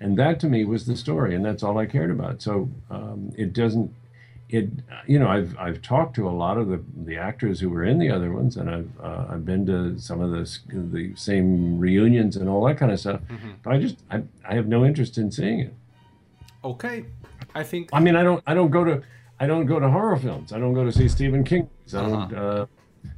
And 0.00 0.18
that 0.18 0.40
to 0.40 0.48
me 0.48 0.64
was 0.64 0.86
the 0.86 0.96
story, 0.96 1.34
and 1.34 1.44
that's 1.44 1.62
all 1.62 1.78
I 1.78 1.86
cared 1.86 2.10
about. 2.10 2.42
So 2.42 2.68
um, 2.90 3.32
it 3.36 3.52
doesn't. 3.52 3.94
It 4.48 4.68
you 5.06 5.18
know 5.18 5.26
I've 5.26 5.58
I've 5.58 5.82
talked 5.82 6.14
to 6.16 6.28
a 6.28 6.30
lot 6.30 6.56
of 6.58 6.68
the, 6.68 6.80
the 7.04 7.16
actors 7.16 7.58
who 7.58 7.68
were 7.68 7.82
in 7.84 7.98
the 7.98 8.10
other 8.10 8.30
ones, 8.32 8.56
and 8.56 8.70
I've 8.70 8.90
uh, 9.02 9.26
I've 9.30 9.44
been 9.44 9.66
to 9.66 9.98
some 9.98 10.20
of 10.20 10.30
the 10.30 10.58
the 10.68 11.14
same 11.16 11.78
reunions 11.78 12.36
and 12.36 12.48
all 12.48 12.64
that 12.66 12.78
kind 12.78 12.92
of 12.92 13.00
stuff. 13.00 13.20
But 13.62 13.72
I 13.72 13.78
just 13.78 13.96
I, 14.10 14.22
I 14.44 14.54
have 14.54 14.68
no 14.68 14.84
interest 14.84 15.18
in 15.18 15.32
seeing 15.32 15.60
it. 15.60 15.74
Okay. 16.62 17.04
I 17.54 17.62
think 17.62 17.88
I 17.92 18.00
mean 18.00 18.16
I 18.16 18.22
don't 18.22 18.42
I 18.46 18.54
don't 18.54 18.70
go 18.70 18.84
to 18.84 19.02
I 19.40 19.46
don't 19.46 19.66
go 19.66 19.80
to 19.80 19.88
horror 19.88 20.16
films. 20.16 20.52
I 20.52 20.58
don't 20.58 20.74
go 20.74 20.84
to 20.84 20.92
see 20.92 21.08
Stephen 21.08 21.42
King. 21.42 21.68
I 21.88 22.02
don't 22.02 22.34
uh, 22.34 22.66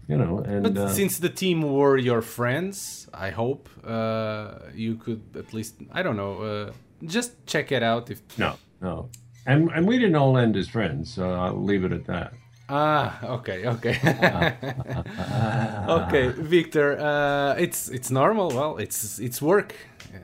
you 0.09 0.17
know 0.17 0.39
and 0.39 0.63
But 0.63 0.77
uh, 0.77 0.89
since 0.89 1.19
the 1.19 1.29
team 1.29 1.63
were 1.63 1.97
your 1.97 2.23
friends, 2.23 3.09
I 3.13 3.31
hope 3.31 3.69
uh, 3.85 4.59
you 4.75 4.97
could 4.97 5.23
at 5.37 5.53
least 5.53 5.75
I 5.93 6.03
don't 6.03 6.17
know, 6.17 6.43
uh, 6.43 6.73
just 7.05 7.47
check 7.47 7.73
it 7.73 7.83
out 7.83 8.11
if 8.11 8.21
no 8.39 8.55
no. 8.81 9.09
And, 9.47 9.71
and 9.71 9.89
we 9.89 9.99
didn't 9.99 10.17
all 10.17 10.37
end 10.37 10.57
as 10.57 10.69
friends, 10.69 11.15
so 11.15 11.33
I'll 11.33 11.57
leave 11.57 11.83
it 11.83 11.93
at 11.93 12.05
that. 12.05 12.35
Ah, 12.69 13.19
okay, 13.25 13.67
okay. 13.67 13.97
okay, 15.89 16.29
Victor, 16.29 16.99
uh, 17.01 17.55
it's 17.55 17.89
it's 17.89 18.11
normal. 18.11 18.51
Well, 18.51 18.77
it's 18.77 19.19
it's 19.19 19.41
work. 19.41 19.75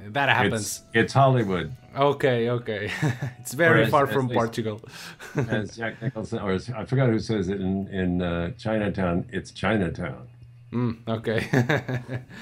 That 0.08 0.28
happens. 0.28 0.54
It's, 0.54 0.82
it's 0.92 1.12
Hollywood, 1.14 1.72
Okay, 1.96 2.50
okay. 2.50 2.90
it's 3.40 3.52
very 3.54 3.84
as- 3.84 3.90
far 3.90 4.06
as 4.06 4.12
from 4.12 4.28
they- 4.28 4.34
Portugal. 4.34 4.80
as 5.48 5.76
Jack 5.76 6.02
Nicholson, 6.02 6.38
or 6.40 6.52
as, 6.52 6.70
I 6.70 6.84
forgot 6.84 7.08
who 7.08 7.18
says 7.18 7.48
it 7.48 7.60
in 7.60 7.88
in 7.88 8.22
uh, 8.22 8.50
Chinatown. 8.58 9.26
It's 9.32 9.50
Chinatown. 9.52 10.28
Mm, 10.72 10.96
okay. 11.06 11.46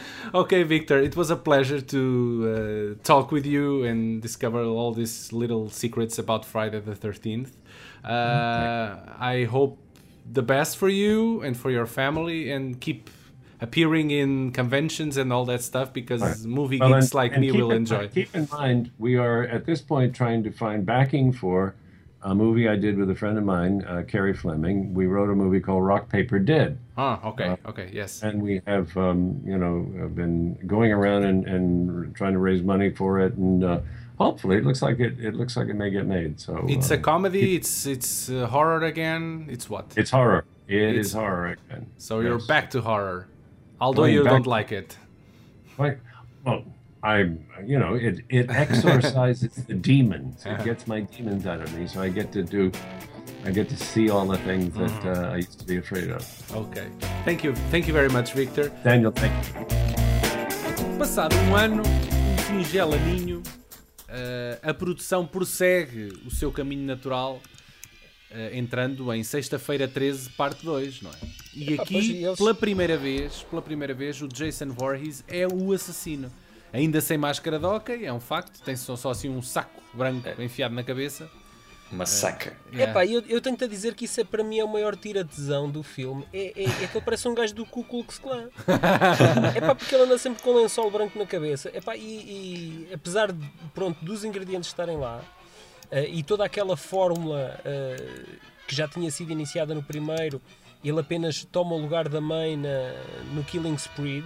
okay, 0.34 0.62
Victor, 0.62 0.98
it 0.98 1.16
was 1.16 1.30
a 1.30 1.36
pleasure 1.36 1.82
to 1.82 2.96
uh, 2.98 3.04
talk 3.04 3.30
with 3.30 3.44
you 3.44 3.84
and 3.84 4.22
discover 4.22 4.62
all 4.64 4.94
these 4.94 5.32
little 5.34 5.68
secrets 5.68 6.18
about 6.18 6.46
Friday 6.46 6.80
the 6.80 6.94
13th. 6.94 7.50
Uh, 8.02 8.96
I 9.18 9.44
hope 9.50 9.78
the 10.32 10.42
best 10.42 10.78
for 10.78 10.88
you 10.88 11.42
and 11.42 11.54
for 11.56 11.70
your 11.70 11.84
family 11.84 12.50
and 12.50 12.80
keep 12.80 13.10
appearing 13.66 14.10
in 14.10 14.50
conventions 14.50 15.16
and 15.16 15.32
all 15.32 15.44
that 15.46 15.62
stuff 15.62 15.92
because 15.92 16.44
movie 16.44 16.78
Well, 16.78 16.90
geeks 16.94 17.06
and- 17.06 17.14
like 17.14 17.32
and 17.32 17.40
me 17.40 17.52
will 17.52 17.70
enjoy. 17.72 18.08
Keep 18.08 18.34
in 18.34 18.48
mind, 18.50 18.90
we 18.98 19.16
are 19.16 19.44
at 19.44 19.64
this 19.66 19.80
point 19.80 20.14
trying 20.14 20.42
to 20.42 20.50
find 20.50 20.84
backing 20.84 21.32
for 21.32 21.74
a 22.24 22.34
movie 22.34 22.68
I 22.68 22.76
did 22.76 22.98
with 22.98 23.10
a 23.10 23.14
friend 23.14 23.36
of 23.38 23.44
mine, 23.44 23.84
uh, 23.86 24.02
Carrie 24.06 24.34
Fleming. 24.34 24.94
We 24.94 25.06
wrote 25.06 25.28
a 25.30 25.34
movie 25.34 25.58
called 25.60 25.84
Rock 25.84 26.08
Paper 26.08 26.38
Dead, 26.38 26.78
Ah, 26.96 27.20
okay, 27.30 27.56
okay, 27.66 27.90
yes. 27.92 28.22
and 28.22 28.40
we 28.42 28.60
have, 28.66 28.96
um, 28.96 29.40
you 29.44 29.58
know, 29.58 30.08
been 30.14 30.56
going 30.66 30.92
around 30.92 31.24
and, 31.24 31.46
and 31.46 32.14
trying 32.14 32.32
to 32.34 32.38
raise 32.38 32.62
money 32.62 32.90
for 32.90 33.18
it, 33.20 33.34
and 33.34 33.64
uh, 33.64 33.80
hopefully, 34.18 34.56
it 34.56 34.64
looks 34.64 34.82
like 34.82 35.00
it. 35.00 35.18
It 35.18 35.34
looks 35.34 35.56
like 35.56 35.66
it 35.68 35.74
may 35.74 35.90
get 35.90 36.06
made. 36.06 36.38
So 36.38 36.64
It's 36.68 36.92
uh, 36.92 36.94
a 36.94 36.98
comedy, 36.98 37.56
it's 37.56 37.86
it's 37.86 38.28
uh, 38.30 38.46
horror 38.46 38.84
again. 38.84 39.46
It's 39.50 39.68
what? 39.68 39.86
It's 39.96 40.10
horror. 40.12 40.44
It 40.68 40.94
is 40.94 41.08
It's- 41.08 41.12
horror 41.14 41.56
again. 41.70 41.86
So 41.98 42.20
you're 42.20 42.38
back 42.46 42.70
to 42.70 42.82
horror. 42.82 43.26
Although 43.82 44.04
you 44.04 44.22
back- 44.22 44.32
don't 44.32 44.46
like 44.46 44.70
it. 44.70 44.96
Like, 45.76 45.98
well, 46.44 46.62
I, 47.02 47.16
you 47.66 47.78
know, 47.80 47.94
it 47.94 48.20
it 48.28 48.46
exorcises 48.64 49.50
the 49.66 49.74
demons. 49.74 50.46
It 50.46 50.62
gets 50.64 50.86
my 50.86 51.00
demons 51.00 51.46
out 51.46 51.60
of 51.60 51.68
me, 51.76 51.86
so 51.88 52.00
I 52.00 52.08
get 52.08 52.30
to 52.32 52.42
do, 52.44 52.70
I 53.44 53.50
get 53.50 53.68
to 53.70 53.76
see 53.76 54.08
all 54.08 54.24
the 54.26 54.38
things 54.38 54.72
that 54.74 55.04
uh, 55.04 55.34
I 55.34 55.36
used 55.38 55.58
to 55.58 55.66
be 55.66 55.78
afraid 55.78 56.10
of. 56.10 56.22
Ok. 56.54 56.76
Thank 57.24 57.42
you. 57.42 57.54
Thank 57.72 57.88
you 57.88 57.92
very 57.92 58.08
much, 58.08 58.34
Victor. 58.34 58.70
Daniel, 58.84 59.10
thank 59.10 59.32
you. 59.34 59.66
Passado 60.98 61.34
um 61.48 61.56
ano, 61.56 61.82
um 61.82 62.38
singelo 62.46 62.94
aninho, 62.94 63.42
uh, 64.08 64.58
a 64.62 64.72
produção 64.72 65.26
prossegue 65.26 66.12
o 66.24 66.30
seu 66.30 66.52
caminho 66.52 66.86
natural, 66.86 67.40
entrando 68.52 69.12
em 69.12 69.22
sexta-feira 69.22 69.86
13, 69.88 70.30
parte 70.30 70.64
2, 70.64 71.02
não 71.02 71.10
é? 71.10 71.14
E 71.54 71.74
aqui, 71.78 72.22
eles- 72.24 72.38
pela 72.38 72.54
primeira 72.54 72.96
vez, 72.96 73.42
pela 73.42 73.62
primeira 73.62 73.94
vez, 73.94 74.20
o 74.22 74.28
Jason 74.28 74.68
Voorhees 74.70 75.24
é 75.28 75.46
o 75.46 75.72
assassino. 75.72 76.32
Ainda 76.72 77.00
sem 77.00 77.18
máscara 77.18 77.58
de 77.58 78.04
é 78.04 78.12
um 78.12 78.20
facto, 78.20 78.62
tem 78.62 78.74
só, 78.74 78.96
só 78.96 79.10
assim 79.10 79.28
um 79.28 79.42
saco 79.42 79.82
branco 79.92 80.28
enfiado 80.40 80.74
na 80.74 80.82
cabeça. 80.82 81.28
Uma 81.92 82.06
saca. 82.06 82.56
Yeah. 82.72 82.90
Epá, 82.90 83.04
eu, 83.04 83.22
eu 83.28 83.38
tenho-te 83.42 83.64
a 83.64 83.66
dizer 83.66 83.94
que 83.94 84.06
isso 84.06 84.18
é 84.18 84.24
para 84.24 84.42
mim 84.42 84.58
é 84.58 84.64
o 84.64 84.68
maior 84.68 84.96
tira-tesão 84.96 85.70
do 85.70 85.82
filme. 85.82 86.24
É, 86.32 86.62
é, 86.62 86.64
é 86.64 86.86
que 86.86 86.96
ele 86.96 87.04
parece 87.04 87.28
um 87.28 87.34
gajo 87.34 87.54
do 87.54 87.66
Ku 87.66 87.84
Klux 87.84 88.18
Klan. 88.18 88.48
Epá, 89.54 89.74
porque 89.74 89.94
ele 89.94 90.04
anda 90.04 90.16
sempre 90.16 90.42
com 90.42 90.52
um 90.52 90.62
lençol 90.62 90.90
branco 90.90 91.18
na 91.18 91.26
cabeça. 91.26 91.70
Epá, 91.76 91.94
e, 91.94 92.00
e 92.00 92.88
apesar 92.94 93.30
de, 93.30 93.46
pronto, 93.74 94.02
dos 94.02 94.24
ingredientes 94.24 94.70
estarem 94.70 94.96
lá 94.96 95.20
eh, 95.20 95.41
e 96.08 96.22
toda 96.22 96.44
aquela 96.44 96.76
fórmula 96.76 97.60
eh, 97.64 98.24
que 98.66 98.74
já 98.74 98.88
tinha 98.88 99.10
sido 99.10 99.30
iniciada 99.32 99.74
no 99.74 99.82
primeiro, 99.82 100.40
ele 100.84 100.98
apenas 101.00 101.44
toma 101.44 101.74
o 101.74 101.78
lugar 101.78 102.08
da 102.08 102.20
mãe 102.20 102.56
na, 102.56 102.92
no 103.34 103.44
Killing 103.44 103.74
Spree. 103.74 104.24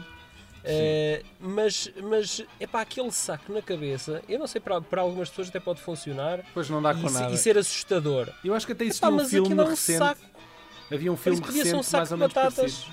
Eh, 0.69 1.23
mas, 1.39 1.91
mas 2.03 2.43
epá, 2.59 2.81
aquele 2.81 3.11
saco 3.13 3.53
na 3.53 3.63
cabeça, 3.63 4.21
eu 4.29 4.37
não 4.39 4.47
sei, 4.49 4.61
para, 4.61 4.81
para 4.81 5.01
algumas 5.01 5.29
pessoas 5.29 5.49
até 5.49 5.61
pode 5.61 5.81
funcionar 5.81 6.39
Depois 6.39 6.69
não 6.69 6.83
dá 6.83 6.93
com 6.93 7.09
e, 7.09 7.13
nada. 7.13 7.33
e 7.33 7.39
ser 7.39 7.57
assustador. 7.57 8.29
Eu 8.45 8.53
acho 8.55 8.67
que 8.67 8.73
até 8.73 8.85
Epá, 8.85 9.09
existiu 9.09 9.43
um 9.45 9.47
filme 9.47 9.63
é 9.63 9.65
um 9.65 9.69
recente. 9.69 9.99
saco. 9.99 10.21
Havia 10.93 11.13
um 11.13 11.17
filme 11.17 11.39
ser 11.39 11.45
um 11.45 11.53
recente 11.53 11.85
saco 11.87 11.97
mais 11.99 12.09
de 12.09 12.15
ou 12.15 12.19
menos 12.19 12.35
batatas. 12.35 12.57
parecido. 12.57 12.93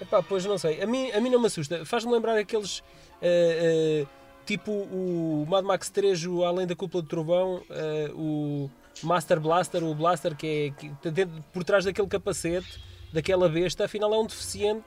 Epá, 0.00 0.22
pois 0.22 0.44
não 0.44 0.58
sei. 0.58 0.80
A 0.82 0.86
mim, 0.86 1.10
a 1.10 1.20
mim 1.20 1.28
não 1.30 1.40
me 1.40 1.46
assusta. 1.46 1.84
Faz-me 1.84 2.12
lembrar 2.12 2.36
aqueles. 2.38 2.82
eh, 3.20 4.04
eh, 4.04 4.19
tipo 4.46 4.70
o 4.72 5.46
Mad 5.48 5.64
Max 5.64 5.88
3, 5.90 6.26
o 6.26 6.44
Além 6.44 6.66
da 6.66 6.74
Cúpula 6.74 7.02
do 7.02 7.08
Trovão, 7.08 7.62
eh, 7.70 8.10
o 8.14 8.68
Master 9.02 9.38
Blaster, 9.40 9.82
o 9.84 9.94
Blaster 9.94 10.34
que 10.36 10.46
é 10.46 10.70
que, 11.02 11.10
dentro- 11.10 11.42
por 11.52 11.62
trás 11.64 11.84
daquele 11.84 12.08
capacete, 12.08 12.80
daquela 13.12 13.48
besta, 13.48 13.84
afinal 13.84 14.12
é 14.14 14.18
um 14.18 14.26
deficiente 14.26 14.82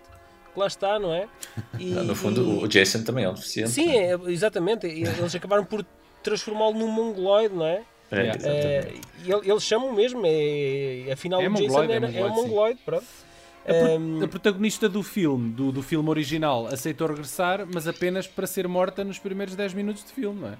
que 0.54 0.60
lá 0.60 0.68
está, 0.68 1.00
não 1.00 1.14
é? 1.14 1.28
E- 1.80 1.86
No 1.92 2.16
fundo, 2.16 2.42
e- 2.42 2.64
o 2.64 2.68
Jason 2.68 3.04
também 3.04 3.24
é 3.26 3.30
um 3.30 3.34
deficiente. 3.34 3.72
Sim, 3.72 3.90
é? 3.98 4.12
é, 4.14 4.20
exatamente. 4.28 4.86
Eles 4.88 5.34
acabaram 5.36 5.66
por 5.66 5.86
transformá-lo 6.22 6.74
num 6.78 6.88
mongoloide, 6.88 7.54
não 7.56 7.66
é? 7.66 7.84
É. 8.12 8.28
É, 8.44 8.94
e 9.26 9.32
ele- 9.32 9.50
eles 9.50 9.64
chamam 9.64 9.92
mesmo, 9.92 10.22
é, 10.26 11.12
afinal 11.12 11.42
É 11.42 11.48
o 11.48 11.52
Jason 11.52 11.64
mongoloide, 11.64 11.94
é 11.94 11.96
era, 11.96 12.06
é, 12.06 12.10
um 12.10 12.12
mongoloide, 12.12 12.36
sim. 12.36 12.42
mongoloide, 12.48 12.80
pronto. 12.86 13.06
A, 13.66 13.72
Ehm, 13.74 14.24
a 14.24 14.28
protagonista 14.28 14.90
do 14.90 15.02
filme, 15.02 15.52
do, 15.52 15.72
do 15.72 15.82
filme 15.82 16.10
original, 16.10 16.68
aceitou 16.68 17.08
regressar, 17.08 17.66
mas 17.74 17.88
apenas 17.88 18.28
para 18.28 18.46
ser 18.46 18.68
morta 18.68 19.04
nos 19.04 19.20
primeiros 19.20 19.56
10 19.56 19.74
minutos 19.74 20.04
de 20.04 20.12
filme, 20.12 20.42
não 20.42 20.50
é? 20.50 20.58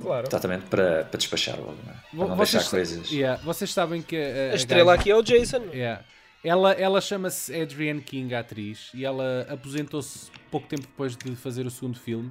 claro. 0.00 0.26
Exatamente 0.28 0.64
para, 0.66 1.04
para 1.04 1.18
despachar 1.18 1.56
logo, 1.58 1.76
não 1.84 1.92
é? 1.92 1.96
Para 2.16 2.28
não 2.28 2.36
Vocês, 2.36 2.52
deixar 2.62 2.70
coisas. 2.70 3.10
Yeah, 3.10 3.42
vocês 3.44 3.72
sabem 3.72 4.02
que 4.02 4.16
a, 4.16 4.52
A 4.52 4.54
estrela 4.56 4.92
gaja- 4.92 5.00
aqui 5.00 5.10
é 5.10 5.16
o 5.16 5.22
Jason. 5.22 5.62
Yeah. 5.72 6.02
Ela, 6.42 6.72
ela 6.72 7.00
chama-se 7.00 7.54
Adrienne 7.58 8.00
King, 8.02 8.34
a 8.34 8.40
atriz, 8.40 8.90
e 8.94 9.04
ela 9.04 9.46
aposentou-se 9.48 10.30
pouco 10.50 10.66
tempo 10.66 10.82
depois 10.82 11.16
de 11.16 11.34
fazer 11.36 11.64
o 11.66 11.70
segundo 11.70 11.98
filme, 11.98 12.30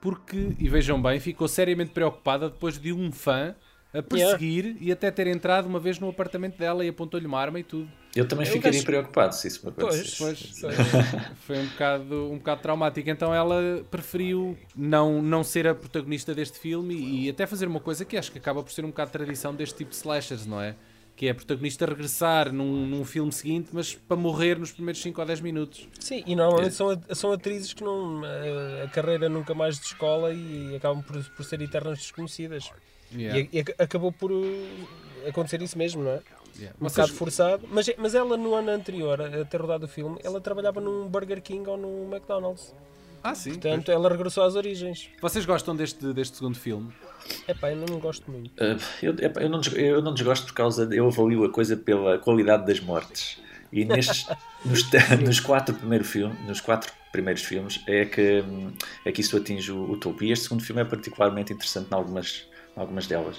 porque, 0.00 0.54
e 0.58 0.68
vejam 0.68 1.00
bem, 1.00 1.18
ficou 1.20 1.46
seriamente 1.48 1.90
preocupada 1.90 2.48
depois 2.48 2.78
de 2.78 2.92
um 2.92 3.10
fã 3.12 3.54
a 3.92 4.02
perseguir 4.02 4.76
e 4.80 4.92
até 4.92 5.10
ter 5.10 5.26
entrado 5.26 5.66
uma 5.66 5.80
vez 5.80 5.98
no 5.98 6.08
apartamento 6.08 6.56
dela 6.56 6.84
e 6.84 6.88
apontou-lhe 6.88 7.26
uma 7.26 7.40
arma 7.40 7.58
e 7.58 7.64
tudo. 7.64 7.88
Eu 8.14 8.26
também 8.26 8.46
Eu 8.46 8.52
ficaria 8.52 8.78
acho- 8.78 8.86
preocupado 8.86 9.34
se 9.34 9.48
isso 9.48 9.64
me 9.64 9.70
acontecesse. 9.72 10.16
Pois, 10.18 10.52
Pois, 10.60 10.76
foi 11.46 11.58
um 11.58 11.66
bocado, 11.66 12.32
um 12.32 12.38
bocado 12.38 12.60
traumático. 12.62 13.08
Então 13.10 13.34
ela 13.34 13.84
preferiu 13.90 14.56
não, 14.76 15.20
não 15.22 15.42
ser 15.44 15.66
a 15.66 15.74
protagonista 15.74 16.34
deste 16.34 16.58
filme 16.58 16.94
e, 16.94 17.26
e 17.26 17.30
até 17.30 17.46
fazer 17.46 17.66
uma 17.66 17.80
coisa 17.80 18.04
que 18.04 18.16
acho 18.16 18.30
que 18.32 18.38
acaba 18.38 18.62
por 18.62 18.70
ser 18.72 18.84
um 18.84 18.88
bocado 18.88 19.10
tradição 19.10 19.54
deste 19.54 19.76
tipo 19.78 19.90
de 19.90 19.96
slashers, 19.96 20.46
não 20.46 20.60
é? 20.60 20.74
Que 21.16 21.26
é 21.26 21.30
a 21.30 21.34
protagonista 21.34 21.84
regressar 21.84 22.52
num, 22.52 22.86
num 22.86 23.04
filme 23.04 23.30
seguinte, 23.30 23.68
mas 23.72 23.94
para 23.94 24.16
morrer 24.16 24.58
nos 24.58 24.72
primeiros 24.72 25.02
5 25.02 25.20
ou 25.20 25.26
10 25.26 25.40
minutos. 25.40 25.86
Sim, 25.98 26.22
e 26.26 26.34
normalmente 26.34 26.74
são, 26.74 26.98
são 27.12 27.30
atrizes 27.32 27.72
que 27.74 27.84
não. 27.84 28.22
A, 28.24 28.84
a 28.84 28.88
carreira 28.88 29.28
nunca 29.28 29.52
mais 29.54 29.78
de 29.78 29.86
escola 29.86 30.32
e 30.32 30.74
acabam 30.76 31.02
por, 31.02 31.22
por 31.36 31.44
ser 31.44 31.60
eternas 31.60 31.98
desconhecidas. 31.98 32.70
Yeah. 33.12 33.38
E, 33.40 33.48
e 33.52 33.60
ac- 33.60 33.74
acabou 33.78 34.12
por 34.12 34.30
uh, 34.32 34.66
acontecer 35.28 35.60
isso 35.62 35.76
mesmo, 35.76 36.02
não 36.02 36.10
é? 36.12 36.20
Yeah. 36.58 36.76
Um 36.80 36.86
bocado 36.86 37.12
forçado. 37.12 37.66
Mas, 37.70 37.86
mas 37.96 38.14
ela, 38.14 38.36
no 38.36 38.54
ano 38.54 38.70
anterior 38.70 39.20
a 39.20 39.44
ter 39.44 39.60
rodado 39.60 39.84
o 39.86 39.88
filme, 39.88 40.18
ela 40.22 40.40
trabalhava 40.40 40.80
num 40.80 41.08
Burger 41.08 41.40
King 41.40 41.68
ou 41.68 41.76
num 41.76 42.12
McDonald's. 42.12 42.74
Ah, 43.22 43.34
sim. 43.34 43.50
Portanto, 43.50 43.90
ela 43.92 44.08
regressou 44.08 44.42
às 44.44 44.54
origens. 44.54 45.08
pois. 45.20 45.32
Vocês 45.32 45.44
gostam 45.44 45.76
deste, 45.76 46.12
deste 46.12 46.36
segundo 46.38 46.58
filme? 46.58 46.90
Epá, 47.46 47.70
eu 47.70 47.76
não 47.76 47.98
gosto 47.98 48.30
muito. 48.30 48.50
Uh, 48.62 48.78
eu, 49.02 49.14
epá, 49.20 49.42
eu, 49.42 49.48
não, 49.48 49.60
eu 49.74 50.02
não 50.02 50.14
desgosto 50.14 50.46
por 50.46 50.54
causa 50.54 50.86
de, 50.86 50.96
eu 50.96 51.06
avalio 51.06 51.44
a 51.44 51.50
coisa 51.52 51.76
pela 51.76 52.18
qualidade 52.18 52.64
das 52.66 52.80
mortes 52.80 53.38
e 53.72 53.84
nestes 53.84 54.26
nos, 54.64 54.82
nos 55.22 55.38
quatro 55.38 55.74
primeiros 55.74 56.08
filmes 56.08 56.36
nos 56.46 56.60
quatro 56.60 56.92
primeiros 57.12 57.42
filmes 57.42 57.80
é 57.86 58.04
que 58.04 58.40
hum, 58.40 58.72
é 59.04 59.12
que 59.12 59.20
isso 59.20 59.36
atinge 59.36 59.70
o, 59.70 59.92
o 59.92 59.96
topo 59.96 60.24
e 60.24 60.32
este 60.32 60.44
segundo 60.44 60.64
filme 60.64 60.80
é 60.80 60.84
particularmente 60.84 61.52
interessante 61.52 61.88
em 61.90 61.94
algumas 61.94 62.46
algumas 62.76 63.06
delas 63.06 63.36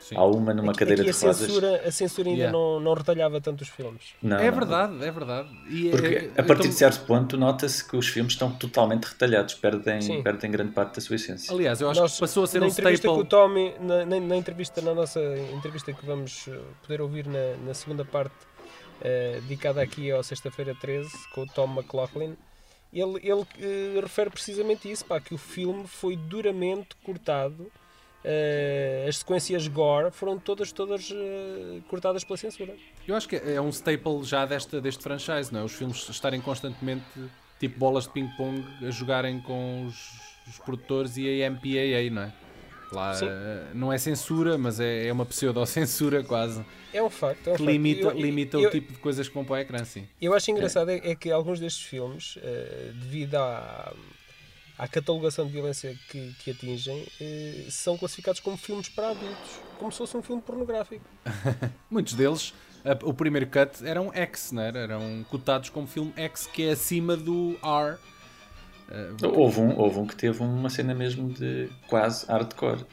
Sim. 0.00 0.16
há 0.16 0.24
uma 0.24 0.54
numa 0.54 0.70
Aqui- 0.70 0.78
cadeira 0.80 1.02
aqui 1.02 1.12
de 1.12 1.18
rodas 1.18 1.36
censura, 1.36 1.82
a 1.86 1.90
censura 1.92 2.28
ainda 2.28 2.40
Yeah. 2.40 2.58
não, 2.58 2.80
não 2.80 2.94
retalhava 2.94 3.40
tanto 3.40 3.60
os 3.62 3.68
filmes. 3.68 4.14
Não, 4.22 4.38
é 4.38 4.50
não. 4.50 4.56
verdade, 4.58 5.04
é 5.04 5.10
verdade. 5.10 5.48
E, 5.68 5.90
porque 5.90 6.06
eh, 6.06 6.30
a 6.38 6.42
partir 6.42 6.62
tô- 6.64 6.68
de 6.68 6.74
certo 6.74 7.04
ponto 7.06 7.36
nota-se 7.36 7.86
que 7.86 7.96
os 7.96 8.08
filmes 8.08 8.32
estão 8.32 8.50
totalmente 8.50 9.04
retalhados 9.04 9.54
perdem 9.54 10.00
Sim. 10.00 10.22
perdem 10.22 10.50
grande 10.50 10.72
parte 10.72 10.94
da 10.96 11.00
sua 11.02 11.16
essência 11.16 11.52
Aliás, 11.54 11.80
eu 11.80 11.90
acho 11.90 12.00
Nós, 12.00 12.14
que 12.14 12.20
passou 12.20 12.44
a 12.44 12.46
ser 12.46 12.60
na 12.60 12.66
um 12.66 12.68
entrevista 12.70 13.06
staple. 13.08 13.16
com 13.22 13.26
o 13.26 13.28
Tommy, 13.28 13.74
na, 13.78 14.06
na, 14.06 14.20
na 14.20 14.36
entrevista, 14.36 14.80
na 14.80 14.94
nossa 14.94 15.20
entrevista 15.54 15.92
que 15.92 16.04
vamos 16.06 16.48
eh, 16.48 16.58
poder 16.82 17.00
ouvir 17.02 17.26
na, 17.26 17.56
na 17.66 17.74
segunda 17.74 18.04
parte, 18.04 18.34
eh, 19.02 19.38
dedicada 19.42 19.82
aqui 19.82 20.10
ao 20.10 20.22
Sexta-feira 20.22 20.74
13, 20.80 21.10
com 21.34 21.42
o 21.42 21.46
Tom 21.46 21.66
McLaughlin, 21.74 22.36
ele, 22.92 23.20
ele 23.22 23.46
eh, 23.60 24.00
refere 24.00 24.30
precisamente 24.30 24.90
isso, 24.90 25.04
pá, 25.04 25.20
que 25.20 25.34
o 25.34 25.38
filme 25.38 25.86
foi 25.86 26.16
duramente 26.16 26.96
cortado. 27.04 27.70
Eh, 28.24 29.06
as 29.08 29.18
sequências 29.18 29.66
gore 29.68 30.10
foram 30.10 30.38
todas, 30.38 30.72
todas 30.72 31.10
eh, 31.12 31.80
cortadas 31.88 32.24
pela 32.24 32.36
censura. 32.36 32.74
Eu 33.06 33.16
acho 33.16 33.28
que 33.28 33.36
é 33.36 33.60
um 33.60 33.70
staple 33.70 34.22
já 34.24 34.44
desta, 34.46 34.80
deste 34.80 35.02
franchise, 35.02 35.52
não 35.52 35.60
é? 35.60 35.64
Os 35.64 35.72
filmes 35.72 36.08
estarem 36.08 36.40
constantemente 36.40 37.04
tipo 37.58 37.78
bolas 37.78 38.04
de 38.04 38.10
ping-pong 38.10 38.64
a 38.86 38.90
jogarem 38.90 39.40
com 39.40 39.86
os, 39.86 39.96
os 40.48 40.58
produtores 40.58 41.16
e 41.16 41.42
a 41.42 41.46
MPAA, 41.50 42.10
não 42.10 42.22
é? 42.22 42.32
Lá 42.92 43.14
Sim. 43.14 43.26
eh, 43.28 43.66
não 43.72 43.92
é 43.92 43.98
censura, 43.98 44.58
mas 44.58 44.80
é, 44.80 45.06
é 45.06 45.12
uma 45.12 45.24
pseudo-censura 45.24 46.22
quase, 46.24 46.64
É 46.92 47.00
um 47.02 47.08
facto. 47.08 47.46
É 47.48 47.52
um 47.52 47.56
que 47.56 47.62
facto. 47.62 47.70
limita, 47.72 48.08
Eu- 48.08 48.10
limita 48.16 48.56
eu- 48.56 48.68
o 48.68 48.70
tipo 48.70 48.92
de 48.92 48.98
coisas 48.98 49.28
que 49.28 49.34
vão 49.34 49.44
para 49.44 49.54
o 49.54 49.58
ecrã, 49.58 49.84
sim. 49.84 50.06
Eu 50.20 50.34
acho 50.34 50.50
engraçado 50.50 50.90
é, 50.90 50.96
é 51.10 51.14
que 51.14 51.30
alguns 51.30 51.60
destes 51.60 51.84
filmes, 51.84 52.36
eh, 52.42 52.90
devido 52.94 53.36
à, 53.36 53.92
à 54.80 54.88
catalogação 54.88 55.46
de 55.46 55.52
violência 55.52 55.94
que, 56.08 56.32
que 56.42 56.50
atingem, 56.52 57.06
eh, 57.20 57.66
são 57.68 57.98
classificados 57.98 58.40
como 58.40 58.56
filmes 58.56 58.88
para 58.88 59.10
adultos, 59.10 59.60
como 59.78 59.92
se 59.92 59.98
fosse 59.98 60.16
um 60.16 60.22
filme 60.22 60.40
pornográfico. 60.40 61.04
Muitos 61.90 62.14
deles, 62.14 62.54
a- 62.82 62.98
o 63.06 63.12
primeiro 63.12 63.46
cut 63.46 63.84
eram 63.86 64.10
X, 64.14 64.52
não 64.52 64.62
era? 64.62 64.78
Eram 64.78 65.22
cotados 65.28 65.68
como 65.68 65.86
filme 65.86 66.12
X, 66.16 66.46
que 66.46 66.62
é 66.62 66.70
acima 66.70 67.14
do 67.14 67.58
R. 67.62 67.98
Eh, 68.90 69.10
houve 69.26 69.60
um 69.60 69.78
houve 69.78 69.98
um 69.98 70.06
que 70.06 70.16
teve 70.16 70.42
uma 70.42 70.70
cena 70.70 70.94
mesmo 70.94 71.28
de 71.30 71.68
quase 71.86 72.24
hardcore 72.26 72.84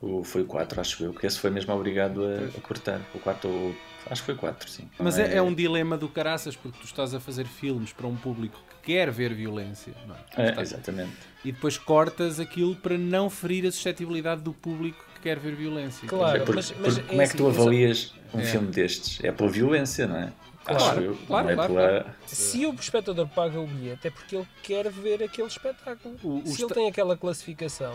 o, 0.00 0.22
foi 0.22 0.42
o 0.42 0.46
4 0.46 0.80
acho 0.80 1.02
eu 1.04 1.12
que 1.14 1.26
esse 1.26 1.38
foi 1.38 1.50
mesmo 1.50 1.72
obrigado 1.74 2.22
a, 2.24 2.56
a 2.56 2.60
cortar 2.60 3.00
o 3.14 3.18
4 3.18 3.48
ou 3.50 3.74
acho 4.10 4.22
que 4.22 4.26
foi 4.26 4.34
o 4.34 4.38
4 4.38 4.70
sim 4.70 4.88
Mas 4.98 5.18
é, 5.18 5.36
é 5.36 5.42
um 5.42 5.52
dilema 5.52 5.96
do 5.98 6.08
caraças, 6.08 6.54
porque 6.54 6.78
tu 6.78 6.84
estás 6.84 7.14
a 7.14 7.18
fazer 7.20 7.46
filmes 7.46 7.92
para 7.92 8.06
um 8.06 8.16
público 8.16 8.60
quer 8.82 9.10
ver 9.10 9.34
violência, 9.34 9.92
não 10.06 10.14
é? 10.14 10.18
Tu 10.34 10.40
É, 10.58 10.62
exatamente. 10.62 11.12
E 11.44 11.52
depois 11.52 11.78
cortas 11.78 12.38
aquilo 12.40 12.76
para 12.76 12.98
não 12.98 13.30
ferir 13.30 13.66
a 13.66 13.72
suscetibilidade 13.72 14.42
do 14.42 14.52
público 14.52 15.04
que 15.14 15.20
quer 15.20 15.38
ver 15.38 15.54
violência. 15.54 16.06
Claro. 16.08 16.36
É 16.36 16.40
porque- 16.40 16.52
mas- 16.56 16.74
mas 16.78 16.94
porque 16.94 17.00
é 17.00 17.02
como 17.08 17.22
é 17.22 17.28
que 17.28 17.36
tu 17.36 17.42
assim, 17.46 17.48
eu 17.48 17.54
só- 17.54 17.60
avalias 17.62 18.14
um 18.34 18.40
É. 18.40 18.42
filme 18.44 18.66
destes? 18.70 19.24
É 19.24 19.32
pela 19.32 19.50
violência, 19.50 20.06
não 20.06 20.16
é? 20.16 20.32
Claro, 20.62 21.00
eu. 21.00 21.18
claro, 21.26 21.48
é 21.50 21.54
claro, 21.54 21.74
pela... 21.74 22.16
Se 22.26 22.66
o 22.66 22.74
espectador 22.74 23.26
paga 23.28 23.58
o 23.58 23.66
bilhete 23.66 24.06
é 24.06 24.10
porque 24.10 24.36
ele 24.36 24.46
quer 24.62 24.88
ver 24.90 25.22
aquele 25.22 25.48
espetáculo. 25.48 26.16
O- 26.22 26.38
o 26.40 26.46
Se 26.46 26.62
ele 26.62 26.72
tem 26.74 26.86
aquela 26.88 27.16
classificação, 27.16 27.94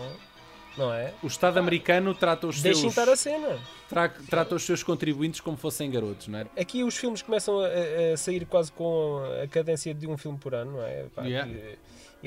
não 0.77 0.93
é? 0.93 1.13
O 1.23 1.27
Estado 1.27 1.57
americano 1.57 2.13
trata 2.13 2.47
os, 2.47 2.61
Deixem 2.61 2.81
seus, 2.89 2.93
estar 2.97 3.09
a 3.11 3.15
cena. 3.15 3.57
tra- 3.89 4.09
trata 4.29 4.55
os 4.55 4.63
seus 4.63 4.83
contribuintes 4.83 5.39
como 5.41 5.55
fossem 5.57 5.89
garotos, 5.89 6.27
não 6.27 6.39
é? 6.39 6.45
Aqui 6.59 6.83
os 6.83 6.95
filmes 6.97 7.21
começam 7.21 7.59
a, 7.59 7.67
a- 8.13 8.17
sair 8.17 8.45
quase 8.45 8.71
com 8.71 9.21
a 9.43 9.47
cadência 9.47 9.93
de 9.93 10.07
um 10.07 10.17
filme 10.17 10.37
por 10.37 10.53
ano, 10.55 10.73
não 10.73 10.83
é? 10.83 11.05
Pá, 11.15 11.23
Yeah. 11.23 11.51
que 11.51 11.77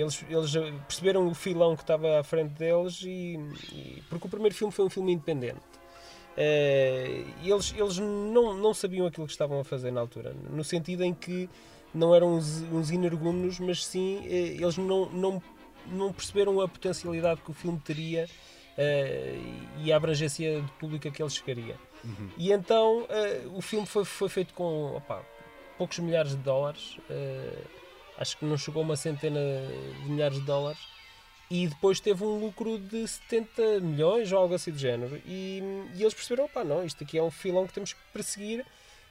Eles, 0.01 0.25
eles 0.29 0.53
perceberam 0.87 1.27
o 1.27 1.35
filão 1.35 1.75
que 1.75 1.83
estava 1.83 2.21
à 2.21 2.23
frente 2.23 2.53
deles 2.55 3.01
e, 3.03 3.37
e- 3.73 4.03
porque 4.09 4.27
o 4.27 4.31
primeiro 4.31 4.55
filme 4.55 4.73
foi 4.73 4.85
um 4.85 4.91
filme 4.91 5.13
independente. 5.13 5.61
E 7.43 7.51
eles, 7.51 7.75
eles 7.77 7.99
não, 7.99 8.55
não 8.57 8.73
sabiam 8.73 9.07
aquilo 9.07 9.27
que 9.27 9.33
estavam 9.33 9.59
a 9.61 9.65
fazer 9.65 9.91
na 9.91 10.01
altura, 10.01 10.35
no 10.51 10.63
sentido 10.63 11.03
em 11.03 11.13
que 11.13 11.49
não 11.93 12.15
eram 12.15 12.35
uns, 12.35 12.63
uns 12.73 12.91
energúmenos, 12.91 13.59
mas 13.59 13.85
sim 13.85 14.21
eh, 14.27 14.57
eles 14.61 14.77
não, 14.77 15.07
não, 15.07 15.43
não 15.93 16.12
perceberam 16.12 16.61
a 16.61 16.68
potencialidade 16.68 17.41
que 17.41 17.51
o 17.51 17.55
filme 17.55 17.78
teria 17.80 18.28
e 19.82 19.93
a 19.93 19.97
abrangência 19.97 20.61
de 20.61 20.70
público 20.72 21.09
a 21.09 21.11
que 21.11 21.22
ele 21.22 21.30
chegaria. 21.30 21.76
E 22.36 22.53
então 22.53 23.07
o 23.53 23.61
filme 23.61 23.86
foi, 23.86 24.05
foi 24.05 24.28
feito 24.28 24.55
com 24.55 24.97
opa, 24.97 25.24
poucos 25.76 25.99
milhares 25.99 26.30
de 26.30 26.39
dólares, 26.39 26.97
acho 28.16 28.36
que 28.39 28.45
não 28.45 28.57
chegou 28.57 28.82
a 28.82 28.84
uma 28.84 28.97
centena 28.97 29.41
de 30.03 30.09
milhares 30.09 30.39
de 30.39 30.45
dólares 30.45 30.78
e 31.51 31.66
depois 31.66 31.99
teve 31.99 32.22
um 32.24 32.39
lucro 32.39 32.78
de 32.78 33.07
70 33.07 33.80
milhões 33.80 34.30
ou 34.32 34.39
algo 34.39 34.55
assim 34.55 34.70
do 34.70 34.78
género. 34.78 35.20
E, 35.24 35.62
e 35.95 36.03
eles 36.03 36.12
perceberam: 36.12 36.49
pá, 36.49 36.62
não, 36.62 36.84
isto 36.84 37.03
aqui 37.03 37.16
é 37.16 37.22
um 37.22 37.30
filão 37.30 37.66
que 37.66 37.72
temos 37.72 37.93
que 37.95 38.01
perseguir, 38.12 38.66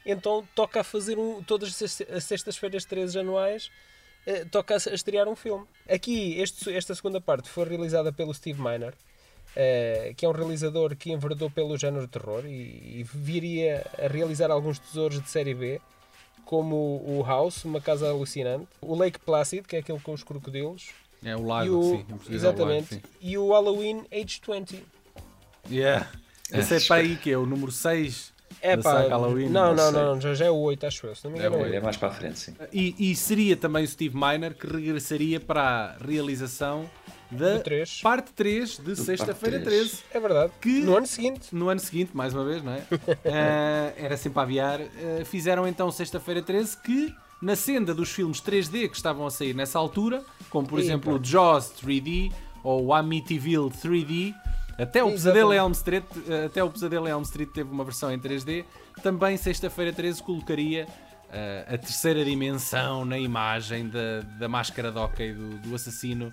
então 0.06 0.48
toca 0.54 0.82
a 0.82 0.84
fazer 0.84 1.18
um, 1.18 1.42
todas 1.42 1.82
as 1.82 2.24
sextas-feiras 2.24 2.86
13 2.86 3.20
anuais. 3.20 3.72
Eh, 4.28 4.44
toca 4.44 4.76
a 4.76 4.78
estrear 4.94 5.26
um 5.30 5.38
filme. 5.38 5.66
Aqui, 5.90 6.38
este, 6.42 6.76
esta 6.76 6.94
segunda 6.94 7.22
parte 7.22 7.48
foi 7.48 7.64
realizada 7.64 8.12
pelo 8.12 8.34
Steve 8.34 8.62
Miner, 8.62 8.94
eh, 9.56 10.14
que 10.18 10.26
é 10.26 10.30
um 10.30 10.34
realizador 10.34 10.94
que 10.98 11.14
enverdou 11.14 11.50
pelo 11.50 11.78
género 11.78 12.06
de 12.06 12.12
terror 12.12 12.46
e, 12.46 13.00
e 13.00 13.06
viria 13.10 13.90
a 13.98 14.08
realizar 14.08 14.52
alguns 14.52 14.80
tesouros 14.80 15.22
de 15.22 15.30
série 15.30 15.54
B, 15.54 15.80
como 16.44 16.76
o 16.76 17.24
House, 17.26 17.64
Uma 17.64 17.80
Casa 17.80 18.10
Alucinante, 18.10 18.68
o 18.82 18.96
Lake 18.96 19.18
Placid, 19.18 19.66
que 19.66 19.78
é 19.78 19.80
aquele 19.80 20.00
com 20.02 20.12
os 20.12 20.26
crocodilos, 20.26 20.90
é 21.24 21.34
o 21.34 21.46
lago, 21.46 21.80
o, 21.80 21.84
sim. 21.84 22.06
Exatamente. 22.30 22.96
Lago, 22.96 23.08
sim. 23.08 23.14
E 23.22 23.38
o 23.38 23.54
Halloween 23.54 24.06
Age 24.12 24.42
20. 24.46 24.84
Yeah. 25.72 26.12
Esse 26.52 26.76
é 26.76 26.80
para 26.82 26.98
aí 26.98 27.16
que 27.16 27.32
é 27.32 27.38
o 27.38 27.46
número 27.46 27.72
6 27.72 28.34
é 28.62 28.78
pá, 28.78 29.08
Halloween. 29.08 29.50
Não, 29.50 29.74
não, 29.74 29.92
não, 29.92 30.06
não, 30.16 30.22
já, 30.22 30.34
já 30.34 30.46
é 30.46 30.52
o 30.52 30.56
8, 30.56 30.86
acho 30.86 31.08
eu. 31.08 31.16
Se 31.16 31.24
não 31.26 31.32
me 31.32 31.40
engano, 31.40 31.58
é, 31.58 31.72
é, 31.72 31.76
é 31.76 31.80
mais 31.80 31.98
para 31.98 32.10
a 32.10 32.12
frente, 32.12 32.40
sim. 32.40 32.56
E, 32.74 33.12
e 33.12 33.16
seria 33.16 33.56
também 33.56 33.84
o 33.84 33.88
Steve 33.88 34.16
Miner 34.16 34.56
que 34.56 34.68
regressaria 34.68 35.40
para 35.40 35.62
a 35.62 36.06
realização 36.06 36.90
da 37.30 37.62
parte 38.02 38.32
3 38.34 38.80
de 38.80 38.96
Sexta-feira 38.96 39.60
13. 39.60 40.00
É 40.14 40.20
verdade. 40.20 40.52
Que 40.62 40.82
no 40.82 40.96
ano 40.96 41.08
seguinte. 41.08 41.54
No 41.54 41.70
ano 41.70 41.80
seguinte, 41.80 42.12
mais 42.14 42.34
uma 42.34 42.46
vez, 42.46 42.64
não 42.64 42.74
é? 42.74 42.80
uh, 42.80 43.94
era 43.98 44.18
sempre 44.18 44.40
a 44.40 44.44
aviar. 44.44 44.80
Uh, 44.80 45.26
fizeram 45.26 45.68
então 45.68 45.92
Sexta-feira 45.92 46.42
13 46.42 46.78
que 46.78 47.16
na 47.42 47.56
senda 47.56 47.94
dos 47.94 48.12
filmes 48.12 48.42
3D 48.42 48.90
que 48.90 48.96
estavam 48.96 49.26
a 49.26 49.30
sair 49.30 49.54
nessa 49.54 49.78
altura, 49.78 50.24
como 50.50 50.68
por 50.68 50.80
Eita. 50.80 50.92
exemplo 50.92 51.20
o 51.20 51.24
Jaws 51.24 51.72
3D 51.84 52.32
ou 52.64 52.86
o 52.86 52.94
Amityville 52.94 53.70
3D, 53.70 54.34
até 54.78 55.04
o 55.04 55.12
Pesadelo 55.12 55.54
em 55.54 55.58
Elm 55.58 55.72
Street, 55.72 56.04
até 56.46 56.64
o 56.64 56.70
Pesadelo 56.70 57.08
em 57.08 57.12
Elm 57.12 57.24
Street 57.24 57.50
teve 57.50 57.70
uma 57.70 57.84
versão 57.84 58.12
em 58.12 58.20
3D. 58.20 58.64
Também 59.02 59.36
sexta-feira 59.38 59.92
13 59.92 60.22
colocaria 60.22 60.86
uh, 60.86 61.74
a 61.74 61.78
terceira 61.78 62.24
dimensão 62.24 63.04
na 63.04 63.18
imagem 63.18 63.90
da, 63.90 64.22
da 64.38 64.48
máscara 64.48 64.92
de 64.92 64.98
hockey 65.00 65.34
do, 65.34 65.58
do 65.58 65.76
assassino 65.76 66.32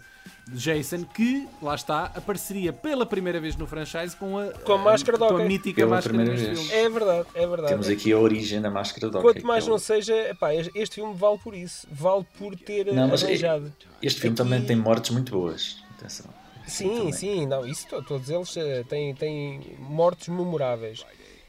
Jason, 0.49 1.05
que, 1.05 1.49
lá 1.63 1.75
está, 1.75 2.05
apareceria 2.15 2.71
pela 2.71 3.07
primeira 3.07 3.41
vez 3.41 3.57
no 3.57 3.67
franchise 3.67 4.15
com 4.15 4.39
a, 4.39 4.53
com 4.53 4.73
a 4.75 4.79
máscara 4.79 5.17
de 5.17 5.27
com 5.27 5.37
a 5.37 5.45
mítica 5.45 5.77
pela 5.77 5.97
máscara 5.97 6.19
primeira 6.19 6.55
vez. 6.55 6.71
É 6.71 6.89
verdade, 6.89 7.29
é 7.35 7.47
verdade. 7.47 7.69
Temos 7.69 7.89
aqui 7.89 8.13
a 8.13 8.19
origem 8.19 8.61
da 8.61 8.71
máscara 8.71 9.11
de 9.11 9.21
Quanto 9.21 9.47
mais 9.47 9.67
não 9.67 9.79
seja, 9.79 10.15
epá, 10.29 10.55
este 10.55 10.97
filme 10.97 11.15
vale 11.15 11.39
por 11.39 11.55
isso, 11.55 11.87
vale 11.91 12.27
por 12.39 12.55
ter 12.57 12.93
não, 12.93 13.09
mas 13.09 13.25
arranjado. 13.25 13.73
Este 14.03 14.21
filme 14.21 14.35
aqui... 14.35 14.43
também 14.43 14.65
tem 14.67 14.77
mortes 14.77 15.11
muito 15.11 15.33
boas. 15.33 15.83
Atenção. 15.97 16.44
Sim, 16.67 17.13
sim, 17.13 17.47
não, 17.47 17.67
isso 17.67 17.87
todos 18.03 18.31
eles 18.31 18.57
uh, 18.57 18.85
têm, 18.89 19.15
têm 19.15 19.61
mortes 19.79 20.29
memoráveis. 20.29 21.05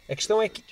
A 0.09 0.16
questão 0.16 0.41
é 0.41 0.49
que 0.49 0.63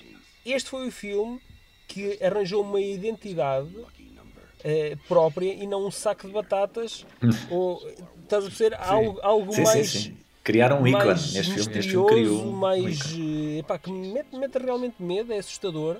este 0.46 0.70
foi 0.70 0.88
o 0.88 0.91
filme 0.91 1.39
que 1.88 2.18
arranjou 2.24 2.62
uma 2.62 2.80
identidade 2.80 3.70
uh, 3.76 4.98
própria 5.08 5.54
e 5.54 5.66
não 5.66 5.86
um 5.86 5.91
saco 5.91 6.28
de 6.28 6.34
batatas 6.34 7.06
ou 7.50 7.88
estás 8.22 8.46
a 8.46 8.48
perceber? 8.48 8.76
Algo, 8.80 9.20
algo 9.22 9.54
sim, 9.54 9.64
mais 9.64 9.89
sim, 9.89 10.00
sim. 10.00 10.18
criaram 10.44 10.82
um 10.82 10.88
ícone 10.88 11.06
neste 11.08 11.54
filme, 11.54 11.76
neste 11.76 11.91
filme 11.91 12.10
criou 12.10 12.52
mais 12.52 13.14
um 13.14 13.60
epá, 13.60 13.78
que 13.78 13.91
me 13.91 14.14
mete, 14.14 14.36
mete 14.36 14.58
realmente 14.58 14.96
medo, 15.00 15.32
é 15.32 15.38
assustador. 15.38 15.98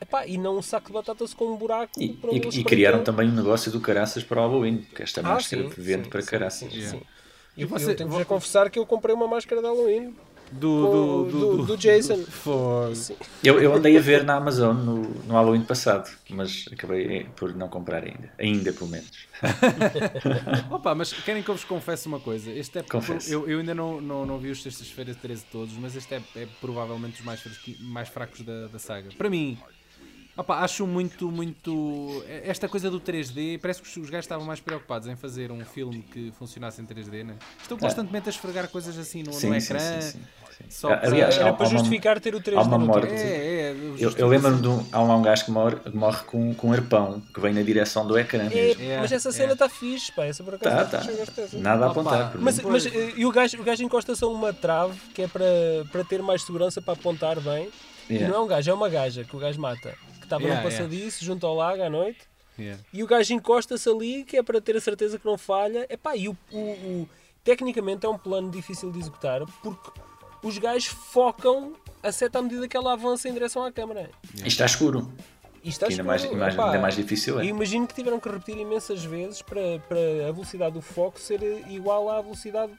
Epá, 0.00 0.26
e 0.26 0.36
não 0.36 0.58
um 0.58 0.62
saco 0.62 0.88
de 0.88 0.94
batatas 0.94 1.32
com 1.32 1.44
um 1.44 1.56
buraco 1.56 1.92
e, 1.96 2.18
e, 2.32 2.58
e 2.58 2.64
criaram 2.64 3.04
também 3.04 3.28
um 3.28 3.32
negócio 3.32 3.70
do 3.70 3.80
caraças 3.80 4.24
para 4.24 4.40
o 4.40 4.48
Halloween, 4.48 4.78
que 4.78 5.00
esta 5.00 5.20
ah, 5.20 5.24
máscara 5.24 5.68
vende 5.78 6.08
para 6.08 6.22
caraças. 6.24 6.72
sim, 6.72 6.88
sim. 6.88 7.02
E 7.56 7.64
você, 7.64 7.90
eu 7.90 7.96
tenho-vos 7.96 8.20
a 8.20 8.24
confessar 8.24 8.70
que 8.70 8.78
eu 8.78 8.86
comprei 8.86 9.14
uma 9.14 9.28
máscara 9.28 9.60
de 9.60 9.66
Halloween 9.66 10.14
do, 10.52 11.24
do, 11.24 11.30
do, 11.30 11.66
do, 11.66 11.76
Jason. 11.78 12.24
Eu, 13.42 13.60
eu 13.60 13.74
andei 13.74 13.96
a 13.96 14.00
ver 14.00 14.24
na 14.24 14.34
Amazon 14.34 14.76
no, 14.76 15.02
no 15.02 15.34
Halloween 15.34 15.62
passado, 15.62 16.10
mas 16.28 16.66
acabei 16.70 17.24
por 17.36 17.54
não 17.54 17.68
comprar 17.68 18.04
ainda. 18.04 18.30
Ainda, 18.38 18.72
pelo 18.72 18.90
menos. 18.90 19.10
Opa, 20.70 20.94
mas 20.94 21.12
querem 21.12 21.42
que 21.42 21.48
eu 21.48 21.54
vos 21.54 21.64
confesse 21.64 22.06
uma 22.06 22.20
coisa? 22.20 22.50
Este 22.50 22.78
é, 22.78 22.84
eu, 23.28 23.48
eu 23.48 23.58
ainda 23.58 23.74
não, 23.74 24.00
não, 24.00 24.26
não 24.26 24.38
vi 24.38 24.50
os 24.50 24.62
Sextas-feiras 24.62 25.16
13 25.16 25.44
todos, 25.50 25.74
mas 25.76 25.96
este 25.96 26.14
é, 26.14 26.22
é 26.36 26.46
provavelmente 26.60 27.20
os 27.20 27.24
mais, 27.24 27.42
mais 27.80 28.08
fracos 28.08 28.42
da, 28.42 28.66
da 28.66 28.78
saga. 28.78 29.08
Para 29.16 29.30
mim, 29.30 29.58
Opa, 30.34 30.60
acho 30.60 30.86
muito, 30.86 31.30
muito. 31.30 32.24
Esta 32.26 32.66
coisa 32.66 32.90
do 32.90 32.98
3D, 32.98 33.60
parece 33.60 33.82
que 33.82 34.00
os 34.00 34.08
gajos 34.08 34.24
estavam 34.24 34.46
mais 34.46 34.60
preocupados 34.60 35.06
em 35.06 35.14
fazer 35.14 35.52
um 35.52 35.62
filme 35.62 36.02
que 36.10 36.32
funcionasse 36.38 36.80
em 36.80 36.86
3D, 36.86 37.22
né? 37.22 37.34
Estão 37.60 37.76
é. 37.76 37.80
constantemente 37.80 38.30
a 38.30 38.30
esfregar 38.30 38.66
coisas 38.68 38.96
assim 38.96 39.22
no, 39.22 39.32
sim, 39.34 39.50
no 39.50 39.56
ecrã. 39.56 39.78
Sim, 39.78 40.00
sim, 40.00 40.64
só 40.70 40.90
Aliás, 40.94 41.36
era 41.36 41.52
para 41.52 41.66
justificar 41.66 42.18
ter 42.18 42.34
o 42.34 42.40
3D. 42.40 42.56
Há 42.56 42.62
uma 42.62 42.78
morte. 42.78 43.12
É, 43.12 43.72
é, 43.72 43.76
eu, 43.98 44.10
eu 44.16 44.26
lembro-me 44.26 44.62
de 44.62 44.68
um, 44.68 44.86
há 44.90 45.02
um 45.02 45.20
gajo 45.20 45.44
que 45.44 45.50
morre, 45.50 45.76
morre 45.92 46.24
com, 46.24 46.54
com 46.54 46.68
um 46.68 46.72
arpão 46.72 47.22
que 47.34 47.38
vem 47.38 47.52
na 47.52 47.62
direção 47.62 48.06
do 48.06 48.18
ecrã. 48.18 48.48
É, 48.50 49.00
mas 49.00 49.12
essa 49.12 49.30
cena 49.32 49.52
está 49.52 49.68
fixe, 49.68 50.10
pá. 50.12 50.24
Essa 50.24 50.42
por 50.42 50.54
acaso 50.54 50.90
tá, 50.90 50.98
tá. 51.00 51.48
Nada 51.58 51.86
a 51.86 51.90
apontar. 51.90 52.32
Mas, 52.38 52.58
mas 52.60 52.86
eh, 52.86 53.12
e 53.16 53.26
o 53.26 53.30
gajo, 53.30 53.60
o 53.60 53.64
gajo 53.64 53.84
encosta-se 53.84 54.24
a 54.24 54.28
uma 54.28 54.54
trave 54.54 54.98
que 55.14 55.20
é 55.20 55.28
para, 55.28 55.44
para 55.90 56.02
ter 56.04 56.22
mais 56.22 56.42
segurança 56.42 56.80
para 56.80 56.94
apontar 56.94 57.38
bem. 57.38 57.68
Yeah. 58.08 58.26
E 58.26 58.30
não 58.30 58.36
é 58.36 58.40
um 58.40 58.46
gajo, 58.46 58.70
é 58.70 58.74
uma 58.74 58.88
gaja 58.88 59.24
que 59.24 59.36
o 59.36 59.38
gajo 59.38 59.60
mata 59.60 59.94
estava 60.32 60.44
yeah, 60.44 60.62
num 60.62 60.70
passadiço 60.70 61.18
yeah. 61.18 61.26
junto 61.26 61.46
ao 61.46 61.54
lago 61.54 61.82
à 61.82 61.90
noite 61.90 62.20
yeah. 62.58 62.82
e 62.92 63.02
o 63.02 63.06
gajo 63.06 63.34
encosta-se 63.34 63.88
ali 63.88 64.24
que 64.24 64.36
é 64.36 64.42
para 64.42 64.60
ter 64.60 64.76
a 64.76 64.80
certeza 64.80 65.18
que 65.18 65.26
não 65.26 65.36
falha. 65.36 65.86
Epá, 65.90 66.16
e 66.16 66.28
o, 66.28 66.36
o, 66.50 66.58
o, 66.58 67.08
tecnicamente 67.44 68.06
é 68.06 68.08
um 68.08 68.18
plano 68.18 68.50
difícil 68.50 68.90
de 68.90 68.98
executar 68.98 69.42
porque 69.62 69.90
os 70.42 70.58
gajos 70.58 70.86
focam 70.86 71.74
a 72.02 72.10
certa 72.10 72.42
medida 72.42 72.66
que 72.66 72.76
ela 72.76 72.94
avança 72.94 73.28
em 73.28 73.32
direção 73.32 73.64
à 73.64 73.70
câmara. 73.70 74.10
E 74.44 74.48
está 74.48 74.66
escuro. 74.66 75.12
E 75.62 75.68
está 75.68 75.86
ainda, 75.86 76.02
mais, 76.02 76.24
mais, 76.32 76.58
ainda 76.58 76.78
mais 76.80 76.96
difícil 76.96 77.38
é. 77.38 77.44
E 77.44 77.48
imagino 77.48 77.86
que 77.86 77.94
tiveram 77.94 78.18
que 78.18 78.28
repetir 78.28 78.58
imensas 78.58 79.04
vezes 79.04 79.42
para, 79.42 79.78
para 79.88 80.28
a 80.28 80.32
velocidade 80.32 80.74
do 80.74 80.82
foco 80.82 81.20
ser 81.20 81.40
igual 81.70 82.10
à 82.10 82.20
velocidade 82.20 82.72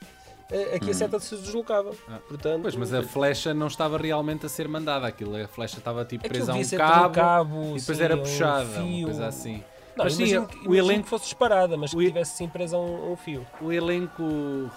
aqui 0.75 0.87
a 0.87 0.89
hum. 0.89 0.93
seta 0.93 1.19
se 1.19 1.35
deslocava. 1.35 1.91
Ah. 2.07 2.19
Portanto, 2.27 2.61
pois, 2.61 2.75
mas 2.75 2.93
a 2.93 3.03
flecha 3.03 3.53
não 3.53 3.67
estava 3.67 3.97
realmente 3.97 4.45
a 4.45 4.49
ser 4.49 4.67
mandada. 4.67 5.07
Aquilo, 5.07 5.35
a 5.35 5.47
flecha 5.47 5.77
estava 5.77 6.05
tipo 6.05 6.27
presa 6.27 6.53
a 6.53 6.55
um 6.55 6.69
cabo, 6.69 7.15
cabo, 7.15 7.61
e 7.75 7.79
depois 7.79 7.97
sim, 7.97 8.03
era 8.03 8.17
puxada, 8.17 8.79
um 8.81 8.97
uma 8.97 9.05
coisa 9.05 9.27
assim. 9.27 9.63
Não, 9.95 10.05
mas 10.05 10.15
sim, 10.15 10.45
que, 10.45 10.67
o 10.67 10.73
elenco 10.73 11.07
fosse 11.07 11.25
disparada, 11.25 11.77
mas 11.77 11.93
que 11.93 12.05
tivesse 12.05 12.35
sim 12.37 12.47
presa 12.47 12.77
a 12.77 12.79
um, 12.79 13.11
um, 13.11 13.15
fio. 13.15 13.45
O 13.61 13.71
elenco 13.71 14.23
uh, 14.23 14.71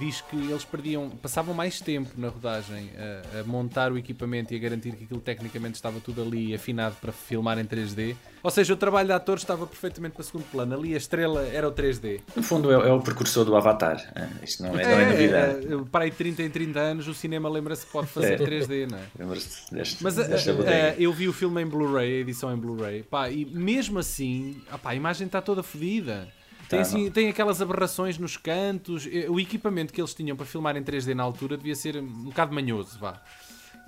diz 0.00 0.20
que 0.20 0.36
eles 0.36 0.64
perdiam, 0.64 1.10
passavam 1.10 1.54
mais 1.54 1.80
tempo 1.80 2.10
na 2.16 2.28
rodagem 2.28 2.86
uh, 2.86 3.40
a 3.40 3.44
montar 3.44 3.92
o 3.92 3.98
equipamento 3.98 4.52
e 4.52 4.56
a 4.56 4.58
garantir 4.58 4.96
que 4.96 5.04
aquilo 5.04 5.20
tecnicamente 5.20 5.76
estava 5.76 6.00
tudo 6.00 6.22
ali 6.22 6.54
afinado 6.54 6.96
para 7.00 7.12
filmar 7.12 7.58
em 7.58 7.64
3D. 7.64 8.16
Ou 8.42 8.50
seja, 8.50 8.74
o 8.74 8.76
trabalho 8.76 9.08
de 9.08 9.12
ator 9.12 9.36
estava 9.36 9.66
perfeitamente 9.66 10.14
para 10.14 10.24
segundo 10.24 10.44
plano. 10.44 10.74
Ali 10.74 10.94
a 10.94 10.96
estrela 10.96 11.42
era 11.42 11.68
o 11.68 11.72
3D. 11.72 12.20
No 12.36 12.42
fundo, 12.42 12.70
é, 12.70 12.88
é 12.88 12.92
o 12.92 13.00
precursor 13.00 13.44
do 13.44 13.56
Avatar. 13.56 13.96
É, 14.14 14.44
isto 14.44 14.62
não 14.62 14.78
é, 14.78 14.82
é, 14.82 14.86
não 14.86 15.00
é 15.00 15.10
novidade. 15.10 15.74
É, 15.74 15.84
para 15.90 16.04
aí 16.04 16.10
30 16.10 16.42
em 16.42 16.50
30 16.50 16.78
anos, 16.78 17.08
o 17.08 17.14
cinema 17.14 17.48
lembra-se 17.48 17.86
que 17.86 17.92
pode 17.92 18.08
fazer 18.08 18.38
3D, 18.40 18.90
não 18.90 18.98
é? 18.98 19.02
Lembra-se 19.18 19.74
deste, 19.74 20.02
Mas 20.02 20.14
desta 20.14 20.52
uh, 20.52 20.94
eu 20.98 21.12
vi 21.12 21.28
o 21.28 21.32
filme 21.32 21.62
em 21.62 21.66
Blu-ray, 21.66 22.18
a 22.18 22.20
edição 22.20 22.52
em 22.52 22.56
Blu-ray, 22.56 23.04
e 23.32 23.44
mesmo 23.44 23.98
assim 23.98 24.60
a 24.84 24.94
imagem 24.94 25.26
está 25.26 25.40
toda 25.40 25.62
fodida. 25.62 26.28
Tem, 26.68 26.80
tá, 26.80 26.82
assim, 26.82 27.10
tem 27.10 27.28
aquelas 27.30 27.62
aberrações 27.62 28.18
nos 28.18 28.36
cantos. 28.36 29.08
O 29.30 29.40
equipamento 29.40 29.92
que 29.92 30.00
eles 30.00 30.12
tinham 30.12 30.36
para 30.36 30.44
filmar 30.44 30.76
em 30.76 30.82
3D 30.82 31.14
na 31.14 31.22
altura 31.22 31.56
devia 31.56 31.74
ser 31.74 31.96
um 31.96 32.24
bocado 32.24 32.54
manhoso, 32.54 32.98
vá. 32.98 33.22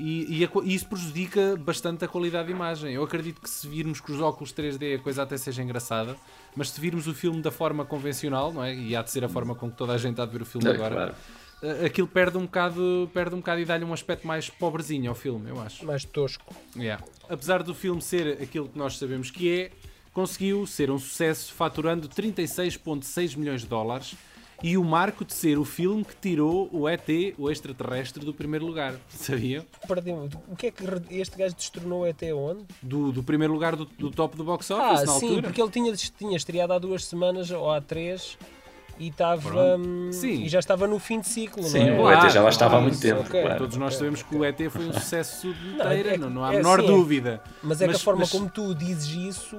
E, 0.00 0.38
e, 0.38 0.44
a, 0.46 0.50
e, 0.64 0.74
isso 0.74 0.86
prejudica 0.86 1.56
bastante 1.58 2.06
a 2.06 2.08
qualidade 2.08 2.46
de 2.46 2.54
imagem. 2.54 2.94
Eu 2.94 3.04
acredito 3.04 3.38
que 3.38 3.50
se 3.50 3.68
virmos 3.68 4.00
com 4.00 4.10
os 4.12 4.20
óculos 4.20 4.50
3D 4.50 4.96
a 4.96 4.98
coisa 4.98 5.24
até 5.24 5.36
seja 5.36 5.62
engraçada, 5.62 6.16
mas 6.56 6.70
se 6.70 6.80
virmos 6.80 7.06
o 7.06 7.14
filme 7.14 7.42
da 7.42 7.50
forma 7.50 7.84
convencional, 7.84 8.50
não 8.50 8.64
é? 8.64 8.74
E 8.74 8.96
há 8.96 9.02
de 9.02 9.10
ser 9.10 9.22
a 9.24 9.28
forma 9.28 9.54
com 9.54 9.70
que 9.70 9.76
toda 9.76 9.92
a 9.92 9.98
gente 9.98 10.18
há 10.18 10.24
de 10.24 10.32
ver 10.32 10.40
o 10.40 10.46
filme 10.46 10.68
é, 10.68 10.70
agora. 10.72 11.14
Claro. 11.60 11.84
Aquilo 11.84 12.08
perde 12.08 12.38
um 12.38 12.46
bocado, 12.46 13.10
perde 13.12 13.34
um 13.34 13.38
bocado 13.40 13.60
e 13.60 13.66
dá-lhe 13.66 13.84
um 13.84 13.92
aspecto 13.92 14.26
mais 14.26 14.48
pobrezinho 14.48 15.10
ao 15.10 15.14
filme, 15.14 15.50
eu 15.50 15.60
acho. 15.60 15.84
Mais 15.84 16.02
tosco. 16.02 16.54
Yeah. 16.74 17.04
Apesar 17.28 17.62
do 17.62 17.74
filme 17.74 18.00
ser 18.00 18.42
aquilo 18.42 18.70
que 18.70 18.78
nós 18.78 18.96
sabemos 18.96 19.30
que 19.30 19.52
é, 19.52 19.70
conseguiu 20.14 20.66
ser 20.66 20.90
um 20.90 20.98
sucesso, 20.98 21.52
faturando 21.52 22.08
36,6 22.08 23.36
milhões 23.36 23.60
de 23.60 23.66
dólares 23.66 24.16
e 24.62 24.76
o 24.76 24.84
marco 24.84 25.24
de 25.24 25.32
ser 25.32 25.58
o 25.58 25.64
filme 25.64 26.04
que 26.04 26.14
tirou 26.16 26.68
o 26.72 26.88
ET, 26.88 27.08
o 27.38 27.50
extraterrestre, 27.50 28.24
do 28.24 28.34
primeiro 28.34 28.66
lugar. 28.66 28.94
Sabiam? 29.08 29.64
O 30.48 30.56
que 30.56 30.66
é 30.66 30.70
que 30.70 30.84
este 31.10 31.36
gajo 31.36 31.54
destronou 31.54 32.02
o 32.02 32.06
ET 32.06 32.22
onde? 32.34 32.64
Do, 32.82 33.12
do 33.12 33.22
primeiro 33.22 33.52
lugar 33.52 33.76
do, 33.76 33.84
do 33.84 34.10
top 34.10 34.36
do 34.36 34.44
box 34.44 34.70
office, 34.70 35.00
ah, 35.02 35.04
na 35.06 35.12
sim, 35.18 35.26
altura. 35.26 35.42
porque 35.42 35.62
ele 35.62 35.70
tinha, 35.70 35.94
tinha 35.94 36.36
estreado 36.36 36.72
há 36.72 36.78
duas 36.78 37.04
semanas 37.04 37.50
ou 37.50 37.70
há 37.70 37.80
três 37.80 38.36
e 39.00 39.08
estava 39.08 39.76
hum, 39.78 40.10
Sim. 40.12 40.42
e 40.44 40.48
já 40.48 40.58
estava 40.58 40.86
no 40.86 40.98
fim 40.98 41.20
de 41.20 41.26
ciclo, 41.28 41.62
Sim, 41.64 41.90
não 41.90 42.10
é? 42.10 42.20
o 42.20 42.24
ET 42.26 42.30
já 42.30 42.42
lá 42.42 42.50
estava 42.50 42.76
há 42.76 42.80
muito 42.82 43.00
tempo. 43.00 43.22
ok. 43.22 43.40
claro. 43.40 43.58
Todos 43.58 43.76
nós 43.78 43.94
sabemos 43.96 44.22
que 44.22 44.36
o 44.36 44.44
ET 44.44 44.58
foi 44.70 44.84
um 44.86 44.92
sucesso 44.92 45.52
de 45.54 45.68
Não, 45.70 45.86
inteira, 45.86 46.14
é- 46.14 46.18
não, 46.18 46.28
não 46.28 46.44
há 46.44 46.50
a 46.50 46.54
é 46.54 46.56
menor 46.58 46.80
é. 46.80 46.82
dúvida. 46.86 47.42
Mas 47.62 47.80
é 47.80 47.86
que 47.86 47.92
Mas- 47.92 48.00
a 48.00 48.04
forma 48.04 48.20
mas- 48.20 48.30
como 48.30 48.50
tu 48.50 48.74
dizes 48.74 49.08
isso, 49.36 49.56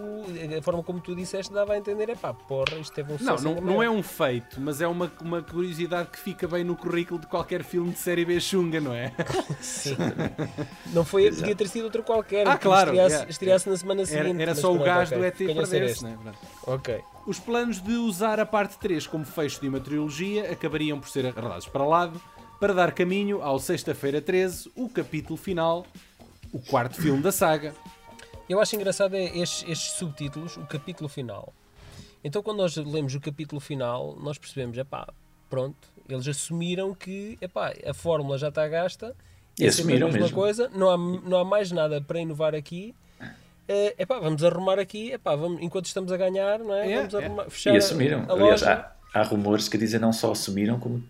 a 0.57 0.61
forma 0.61 0.83
como 0.83 0.99
tu 0.99 1.15
disseste, 1.15 1.51
dava 1.51 1.73
a 1.73 1.77
entender, 1.77 2.07
é 2.09 2.15
pá, 2.15 2.33
porra, 2.33 2.77
isto 2.79 2.93
teve 2.93 3.09
um 3.13 3.17
Não, 3.19 3.19
sucesso. 3.37 3.43
não, 3.43 3.51
ainda 3.55 3.61
não 3.65 3.81
é 3.83 3.89
um 3.89 4.03
feito, 4.03 4.61
mas 4.61 4.79
é 4.79 4.87
uma, 4.87 5.11
uma 5.21 5.41
curiosidade 5.41 6.09
que 6.09 6.19
fica 6.19 6.47
bem 6.47 6.63
no 6.63 6.75
currículo 6.75 7.19
de 7.19 7.25
qualquer 7.25 7.63
filme 7.63 7.91
de 7.91 7.97
série 7.97 8.23
B 8.23 8.39
chunga, 8.39 8.79
não 8.79 8.93
é? 8.93 9.11
Sim. 9.59 9.97
Não 10.93 11.03
foi, 11.03 11.23
Exato. 11.25 11.41
podia 11.41 11.55
ter 11.55 11.67
sido 11.67 11.85
outro 11.85 12.03
qualquer. 12.03 12.47
Ah, 12.47 12.57
que 12.57 12.63
claro, 12.63 12.91
Estreasse, 12.91 13.25
é. 13.25 13.29
estreasse 13.29 13.69
na 13.69 13.77
semana 13.77 14.01
Era, 14.01 14.07
seguinte. 14.09 14.41
era 14.41 14.51
mas 14.51 14.59
só 14.59 14.71
o 14.71 14.75
ok, 14.79 15.17
do 15.17 15.25
ET 15.25 15.37
perder-se, 15.37 16.03
não 16.03 16.11
é? 16.11 16.15
Ok. 16.67 17.01
Os 17.25 17.39
planos 17.39 17.81
de 17.81 17.93
usar 17.93 18.39
a 18.39 18.45
parte 18.45 18.77
3 18.77 19.05
como 19.07 19.25
fecho 19.25 19.61
de 19.61 19.67
uma 19.67 19.79
trilogia 19.79 20.51
acabariam 20.51 20.99
por 20.99 21.07
ser 21.09 21.25
arradados 21.25 21.67
para 21.67 21.85
lado 21.85 22.19
para 22.59 22.73
dar 22.73 22.91
caminho 22.91 23.41
ao 23.41 23.57
Sexta-feira 23.59 24.21
13, 24.21 24.71
o 24.75 24.87
capítulo 24.87 25.35
final, 25.35 25.85
o 26.53 26.59
quarto 26.59 27.01
filme 27.01 27.21
da 27.21 27.31
saga. 27.31 27.73
Eu 28.47 28.59
acho 28.59 28.75
engraçado 28.75 29.15
é 29.15 29.35
estes, 29.37 29.67
estes 29.67 29.93
subtítulos, 29.93 30.57
o 30.57 30.65
capítulo 30.67 31.09
final. 31.09 31.53
Então, 32.23 32.43
quando 32.43 32.57
nós 32.57 32.75
lemos 32.75 33.15
o 33.15 33.19
capítulo 33.19 33.59
final, 33.59 34.15
nós 34.21 34.37
percebemos, 34.37 34.77
é 34.77 34.83
pá, 34.83 35.11
pronto, 35.49 35.87
eles 36.07 36.27
assumiram 36.27 36.93
que, 36.93 37.35
é 37.41 37.47
pá, 37.47 37.73
a 37.83 37.93
fórmula 37.95 38.37
já 38.37 38.49
está 38.49 38.67
gasta, 38.67 39.15
E 39.59 39.65
é 39.65 39.71
sempre 39.71 39.93
a 39.93 40.05
assumiram 40.05 40.07
mesma 40.07 40.21
mesmo. 40.21 40.35
coisa, 40.35 40.69
não 40.69 40.89
há, 40.89 40.97
não 40.97 41.37
há 41.39 41.45
mais 41.45 41.71
nada 41.71 41.99
para 41.99 42.19
inovar 42.19 42.53
aqui. 42.53 42.93
É 43.73 43.95
epá, 43.99 44.19
vamos 44.19 44.43
arrumar 44.43 44.79
aqui, 44.79 45.11
epá, 45.13 45.35
vamos, 45.35 45.61
enquanto 45.61 45.85
estamos 45.85 46.11
a 46.11 46.17
ganhar, 46.17 46.59
não 46.59 46.73
é? 46.75 46.91
É, 46.91 46.97
vamos 46.97 47.13
é. 47.13 47.25
arrumar, 47.25 47.49
fechar 47.49 47.73
E 47.73 47.77
assumiram. 47.77 48.25
a, 48.27 48.33
Aliás, 48.33 48.63
há, 48.63 48.91
há 49.13 49.23
rumores 49.23 49.69
que 49.69 49.77
dizem 49.77 49.99
não 49.99 50.11
só 50.11 50.31
assumiram, 50.31 50.79
como 50.79 51.03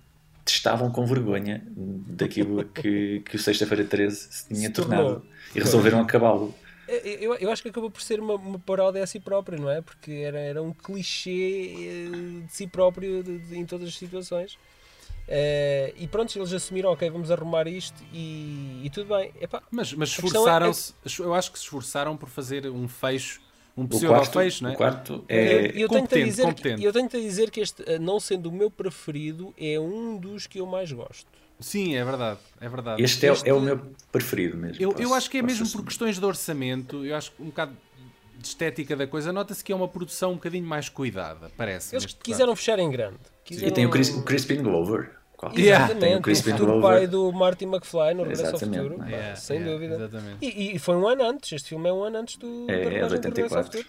estavam 0.46 0.92
com 0.92 1.06
vergonha 1.06 1.64
daquilo 1.76 2.64
que, 2.66 3.22
que 3.26 3.36
o 3.36 3.40
Sexta-feira 3.40 3.84
13 3.86 4.28
se 4.30 4.48
tinha 4.48 4.68
Se 4.68 4.74
tornou. 4.74 4.98
tornado. 5.04 5.26
E 5.56 5.60
resolveram 5.60 6.00
acabá-lo. 6.02 6.54
Eu, 6.88 7.36
eu 7.36 7.52
acho 7.52 7.62
que 7.64 7.70
acabou 7.70 7.90
por 7.90 8.02
ser 8.02 8.20
uma, 8.20 8.34
uma 8.36 8.60
paródia 8.60 9.02
a 9.04 9.08
si 9.08 9.20
próprio, 9.20 9.60
não 9.60 9.70
é? 9.70 9.82
Porque 9.82 10.12
era, 10.12 10.40
era 10.40 10.62
um 10.62 10.74
clichê 10.74 11.74
eh, 12.10 12.46
de 12.46 12.54
si 12.54 12.68
próprio 12.68 13.24
de- 13.24 13.38
de- 13.40 13.58
em 13.58 13.66
todas 13.66 13.88
as 13.88 13.96
situações. 13.96 14.58
Eh, 15.34 15.94
e 15.98 16.08
pronto, 16.08 16.38
eles 16.38 16.52
assumiram, 16.52 16.90
ok, 16.92 17.10
vamos 17.10 17.32
arrumar 17.32 17.66
isto 17.66 18.04
e, 18.12 18.82
e 18.84 18.90
tudo 18.90 19.16
bem. 19.16 19.32
Epá, 19.40 19.64
Mas, 19.72 19.94
mas 19.94 20.10
é- 20.10 20.12
esforçaram-se, 20.12 20.94
eu 21.20 21.34
acho 21.34 21.52
que 21.54 21.58
se 21.58 21.64
esforçaram 21.64 22.18
por 22.18 22.28
fazer 22.28 22.68
um 22.70 22.86
fecho, 22.86 23.40
um 23.78 23.88
pseudo-fecho, 23.88 24.32
quarto, 24.32 24.64
não 24.64 24.70
é? 24.72 24.74
o 24.74 24.78
quarto 24.78 25.26
eu, 25.30 25.38
é. 25.38 25.66
eu 25.68 25.72
tenho-te 25.72 25.84
a 25.84 25.88
competente, 25.88 26.26
dizer 26.26 26.42
que, 26.42 26.48
competente. 26.56 26.84
eu 26.84 26.92
tenho-te 26.92 27.16
a 27.16 27.20
dizer 27.22 27.50
que 27.50 27.62
este, 27.62 27.82
eh, 27.88 27.98
não 27.98 28.20
sendo 28.20 28.50
o 28.50 28.52
meu 28.52 28.70
preferido, 28.70 29.54
é 29.58 29.80
um 29.80 30.18
dos 30.18 30.48
que 30.48 30.60
eu 30.60 30.66
mais 30.66 30.92
gosto. 30.92 31.28
Sim, 31.62 31.96
é 31.96 32.04
verdade, 32.04 32.40
é 32.60 32.68
verdade. 32.68 33.02
Este, 33.02 33.26
é, 33.26 33.34
é 33.46 33.54
o 33.54 33.62
meu 33.62 33.80
preferido 34.12 34.58
mesmo. 34.58 34.84
Eu, 34.84 34.90
eu 34.90 34.96
posso- 34.98 35.14
acho 35.14 35.30
que 35.30 35.38
é 35.38 35.42
mesmo 35.42 35.60
por 35.64 35.68
assumir. 35.70 35.86
questões 35.86 36.20
de 36.20 36.26
orçamento, 36.26 37.06
eu 37.06 37.16
acho 37.16 37.32
que 37.32 37.42
um 37.42 37.46
bocado 37.46 37.72
de 38.38 38.48
estética 38.48 38.96
da 38.98 39.08
coisa, 39.08 39.32
nota-se 39.32 39.64
que 39.64 39.72
é 39.72 39.76
uma 39.76 39.88
produção 39.88 40.32
um 40.32 40.36
bocadinho 40.36 40.66
mais 40.66 40.90
cuidada, 40.90 41.50
parece. 41.56 41.96
Eles 41.96 42.12
quiseram 42.22 42.54
fechar 42.56 42.80
em 42.80 42.90
grande. 42.90 43.16
E 43.46 43.48
Quiseram- 43.48 43.74
tem 43.74 43.86
o, 43.86 43.90
Chris, 43.90 44.10
o 44.10 44.24
Crispin 44.24 44.62
Glover. 44.62 45.21
Qual- 45.42 45.58
Yeah. 45.58 45.88
Tem 45.88 45.96
o 45.96 45.98
Exatamente, 45.98 46.20
o 46.20 46.22
Crispin 46.22 46.52
futuro 46.52 46.72
Glover. 46.74 46.98
pai 47.00 47.08
do 47.08 47.32
Marty 47.34 47.66
McFly 47.66 48.14
no 48.14 48.22
Regresso 48.24 48.42
ao 48.44 48.50
Exatamente, 48.50 48.78
Futuro. 48.84 48.98
caso. 49.00 49.10
pá, 49.10 49.16
Yeah, 49.18 49.36
sem 49.36 49.58
yeah, 49.58 49.74
dúvida. 49.74 49.96
Exatamente. 49.96 50.38
E, 50.46 50.76
e 50.76 50.80
foi 50.80 50.96
um 50.96 51.08
ano 51.08 51.24
antes, 51.24 51.52
este 51.52 51.70
filme 51.70 51.90
é 51.90 51.94
um 51.94 52.04
ano 52.04 52.18
antes 52.20 52.38
do 52.38 52.68
da 52.68 52.74
É, 52.74 52.76
é 52.76 52.80
de 52.80 52.86
rodagem 52.86 53.02
do 53.02 53.26
Regresso 53.28 53.56
ao 53.56 53.62
84. 53.62 53.72
Futuro. 53.72 53.88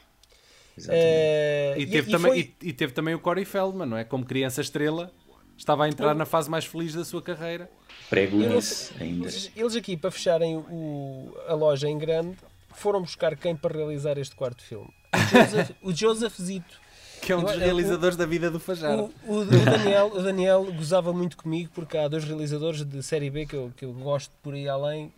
Exatamente. 0.78 1.06
Eh, 1.06 1.74
E 1.78 1.86
teve, 1.86 2.08
e 2.08 2.12
também, 2.12 2.32
foi- 2.32 2.54
e, 2.62 2.68
e 2.68 2.72
teve 2.72 2.92
também 2.94 3.14
o 3.14 3.18
Corey 3.18 3.44
Feldman, 3.44 3.86
não 3.86 3.96
é? 3.98 4.04
Como 4.04 4.24
criança 4.24 4.62
estrela, 4.62 5.12
estava 5.58 5.84
a 5.84 5.88
entrar 5.88 6.14
na 6.14 6.24
fase 6.24 6.48
mais 6.50 6.64
feliz 6.64 6.94
da 6.94 7.04
sua 7.04 7.20
carreira. 7.20 7.70
Prego 8.08 8.38
sei, 8.62 9.06
ainda. 9.06 9.24
eles, 9.24 9.52
eles 9.54 9.76
aqui, 9.76 9.94
para 9.96 10.10
fecharem 10.10 10.56
o- 10.56 11.36
a 11.46 11.52
loja 11.54 11.86
em 11.88 11.98
grande, 11.98 12.36
foram 12.74 13.02
buscar 13.02 13.36
quem 13.36 13.54
para 13.54 13.76
realizar 13.76 14.16
este 14.16 14.34
quarto 14.34 14.62
filme? 14.62 14.88
O 15.12 15.18
Joseph, 15.44 15.70
o 15.82 15.92
Joseph 15.92 16.40
Zito. 16.40 16.80
Que 17.22 17.32
é 17.32 17.36
um 17.36 17.42
dos 17.44 17.56
realizadores 17.56 18.16
da 18.16 18.26
vida 18.26 18.50
do 18.50 18.58
Fajar. 18.60 18.98
O, 18.98 19.12
o- 19.26 19.38
o 19.38 19.44
Daniel, 19.46 20.06
o 20.12 20.22
Daniel 20.22 20.64
gozava 20.72 21.12
muito 21.12 21.36
comigo 21.36 21.70
porque 21.74 21.96
há 21.96 22.08
dois 22.08 22.24
realizadores 22.24 22.84
de 22.84 23.02
série 23.02 23.30
B 23.30 23.46
que 23.46 23.54
eu, 23.54 23.72
que 23.76 23.84
eu 23.84 23.92
gosto 23.92 24.32
por 24.42 24.54
aí 24.54 24.68
além, 24.68 25.12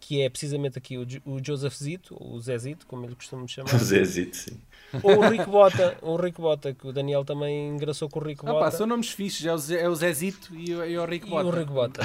que 0.00 0.20
é 0.22 0.28
precisamente 0.30 0.78
aqui 0.78 0.96
o, 0.98 1.06
o 1.26 1.38
Joseph 1.44 1.74
Zito, 1.74 2.16
ou 2.18 2.32
o 2.34 2.40
Zé 2.40 2.56
Zito, 2.58 2.86
como 2.86 3.04
ele 3.04 3.14
costuma 3.14 3.46
chamar, 3.48 3.74
O 3.74 3.78
Zezito, 3.78 4.36
sim. 4.36 4.58
ou 5.02 5.18
o 5.18 5.28
Rico 5.28 5.50
Bota, 5.50 5.96
o 6.02 6.16
Rico 6.16 6.40
Bota, 6.42 6.72
que 6.74 6.86
o 6.88 6.92
Daniel 6.92 7.24
também 7.24 7.68
engraçou 7.68 8.08
com 8.08 8.18
o 8.18 8.24
Rico 8.24 8.48
Ah, 8.48 8.52
Bota. 8.54 8.64
pá, 8.64 8.70
são 8.70 8.86
nomes 8.86 9.10
fixes, 9.10 9.44
é 9.46 9.52
o, 9.52 9.58
Zé, 9.58 9.82
é 9.82 9.88
o 9.88 9.94
Zezito 9.94 10.56
e 10.56 10.74
o, 10.74 10.84
e 10.84 10.98
o 10.98 11.04
Rico 11.04 11.26
E 11.26 11.30
Bota. 11.30 11.46
o 11.46 11.50
Rico 11.50 11.72
Bota. 11.74 12.00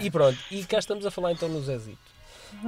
e 0.00 0.10
pronto, 0.10 0.38
e 0.50 0.64
cá 0.64 0.78
estamos 0.78 1.04
a 1.06 1.10
falar 1.10 1.32
então 1.32 1.48
no 1.48 1.60
Zezito. 1.62 1.98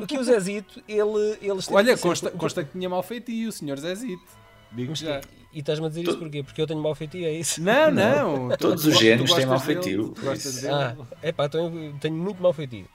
Aqui 0.00 0.16
o 0.16 0.22
Zezito, 0.22 0.80
ele, 0.86 1.38
ele 1.40 1.58
esteve 1.58 1.76
Olha, 1.76 1.86
sempre- 1.96 2.02
consta, 2.02 2.30
consta 2.30 2.62
que 2.64 2.70
tinha 2.72 2.88
mau 2.88 3.02
feitio, 3.02 3.48
o 3.48 3.52
senhor 3.52 3.78
Zezito. 3.80 4.41
Digo 4.74 4.94
já. 4.94 5.20
E 5.52 5.58
estás-me 5.58 5.84
a 5.84 5.88
dizer 5.90 6.02
isso 6.04 6.16
porquê? 6.18 6.42
Porque 6.42 6.62
eu 6.62 6.66
tenho 6.66 6.80
mau 6.80 6.94
feitio, 6.94 7.26
é 7.26 7.32
isso? 7.32 7.60
Não, 7.62 7.90
não. 7.90 8.48
tu- 8.50 8.56
Todos 8.56 8.82
tu- 8.84 8.88
os 8.88 8.96
tu 8.96 9.00
génios 9.02 9.34
têm 9.34 9.44
mau 9.44 9.60
feitio, 9.60 10.08
tu 10.14 10.22
dele. 10.22 10.68
Ah, 10.70 10.96
é 11.20 11.30
pá, 11.30 11.46
tenho, 11.46 11.94
tenho 12.00 12.14
muito 12.14 12.42
mau 12.42 12.54
feitio. 12.54 12.86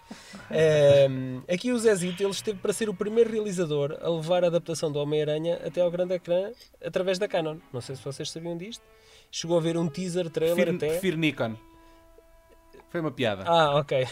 Ehm, 0.50 1.42
aqui 1.48 1.72
o 1.72 1.78
Zezito, 1.78 2.24
ele 2.24 2.32
esteve 2.32 2.58
para 2.58 2.74
ser 2.74 2.90
o 2.90 2.96
primeiro 2.96 3.32
realizador 3.32 3.96
a 4.02 4.10
levar 4.10 4.44
a 4.44 4.48
adaptação 4.48 4.92
do 4.92 4.98
Homem-Aranha 4.98 5.60
até 5.64 5.82
ao 5.82 5.92
grande 5.92 6.16
ecrã 6.16 6.50
através 6.84 7.20
da 7.20 7.28
Canon. 7.28 7.58
Não 7.72 7.80
sei 7.80 7.96
se 7.96 8.04
vocês 8.04 8.32
sabiam 8.32 8.58
disto. 8.58 8.82
Chegou 9.32 9.56
a 9.58 9.62
ver 9.62 9.78
um 9.78 9.88
teaser, 9.88 10.28
trailer 10.30 10.56
Prefiro, 10.56 10.78
até. 10.78 10.88
prefiro 10.88 11.18
Nikon. 11.18 11.56
Foi 12.90 13.02
uma 13.02 13.12
piada. 13.12 13.44
Ah, 13.46 13.76
ok. 13.78 14.08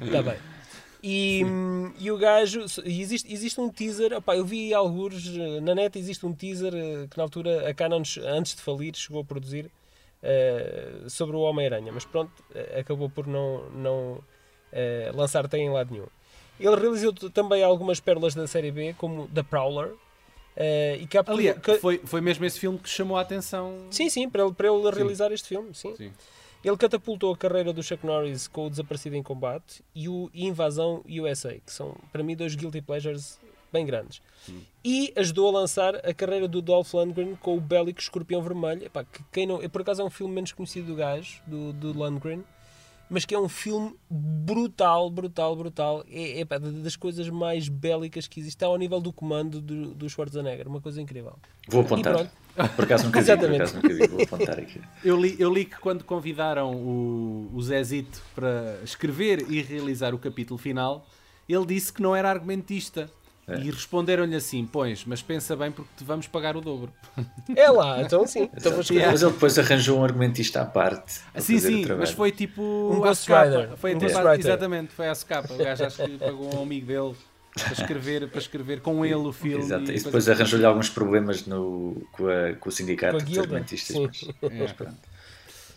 Está 0.00 0.22
bem. 0.22 0.36
E, 1.02 1.42
hum, 1.44 1.92
e 1.98 2.10
o 2.10 2.18
gajo, 2.18 2.64
e 2.84 3.00
existe, 3.00 3.32
existe 3.32 3.60
um 3.60 3.70
teaser, 3.70 4.12
opá, 4.12 4.36
eu 4.36 4.44
vi 4.44 4.74
alguns 4.74 5.26
eh, 5.34 5.60
na 5.60 5.74
net, 5.74 5.98
existe 5.98 6.26
um 6.26 6.32
teaser 6.34 6.74
eh, 6.74 7.06
que 7.10 7.16
na 7.16 7.22
altura 7.22 7.68
a 7.68 7.72
Canon, 7.74 8.02
antes 8.26 8.54
de 8.54 8.60
falir, 8.60 8.94
chegou 8.94 9.22
a 9.22 9.24
produzir 9.24 9.70
eh, 10.22 11.04
sobre 11.08 11.36
o 11.36 11.40
Homem-Aranha, 11.40 11.90
mas 11.92 12.04
pronto, 12.04 12.30
acabou 12.78 13.08
por 13.08 13.26
não, 13.26 13.70
não 13.70 14.18
eh, 14.72 15.10
lançar 15.14 15.44
até 15.46 15.56
em 15.58 15.70
lado 15.70 15.90
nenhum. 15.92 16.06
Ele 16.58 16.76
realizou 16.76 17.12
também 17.30 17.62
algumas 17.62 18.00
pérolas 18.00 18.34
da 18.34 18.46
série 18.46 18.70
B, 18.70 18.94
como 18.98 19.26
The 19.28 19.42
Prowler, 19.42 19.92
eh, 20.54 20.98
e 21.00 21.08
Aliás, 21.26 21.58
ca- 21.60 21.78
foi, 21.78 21.98
foi 22.04 22.20
mesmo 22.20 22.44
esse 22.44 22.60
filme 22.60 22.78
que 22.78 22.88
chamou 22.90 23.16
a 23.16 23.22
atenção. 23.22 23.86
Sim, 23.90 24.10
sim, 24.10 24.28
para 24.28 24.44
ele, 24.44 24.52
para 24.52 24.68
ele 24.68 24.90
realizar 24.90 25.32
este 25.32 25.48
filme, 25.48 25.74
sim. 25.74 25.96
Sim. 25.96 26.12
Ele 26.62 26.76
catapultou 26.76 27.32
a 27.32 27.36
carreira 27.36 27.72
do 27.72 27.82
Chuck 27.82 28.04
Norris 28.04 28.46
com 28.46 28.66
o 28.66 28.70
Desaparecido 28.70 29.16
em 29.16 29.22
Combate 29.22 29.82
e 29.94 30.08
o 30.08 30.30
Invasão 30.34 31.02
USA, 31.08 31.54
que 31.54 31.72
são, 31.72 31.96
para 32.12 32.22
mim, 32.22 32.36
dois 32.36 32.54
guilty 32.54 32.82
pleasures 32.82 33.40
bem 33.72 33.86
grandes. 33.86 34.20
E 34.84 35.12
ajudou 35.16 35.48
a 35.48 35.60
lançar 35.60 35.96
a 35.96 36.12
carreira 36.12 36.46
do 36.46 36.60
Dolph 36.60 36.92
Lundgren 36.92 37.34
com 37.36 37.56
o 37.56 37.60
bélico 37.60 38.00
Escorpião 38.00 38.42
Vermelho. 38.42 38.84
Epá, 38.84 39.04
que 39.04 39.22
quem 39.32 39.46
não, 39.46 39.58
por 39.70 39.80
acaso 39.80 40.02
é 40.02 40.04
um 40.04 40.10
filme 40.10 40.34
menos 40.34 40.52
conhecido 40.52 40.88
do 40.88 40.96
gajo, 40.96 41.40
do, 41.46 41.72
do 41.72 41.92
Lundgren, 41.92 42.44
mas 43.10 43.24
que 43.24 43.34
é 43.34 43.38
um 43.38 43.48
filme 43.48 43.96
brutal, 44.08 45.10
brutal, 45.10 45.56
brutal. 45.56 46.04
É, 46.08 46.40
epá, 46.40 46.58
das 46.58 46.94
coisas 46.94 47.28
mais 47.28 47.68
bélicas 47.68 48.28
que 48.28 48.38
existe. 48.38 48.56
Está 48.56 48.66
ao 48.66 48.78
nível 48.78 49.00
do 49.00 49.12
comando 49.12 49.60
do, 49.60 49.92
do 49.94 50.08
Schwarzenegger, 50.08 50.68
uma 50.68 50.80
coisa 50.80 51.02
incrível. 51.02 51.36
Vou 51.68 51.82
apontar. 51.82 52.30
Por 52.76 52.84
acaso 52.84 53.06
nunca 53.06 53.20
vi, 53.20 53.26
por 53.26 53.32
Exatamente. 53.32 53.62
acaso 53.62 53.76
nunca 53.76 53.88
vi. 53.88 54.06
Vou 54.06 54.22
apontar 54.22 54.58
aqui. 54.60 54.80
Eu 55.04 55.20
li, 55.20 55.36
eu 55.40 55.52
li 55.52 55.64
que 55.64 55.78
quando 55.78 56.04
convidaram 56.04 56.72
o, 56.72 57.50
o 57.52 57.62
Zezito 57.62 58.22
para 58.34 58.78
escrever 58.84 59.44
e 59.50 59.60
realizar 59.60 60.14
o 60.14 60.18
capítulo 60.18 60.56
final, 60.56 61.04
ele 61.48 61.66
disse 61.66 61.92
que 61.92 62.00
não 62.00 62.14
era 62.14 62.30
argumentista. 62.30 63.10
É. 63.50 63.58
E 63.60 63.70
responderam-lhe 63.70 64.34
assim: 64.36 64.68
Pois, 64.70 65.04
mas 65.04 65.20
pensa 65.22 65.56
bem 65.56 65.70
porque 65.72 65.90
te 65.96 66.04
vamos 66.04 66.26
pagar 66.26 66.56
o 66.56 66.60
dobro. 66.60 66.92
É 67.56 67.68
lá, 67.70 68.00
então 68.02 68.26
sim. 68.26 68.48
Então 68.56 68.72
vou 68.72 68.80
escrever. 68.80 69.06
Mas 69.08 69.22
ele 69.22 69.32
depois 69.32 69.58
arranjou 69.58 69.98
um 69.98 70.04
argumentista 70.04 70.60
à 70.62 70.64
parte. 70.64 71.20
sim, 71.38 71.58
sim, 71.58 71.84
mas 71.98 72.10
foi 72.10 72.30
tipo. 72.32 72.62
Um 72.62 73.02
à 73.04 73.08
Ghost 73.08 73.24
socapa. 73.24 73.44
Rider. 73.44 73.76
Foi 73.76 73.94
Um 73.94 73.98
tipo, 73.98 74.16
Rider. 74.18 74.38
Exatamente, 74.38 74.92
foi 74.92 75.08
à 75.08 75.14
socapa. 75.14 75.52
O 75.52 75.56
gajo 75.58 75.84
acho 75.84 76.04
que 76.04 76.18
pagou 76.18 76.58
um 76.58 76.62
amigo 76.62 76.86
dele 76.86 77.14
para 77.54 77.72
escrever, 77.72 78.28
para 78.28 78.38
escrever 78.38 78.80
com 78.80 79.04
ele 79.04 79.14
o 79.16 79.32
filme. 79.32 79.64
Exato. 79.64 79.90
e 79.90 79.96
E 79.96 80.00
depois 80.00 80.28
arranjou-lhe 80.28 80.64
alguns 80.64 80.88
problemas 80.88 81.44
no, 81.46 81.96
com, 82.12 82.28
a- 82.28 82.54
com 82.54 82.68
o 82.68 82.72
sindicato 82.72 83.16
Com 83.16 83.22
a 83.22 83.24
dos 83.24 83.38
argumentistas. 83.38 83.96
Sim. 83.96 84.06
Mas, 84.40 84.52
É. 84.52 84.58
mas 84.60 84.72
pronto. 84.72 84.96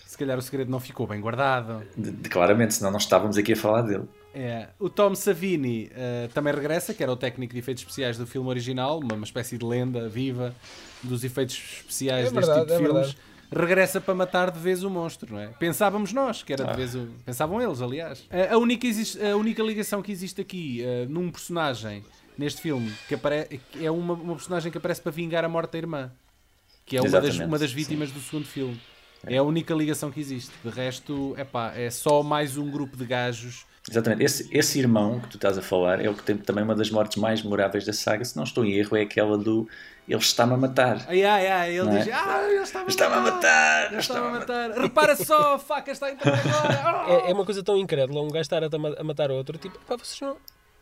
Se 0.05 0.17
calhar 0.17 0.37
o 0.37 0.41
segredo 0.43 0.69
não 0.69 0.79
ficou 0.79 1.07
bem 1.07 1.19
guardado. 1.19 1.83
De- 1.97 2.11
de- 2.11 2.29
claramente, 2.29 2.75
senão 2.75 2.91
não 2.91 2.99
estávamos 2.99 3.35
aqui 3.37 3.53
a 3.53 3.55
falar 3.55 3.81
dele. 3.81 4.03
É. 4.33 4.69
O 4.79 4.89
Tom 4.89 5.13
Savini 5.13 5.91
eh, 5.93 6.27
também 6.33 6.53
regressa, 6.53 6.93
que 6.93 7.03
era 7.03 7.11
o 7.11 7.15
técnico 7.15 7.53
de 7.53 7.59
efeitos 7.59 7.83
especiais 7.83 8.17
do 8.17 8.25
filme 8.25 8.49
original, 8.49 8.99
uma, 8.99 9.15
uma 9.15 9.25
espécie 9.25 9.57
de 9.57 9.65
lenda 9.65 10.09
viva 10.09 10.55
dos 11.03 11.23
efeitos 11.23 11.55
especiais 11.55 12.27
É 12.27 12.31
deste 12.31 12.35
verdade, 12.35 12.59
tipo 12.61 12.67
de 12.67 12.73
é 12.73 12.77
filmes. 12.77 13.07
verdade. 13.07 13.17
Regressa 13.55 14.01
para 14.01 14.15
matar 14.15 14.49
de 14.49 14.59
vez 14.59 14.83
o 14.83 14.89
monstro, 14.89 15.33
não 15.35 15.39
é? 15.39 15.47
Pensávamos 15.47 16.11
nós 16.11 16.41
que 16.41 16.51
era 16.51 16.65
de 16.65 16.75
vez 16.75 16.95
o. 16.95 17.07
Pensavam 17.23 17.61
eles, 17.61 17.81
aliás. 17.81 18.23
A, 18.31 18.55
a 18.55 18.57
única, 18.57 18.87
a 19.31 19.35
única 19.35 19.61
ligação 19.61 20.01
que 20.01 20.11
existe 20.11 20.41
aqui 20.41 20.81
eh, 20.83 21.05
num 21.07 21.29
personagem 21.29 22.03
neste 22.35 22.61
filme 22.61 22.91
que 23.07 23.13
apare, 23.13 23.61
é 23.79 23.91
uma, 23.91 24.15
uma 24.15 24.35
personagem 24.35 24.71
que 24.71 24.77
aparece 24.79 25.01
para 25.01 25.11
vingar 25.11 25.45
a 25.45 25.49
morte 25.49 25.73
da 25.73 25.77
irmã, 25.77 26.11
que 26.83 26.97
é 26.97 27.01
uma 27.01 27.21
das, 27.21 27.37
uma 27.37 27.59
das 27.59 27.69
sim. 27.69 27.75
vítimas 27.75 28.11
do 28.11 28.19
segundo 28.19 28.45
filme. 28.45 28.79
É 29.25 29.37
a 29.37 29.43
única 29.43 29.73
ligação 29.73 30.11
que 30.11 30.19
existe. 30.19 30.51
De 30.63 30.69
resto, 30.69 31.33
epá, 31.37 31.73
é 31.75 31.89
só 31.89 32.21
mais 32.23 32.57
um 32.57 32.69
grupo 32.69 32.97
de 32.97 33.05
gajos. 33.05 33.65
Exatamente. 33.89 34.23
Esse, 34.23 34.47
esse 34.51 34.79
irmão 34.79 35.19
que 35.19 35.27
tu 35.29 35.35
estás 35.37 35.57
a 35.57 35.61
falar 35.61 36.03
é 36.03 36.09
o 36.09 36.13
que 36.13 36.23
tem 36.23 36.37
também 36.37 36.63
uma 36.63 36.75
das 36.75 36.89
mortes 36.89 37.17
mais 37.17 37.43
memoráveis 37.43 37.85
da 37.85 37.91
saga. 37.93 38.23
Se 38.23 38.35
não 38.37 38.43
estou 38.43 38.63
em 38.63 38.73
erro, 38.73 38.95
é 38.95 39.01
aquela 39.01 39.37
do 39.37 39.67
ele 40.07 40.19
está-me 40.19 40.53
a 40.53 40.57
matar. 40.57 41.05
Ai, 41.07 41.23
ai, 41.23 41.47
ai, 41.47 41.69
ele 41.77 41.83
Não 41.89 41.95
é? 41.97 41.99
diz: 42.03 42.13
Ah, 42.13 42.43
ele 42.49 42.61
está-me 42.61 43.15
a 43.15 43.19
matar. 43.21 43.87
Ele 43.91 43.99
está-me 44.01 44.27
a 44.27 44.29
matar. 44.31 44.71
Repara 44.71 45.15
só, 45.15 45.55
a 45.55 45.59
faca 45.59 45.91
está 45.91 46.07
a 46.07 46.11
entrar 46.11 46.33
agora. 46.33 46.93
É, 47.27 47.31
é 47.31 47.33
uma 47.33 47.45
coisa 47.45 47.63
tão 47.63 47.77
incrédula, 47.77 48.21
um 48.21 48.27
gajo 48.29 48.41
estar 48.41 48.63
a, 48.63 48.67
a 48.99 49.03
matar 49.03 49.29
outro, 49.31 49.57
tipo, 49.57 49.77
pá, 49.85 49.95
vocês 49.97 50.19
não. 50.21 50.37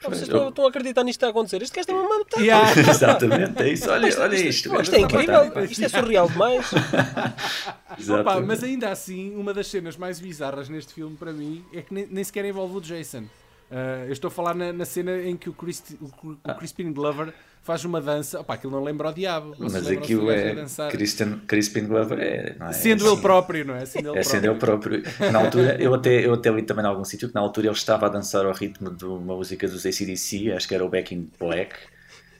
Vocês 0.09 0.29
eu- 0.29 0.49
estão, 0.49 0.65
a 0.65 0.69
acreditar 0.69 1.03
nisto 1.03 1.19
que 1.19 1.25
está 1.25 1.27
a 1.27 1.29
acontecer. 1.29 1.61
Este 1.61 1.75
gajo 1.75 1.89
está-me 1.89 2.05
a 2.05 2.19
matar. 2.19 2.41
Yeah. 2.41 2.79
Exatamente, 2.91 3.61
é 3.61 3.69
isso. 3.69 3.89
Olha, 3.89 4.21
olha 4.21 4.35
isto. 4.35 4.69
Pá, 4.69 4.77
o 4.77 4.81
Isto 4.81 4.95
é 4.95 4.99
incrível, 4.99 5.63
isto 5.65 5.85
é 5.85 5.89
surreal 5.89 6.29
demais. 6.29 6.65
Opa, 8.09 8.41
mas 8.41 8.63
ainda 8.63 8.89
assim, 8.89 9.35
uma 9.35 9.53
das 9.53 9.67
cenas 9.67 9.97
mais 9.97 10.19
bizarras 10.19 10.69
neste 10.69 10.93
filme 10.93 11.15
para 11.15 11.31
mim 11.31 11.63
é 11.73 11.81
que 11.81 11.93
nem, 11.93 12.07
nem 12.07 12.23
sequer 12.23 12.45
envolve 12.45 12.77
o 12.77 12.81
Jason. 12.81 13.25
Ah, 13.71 14.03
eu 14.05 14.11
estou 14.11 14.27
a 14.27 14.31
falar 14.31 14.53
na, 14.53 14.73
na 14.73 14.85
cena 14.85 15.21
em 15.21 15.37
que 15.37 15.49
o, 15.49 15.53
Christi, 15.53 15.97
o, 16.01 16.37
o 16.43 16.55
Crispin 16.55 16.91
Glover 16.91 17.33
faz 17.61 17.85
uma 17.85 18.01
dança. 18.01 18.39
Opa, 18.39 18.55
aquilo 18.55 18.71
não 18.71 18.83
lembra 18.83 19.09
o 19.09 19.13
diabo. 19.13 19.55
Mas 19.57 19.87
aquilo 19.87 20.31
é. 20.31 20.65
Christian, 20.89 21.39
Crispin 21.47 21.85
Glover 21.85 22.19
é. 22.19 22.55
É 22.59 22.73
Sendo 22.73 23.05
assim. 23.05 23.13
ele 23.13 23.21
próprio, 23.21 23.65
não 23.65 23.75
é? 23.75 23.85
Sendo 23.85 24.09
ele 24.09 24.19
É 24.19 24.23
sendo 24.23 24.45
ele 24.47 24.55
próprio. 24.55 25.03
Na 25.31 25.39
altura, 25.39 25.77
eu 25.79 25.93
até, 25.93 26.25
eu 26.25 26.33
até 26.33 26.49
li 26.51 26.63
também 26.63 26.83
em 26.83 26.87
algum 26.87 27.05
sítio 27.05 27.29
que 27.29 27.35
na 27.35 27.41
altura 27.41 27.67
ele 27.67 27.75
estava 27.75 28.07
a 28.07 28.09
dançar 28.09 28.45
ao 28.45 28.53
ritmo 28.53 28.89
de 28.91 29.05
uma 29.05 29.35
música 29.35 29.67
dos 29.67 29.85
ACDC, 29.85 30.51
acho 30.51 30.67
que 30.67 30.75
era 30.75 30.83
o 30.85 30.89
Back 30.89 31.13
in 31.13 31.29
Black. 31.39 31.75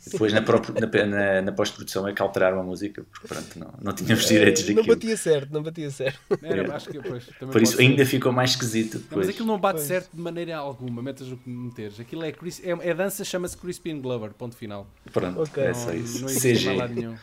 Depois 0.10 0.34
na, 0.34 0.42
própria- 0.42 0.74
na, 0.88 1.06
na- 1.06 1.42
na 1.44 1.52
pós-produção 1.52 2.08
é 2.08 2.14
que 2.14 2.22
alteraram 2.22 2.60
a 2.60 2.64
música, 2.64 3.04
porque 3.12 3.28
pronto, 3.28 3.60
não, 3.60 3.74
não 3.82 3.94
tínhamos 3.94 4.26
direitos 4.28 4.68
Não 4.68 4.76
daquilo. 4.76 4.96
batia 4.96 5.18
certo, 5.18 5.52
não 5.54 5.62
batia 5.62 5.92
certo. 5.92 6.20
Era, 6.42 6.76
acho 6.76 6.90
que 6.90 7.00
pois, 7.00 7.26
também 7.40 7.52
Por 7.54 7.62
isso 7.62 7.76
ser. 7.76 7.84
ainda 7.84 8.06
ficou 8.06 8.32
mais 8.32 8.52
esquisito 8.52 9.04
Não, 9.12 9.18
mas 9.20 9.30
aquilo 9.30 9.46
não 9.48 9.60
bate 9.60 9.76
Pois. 9.78 9.88
certo 9.88 10.10
de 10.14 10.20
maneira 10.22 10.58
alguma, 10.58 11.02
metas 11.04 11.28
o 11.28 11.38
que 11.38 11.50
meteres. 11.50 12.00
Aquilo 12.00 12.24
é, 12.24 12.32
Chris, 12.32 12.60
é, 12.64 12.72
é 12.72 12.92
a 12.92 12.94
dança, 12.96 13.24
chama-se 13.24 13.56
Crispin 13.58 14.02
Glover, 14.02 14.32
ponto 14.34 14.56
final. 14.56 14.88
Pronto, 15.14 15.42
Ok. 15.42 15.64
é 15.64 15.74
só 15.74 15.88
Não, 15.88 15.96
isso. 15.96 16.22
não 16.22 16.30
existe 16.30 16.48
mais 16.48 16.60
CG. 16.64 16.74
lado 16.76 16.94
nenhum. 16.96 17.16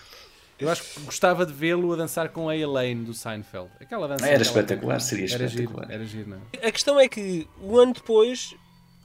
Eu 0.61 0.69
acho 0.69 0.83
que 0.83 1.01
gostava 1.03 1.47
de 1.47 1.53
vê-lo 1.53 1.93
a 1.93 1.97
dançar 1.97 2.31
com 2.31 2.49
a 2.49 2.57
Elaine 2.57 3.05
do 3.05 3.15
Seinfeld. 3.15 3.71
Aquela 3.81 4.09
dança. 4.09 4.25
Era 4.25 4.35
aquela- 4.35 4.43
espetacular, 4.49 5.01
seria 5.01 5.25
Era 5.27 5.47
giro, 5.47 5.63
espetacular. 5.63 5.91
era 5.91 6.05
giro, 6.05 6.31
não 6.31 6.37
é? 6.63 6.67
A 6.67 6.73
questão 6.73 6.99
é 6.99 7.09
que, 7.09 7.47
um 7.63 7.77
ano 7.77 7.93
depois, 7.93 8.57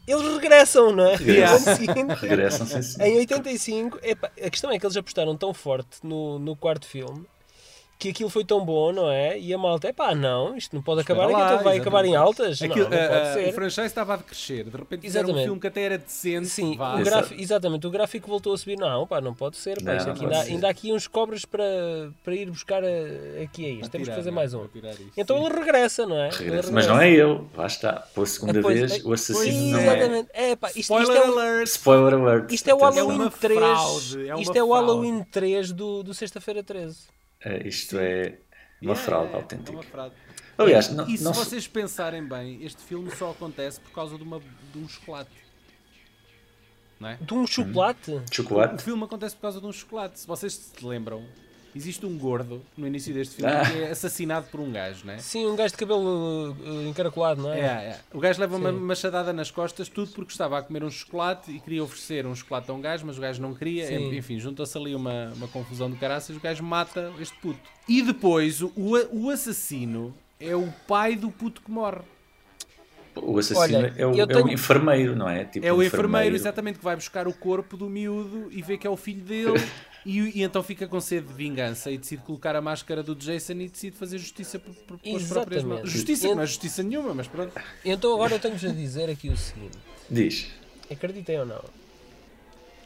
eles 0.07 0.33
regressam, 0.33 0.91
não 0.91 1.05
é? 1.05 1.15
Regressam. 1.15 1.75
Seguinte, 1.75 2.15
sem 2.65 2.81
senhor. 2.81 3.07
Em 3.07 3.17
85, 3.17 3.99
epá, 4.03 4.31
a 4.41 4.49
questão 4.49 4.71
é 4.71 4.79
que 4.79 4.85
eles 4.85 4.97
apostaram 4.97 5.35
tão 5.37 5.53
forte 5.53 5.99
no, 6.03 6.39
no 6.39 6.55
quarto 6.55 6.85
filme 6.85 7.25
que 7.99 8.09
aquilo 8.09 8.29
foi 8.29 8.43
tão 8.43 8.65
bom, 8.65 8.91
não 8.91 9.09
é? 9.09 9.39
E 9.39 9.53
a 9.53 9.57
malta, 9.57 9.87
epá, 9.87 10.13
não, 10.13 10.57
isto 10.57 10.75
não 10.75 10.83
pode 10.83 10.99
acabar 11.01 11.23
aqui, 11.29 11.33
então 11.41 11.63
vai 11.63 11.77
acabar 11.77 12.03
em 12.03 12.15
altas. 12.15 12.61
Aquilo- 12.61 12.89
não, 12.89 12.97
não 12.97 13.05
a- 13.05 13.07
pode 13.09 13.29
O 13.29 13.33
ser. 13.33 13.53
franchise 13.53 13.87
estava 13.87 14.13
a 14.13 14.17
decrescer. 14.17 14.65
De 14.65 14.75
repente 14.77 15.01
fizeram 15.01 15.29
um 15.29 15.41
filme 15.41 15.59
que 15.59 15.67
até 15.67 15.81
era 15.83 15.97
decente. 15.97 16.47
Sim, 16.47 16.75
vá. 16.75 16.99
o 16.99 17.03
gráfico, 17.03 17.41
exatamente, 17.41 17.87
o 17.87 17.89
gráfico 17.89 18.27
voltou 18.27 18.53
a 18.53 18.57
subir. 18.57 18.77
Não, 18.77 19.07
pá, 19.07 19.21
não 19.21 19.33
pode 19.33 19.55
ser. 19.55 19.81
Pá, 19.81 19.91
Não, 19.91 19.97
isto 19.97 20.09
aqui 20.09 20.19
pode 20.19 20.33
ainda, 20.33 20.45
ser. 20.45 20.51
ainda 20.51 20.67
há 20.67 20.69
aqui 20.71 20.91
uns 20.91 21.07
cobras 21.07 21.45
para, 21.45 21.63
para 22.25 22.35
ir 22.35 22.49
buscar 22.51 22.83
a- 22.83 23.43
aqui 23.43 23.65
a 23.65 23.69
isto. 23.69 23.89
Temos 23.89 24.09
que 24.09 24.15
fazer 24.15 24.29
é? 24.29 24.33
mais 24.33 24.53
um. 24.53 24.65
Isto, 24.65 25.11
Então 25.15 25.37
ele 25.45 25.55
regressa, 25.55 26.05
não 26.05 26.17
é? 26.19 26.27
Ele 26.27 26.37
Regressa. 26.37 26.71
Mas 26.73 26.87
não 26.87 26.99
é 26.99 27.09
ele, 27.09 27.41
lá 27.55 27.67
está. 27.67 27.93
Pela 28.13 28.25
segunda 28.25 28.53
Depois- 28.53 28.79
vez, 28.79 29.05
o 29.05 29.13
assassino 29.13 29.45
Sim, 29.45 29.71
não 29.71 29.79
é. 29.79 29.83
exatamente. 29.83 30.29
É, 30.33 30.55
pá, 30.57 30.67
isto, 30.69 30.79
isto 30.79 30.93
Spoiler 31.01 31.15
é, 31.23 31.29
o- 31.29 31.39
alert! 31.39 31.67
Spoiler 31.69 32.13
alert. 32.15 32.51
isto 32.51 32.67
é 32.67 32.73
o 32.73 32.83
Atenção. 32.83 32.95
Halloween 33.07 33.21
uma 33.21 33.31
3. 33.31 33.59
fraude, 33.59 34.27
é 34.29 34.33
uma 34.35 34.41
isto 34.41 34.55
é 34.57 34.63
o. 34.63 34.73
Halloween 34.73 35.23
3 35.31 35.71
do, 35.71 36.03
do 36.03 36.13
Sexta-feira 36.13 36.61
13. 36.63 36.97
É, 37.45 37.67
Isto 37.67 37.97
é 37.97 38.37
uma 38.81 38.93
Yeah, 38.93 39.01
fraude 39.05 39.29
é, 39.29 39.33
é 39.33 39.35
autêntica. 39.35 39.71
uma 39.71 39.83
fraude. 39.83 40.15
Aliás, 40.57 40.89
não, 40.89 41.07
e 41.09 41.17
se 41.17 41.23
não 41.23 41.33
vocês 41.33 41.67
pensarem 41.67 42.23
bem, 42.27 42.63
este 42.63 42.81
filme 42.83 43.09
só 43.15 43.31
acontece 43.31 43.79
por 43.79 43.91
causa 43.91 44.17
de, 44.17 44.23
uma, 44.23 44.39
de 44.39 44.77
um 44.79 44.87
chocolate. 44.87 45.31
Não 46.99 47.09
é? 47.09 47.17
De 47.19 47.33
um 47.33 47.45
chocolate? 47.47 48.11
O 48.11 48.23
chocolate. 48.31 48.83
filme 48.83 49.03
acontece 49.03 49.35
por 49.35 49.41
causa 49.41 49.59
de 49.59 49.65
um 49.65 49.71
chocolate. 49.71 50.19
Se 50.19 50.27
vocês 50.27 50.53
se 50.53 50.85
lembram, 50.85 51.25
existe 51.75 52.05
um 52.05 52.17
gordo 52.17 52.61
no 52.77 52.85
início 52.87 53.13
deste 53.13 53.35
filme 53.35 53.51
Ah. 53.51 53.69
que 53.69 53.77
é 53.83 53.91
assassinado 53.91 54.47
por 54.51 54.59
um 54.59 54.71
gajo, 54.71 55.05
não 55.05 55.13
é? 55.13 55.17
Sim, 55.19 55.45
um 55.47 55.55
gajo 55.55 55.71
de 55.73 55.77
cabelo 55.77 56.51
uh, 56.51 56.87
encaracolado, 56.87 57.41
não 57.41 57.51
é? 57.53 57.59
É, 57.59 57.63
é. 57.65 57.99
O 58.13 58.19
gajo 58.19 58.39
leva 58.39 58.55
uma 58.57 58.71
Sim. 58.71 58.79
machadada 58.79 59.33
nas 59.33 59.49
costas, 59.51 59.87
tudo 59.89 60.11
porque 60.11 60.31
estava 60.31 60.57
a 60.59 60.61
comer 60.61 60.83
um 60.83 60.89
chocolate 60.91 61.51
e 61.51 61.59
queria 61.59 61.83
oferecer 61.83 62.25
um 62.25 62.35
chocolate 62.35 62.69
a 62.69 62.73
um 62.73 62.81
gajo, 62.81 63.05
mas 63.05 63.17
o 63.17 63.21
gajo 63.21 63.41
não 63.41 63.53
queria. 63.53 63.87
Sim. 63.87 64.15
Enfim, 64.15 64.39
juntou-se 64.39 64.77
ali 64.77 64.95
uma, 64.95 65.31
uma 65.35 65.47
confusão 65.47 65.89
de 65.89 65.97
caraças. 65.97 66.35
O 66.35 66.39
gajo 66.39 66.63
mata 66.63 67.11
este 67.19 67.35
puto. 67.37 67.59
E 67.87 68.01
depois, 68.01 68.61
o, 68.61 68.71
o 69.11 69.29
assassino 69.29 70.13
é 70.39 70.55
o 70.55 70.71
pai 70.87 71.15
do 71.15 71.29
puto 71.31 71.61
que 71.61 71.71
morre. 71.71 72.01
O 73.15 73.37
assassino 73.37 73.77
Olha, 73.79 73.93
é, 73.95 74.05
o, 74.05 74.11
eu 74.13 74.19
é 74.21 74.23
o 74.23 74.27
tenho- 74.27 74.49
enfermeiro, 74.51 75.15
não 75.15 75.29
é? 75.29 75.45
Tipo 75.45 75.65
É 75.65 75.71
o 75.71 75.83
enfermeiro, 75.83 76.35
exatamente, 76.35 76.79
que 76.79 76.83
vai 76.83 76.95
buscar 76.95 77.27
o 77.27 77.33
corpo 77.33 77.77
do 77.77 77.89
miúdo 77.89 78.47
e 78.51 78.61
vê 78.61 78.77
que 78.77 78.87
é 78.87 78.89
o 78.89 78.97
filho 78.97 79.21
dele. 79.21 79.53
e, 80.05 80.39
e 80.39 80.43
então 80.43 80.63
fica 80.63 80.87
com 80.87 80.99
sede 80.99 81.27
de 81.27 81.33
vingança 81.33 81.91
e 81.91 81.97
decide 81.97 82.23
colocar 82.23 82.55
a 82.55 82.61
máscara 82.61 83.03
do 83.03 83.13
Jason 83.15 83.53
e 83.53 83.69
decide 83.69 83.95
fazer 83.95 84.17
justiça 84.17 84.57
por, 84.57 84.73
por, 84.73 84.97
pelas 84.97 85.23
próprias 85.23 85.59
Exatamente. 85.61 85.83
mãos. 85.83 85.91
Justiça, 85.91 86.27
Ent- 86.27 86.35
não 86.35 86.43
é 86.43 86.45
justiça 86.47 86.81
nenhuma, 86.83 87.13
mas 87.13 87.27
pronto. 87.27 87.53
Então 87.85 88.13
agora 88.13 88.33
eu 88.33 88.39
tenho-vos 88.39 88.65
a 88.65 88.73
dizer 88.73 89.09
aqui 89.09 89.29
o 89.29 89.37
seguinte. 89.37 89.77
Diz. 90.09 90.47
Acreditem 90.91 91.39
ou 91.39 91.45
não. 91.45 91.61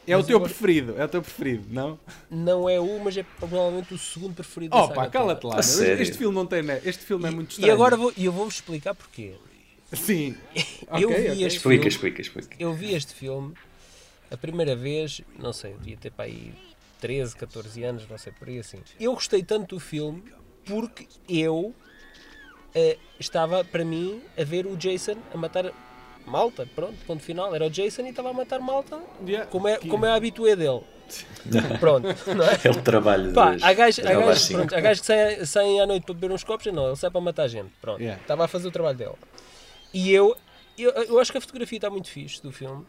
É 0.06 0.14
o 0.14 0.20
Mas 0.20 0.26
teu 0.26 0.36
eu- 0.38 0.40
preferido, 0.42 0.94
é 0.96 1.04
o 1.04 1.08
teu 1.08 1.20
preferido, 1.20 1.64
não? 1.70 1.98
Não 2.30 2.68
é 2.68 2.80
o, 2.80 2.98
mas 3.04 3.14
é 3.16 3.22
provavelmente 3.38 3.92
o 3.92 3.98
segundo 3.98 4.34
preferido 4.34 4.74
da 4.74 4.84
Opa, 4.84 4.94
saga 4.94 5.10
cala-te 5.10 5.46
lá. 5.46 5.58
Este 5.60 6.16
filme 6.16 6.34
não 6.34 6.46
tem. 6.46 6.60
Este 6.84 7.04
filme 7.04 7.26
é 7.26 7.30
muito 7.30 7.50
E 7.50 7.52
estranho. 7.54 7.72
agora 7.74 7.94
vou, 7.96 8.10
e 8.16 8.24
eu 8.24 8.32
vou-vos 8.32 8.54
explicar 8.54 8.94
porquê. 8.94 9.34
Sim. 9.92 10.36
Eu 11.00 11.08
Ok, 11.10 11.20
vi 11.20 11.28
ok. 11.30 11.30
este 11.30 11.56
Explica, 11.56 11.60
filme, 11.82 11.88
explica, 11.88 12.20
explica. 12.22 12.56
eu 12.58 12.72
vi 12.72 12.94
este 12.94 13.14
filme 13.14 13.54
a 14.30 14.36
primeira 14.36 14.74
vez, 14.76 15.20
não 15.38 15.52
sei, 15.52 15.72
devia 15.74 15.96
ter 15.96 16.10
para 16.10 16.26
aí 16.26 16.52
13, 17.00 17.34
14 17.36 17.84
anos, 17.84 18.08
não 18.08 18.18
sei 18.18 18.32
por 18.32 18.48
aí 18.48 18.58
assim. 18.58 18.78
Eu 19.00 19.14
gostei 19.14 19.42
tanto 19.42 19.76
do 19.76 19.80
filme 19.80 20.22
porque 20.66 21.06
eu 21.28 21.74
eh, 22.74 22.98
estava, 23.18 23.64
para 23.64 23.84
mim, 23.84 24.20
a 24.38 24.44
ver 24.44 24.66
o 24.66 24.76
Jason 24.76 25.16
a 25.32 25.36
matar 25.38 25.72
malta, 26.26 26.66
pronto, 26.74 26.96
ponto 27.06 27.22
final. 27.22 27.54
Era 27.54 27.66
o 27.66 27.70
Jason 27.70 28.02
e 28.02 28.10
estava 28.10 28.30
a 28.30 28.32
matar 28.34 28.60
malta, 28.60 29.00
Yeah. 29.26 29.46
como 29.50 29.68
é, 29.68 29.76
Que- 29.78 29.88
como 29.88 30.04
é 30.04 30.10
a 30.10 30.14
habitué 30.14 30.54
dele. 30.56 30.82
Pronto, 31.80 32.06
não 32.36 32.44
é? 32.44 32.60
É 32.64 32.70
o 32.70 32.82
trabalho 32.82 33.32
Pá, 33.32 33.56
há 33.62 33.72
gajos, 33.72 34.04
há 34.04 34.12
gajos, 34.12 34.42
cinco. 34.42 34.58
pronto, 34.58 34.74
há 34.76 34.80
gajos 34.82 35.00
que 35.00 35.06
saem, 35.06 35.44
saem 35.46 35.80
à 35.80 35.86
noite 35.86 36.04
para 36.04 36.14
beber 36.14 36.30
uns 36.34 36.44
copos, 36.44 36.66
não, 36.70 36.86
ele 36.88 36.96
sai 36.96 37.10
para 37.10 37.20
matar 37.22 37.48
gente. 37.48 37.70
Pronto, 37.80 37.98
Yeah. 38.02 38.20
estava 38.20 38.44
a 38.44 38.48
fazer 38.48 38.68
o 38.68 38.70
trabalho 38.70 38.98
dele. 38.98 39.14
E 39.92 40.12
eu, 40.12 40.36
eu, 40.76 40.90
eu 40.90 41.18
acho 41.18 41.32
que 41.32 41.38
a 41.38 41.40
fotografia 41.40 41.78
está 41.78 41.90
muito 41.90 42.08
fixe 42.08 42.42
do 42.42 42.52
filme. 42.52 42.84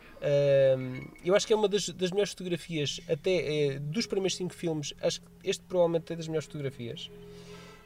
Eu 1.24 1.36
acho 1.36 1.48
que 1.48 1.54
é 1.54 1.56
uma 1.56 1.68
das, 1.68 1.90
das 1.90 2.12
melhores 2.12 2.32
fotografias, 2.32 3.00
até 3.10 3.32
eh, 3.32 3.80
dos 3.80 4.06
primeiros 4.06 4.36
cinco 4.36 4.54
filmes. 4.54 4.94
Acho 5.02 5.22
que 5.22 5.28
este 5.44 5.64
provavelmente 5.64 6.12
é 6.14 6.16
das 6.16 6.28
melhores 6.28 6.46
fotografias. 6.46 7.10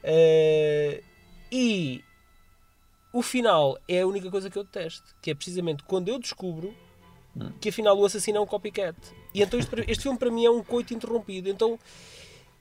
Ah, 0.03 1.01
e 1.51 2.03
o 3.14 3.22
final 3.22 3.78
é 3.88 4.01
a 4.01 4.07
única 4.07 4.30
coisa 4.32 4.49
que 4.49 4.57
eu 4.57 4.64
detesto, 4.64 5.16
que 5.22 5.30
é 5.30 5.36
precisamente 5.36 5.84
quando 5.84 6.09
eu 6.09 6.18
descubro 6.18 6.76
que 7.59 7.70
afinal 7.70 7.97
o 7.97 8.05
assassino 8.05 8.38
é 8.38 8.41
um 8.41 8.45
copycat. 8.45 8.97
E 9.34 9.41
então 9.41 9.59
este, 9.59 9.72
este 9.88 10.03
filme 10.03 10.18
para 10.18 10.32
mim 10.32 10.45
é 10.45 10.51
um 10.51 10.64
coito 10.64 10.93
interrompido. 10.93 11.49
Então, 11.49 11.80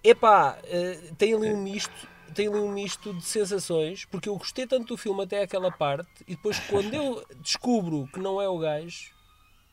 epá, 0.02 0.58
eh, 0.64 0.98
tem 1.18 1.34
ali 1.34 1.52
um 1.52 1.62
misto, 1.62 2.08
tem 2.32 2.48
ali 2.48 2.58
um 2.58 2.72
misto 2.72 3.12
de 3.14 3.24
sensações, 3.24 4.04
porque 4.06 4.28
eu 4.28 4.36
gostei 4.36 4.66
tanto 4.66 4.88
do 4.88 4.96
filme 4.96 5.22
até 5.22 5.42
aquela 5.42 5.70
parte, 5.70 6.08
e 6.26 6.34
depois 6.34 6.58
quando 6.68 6.92
eu 6.94 7.24
descubro 7.40 8.08
que 8.12 8.18
não 8.20 8.40
é 8.40 8.48
o 8.48 8.58
gajo, 8.58 9.10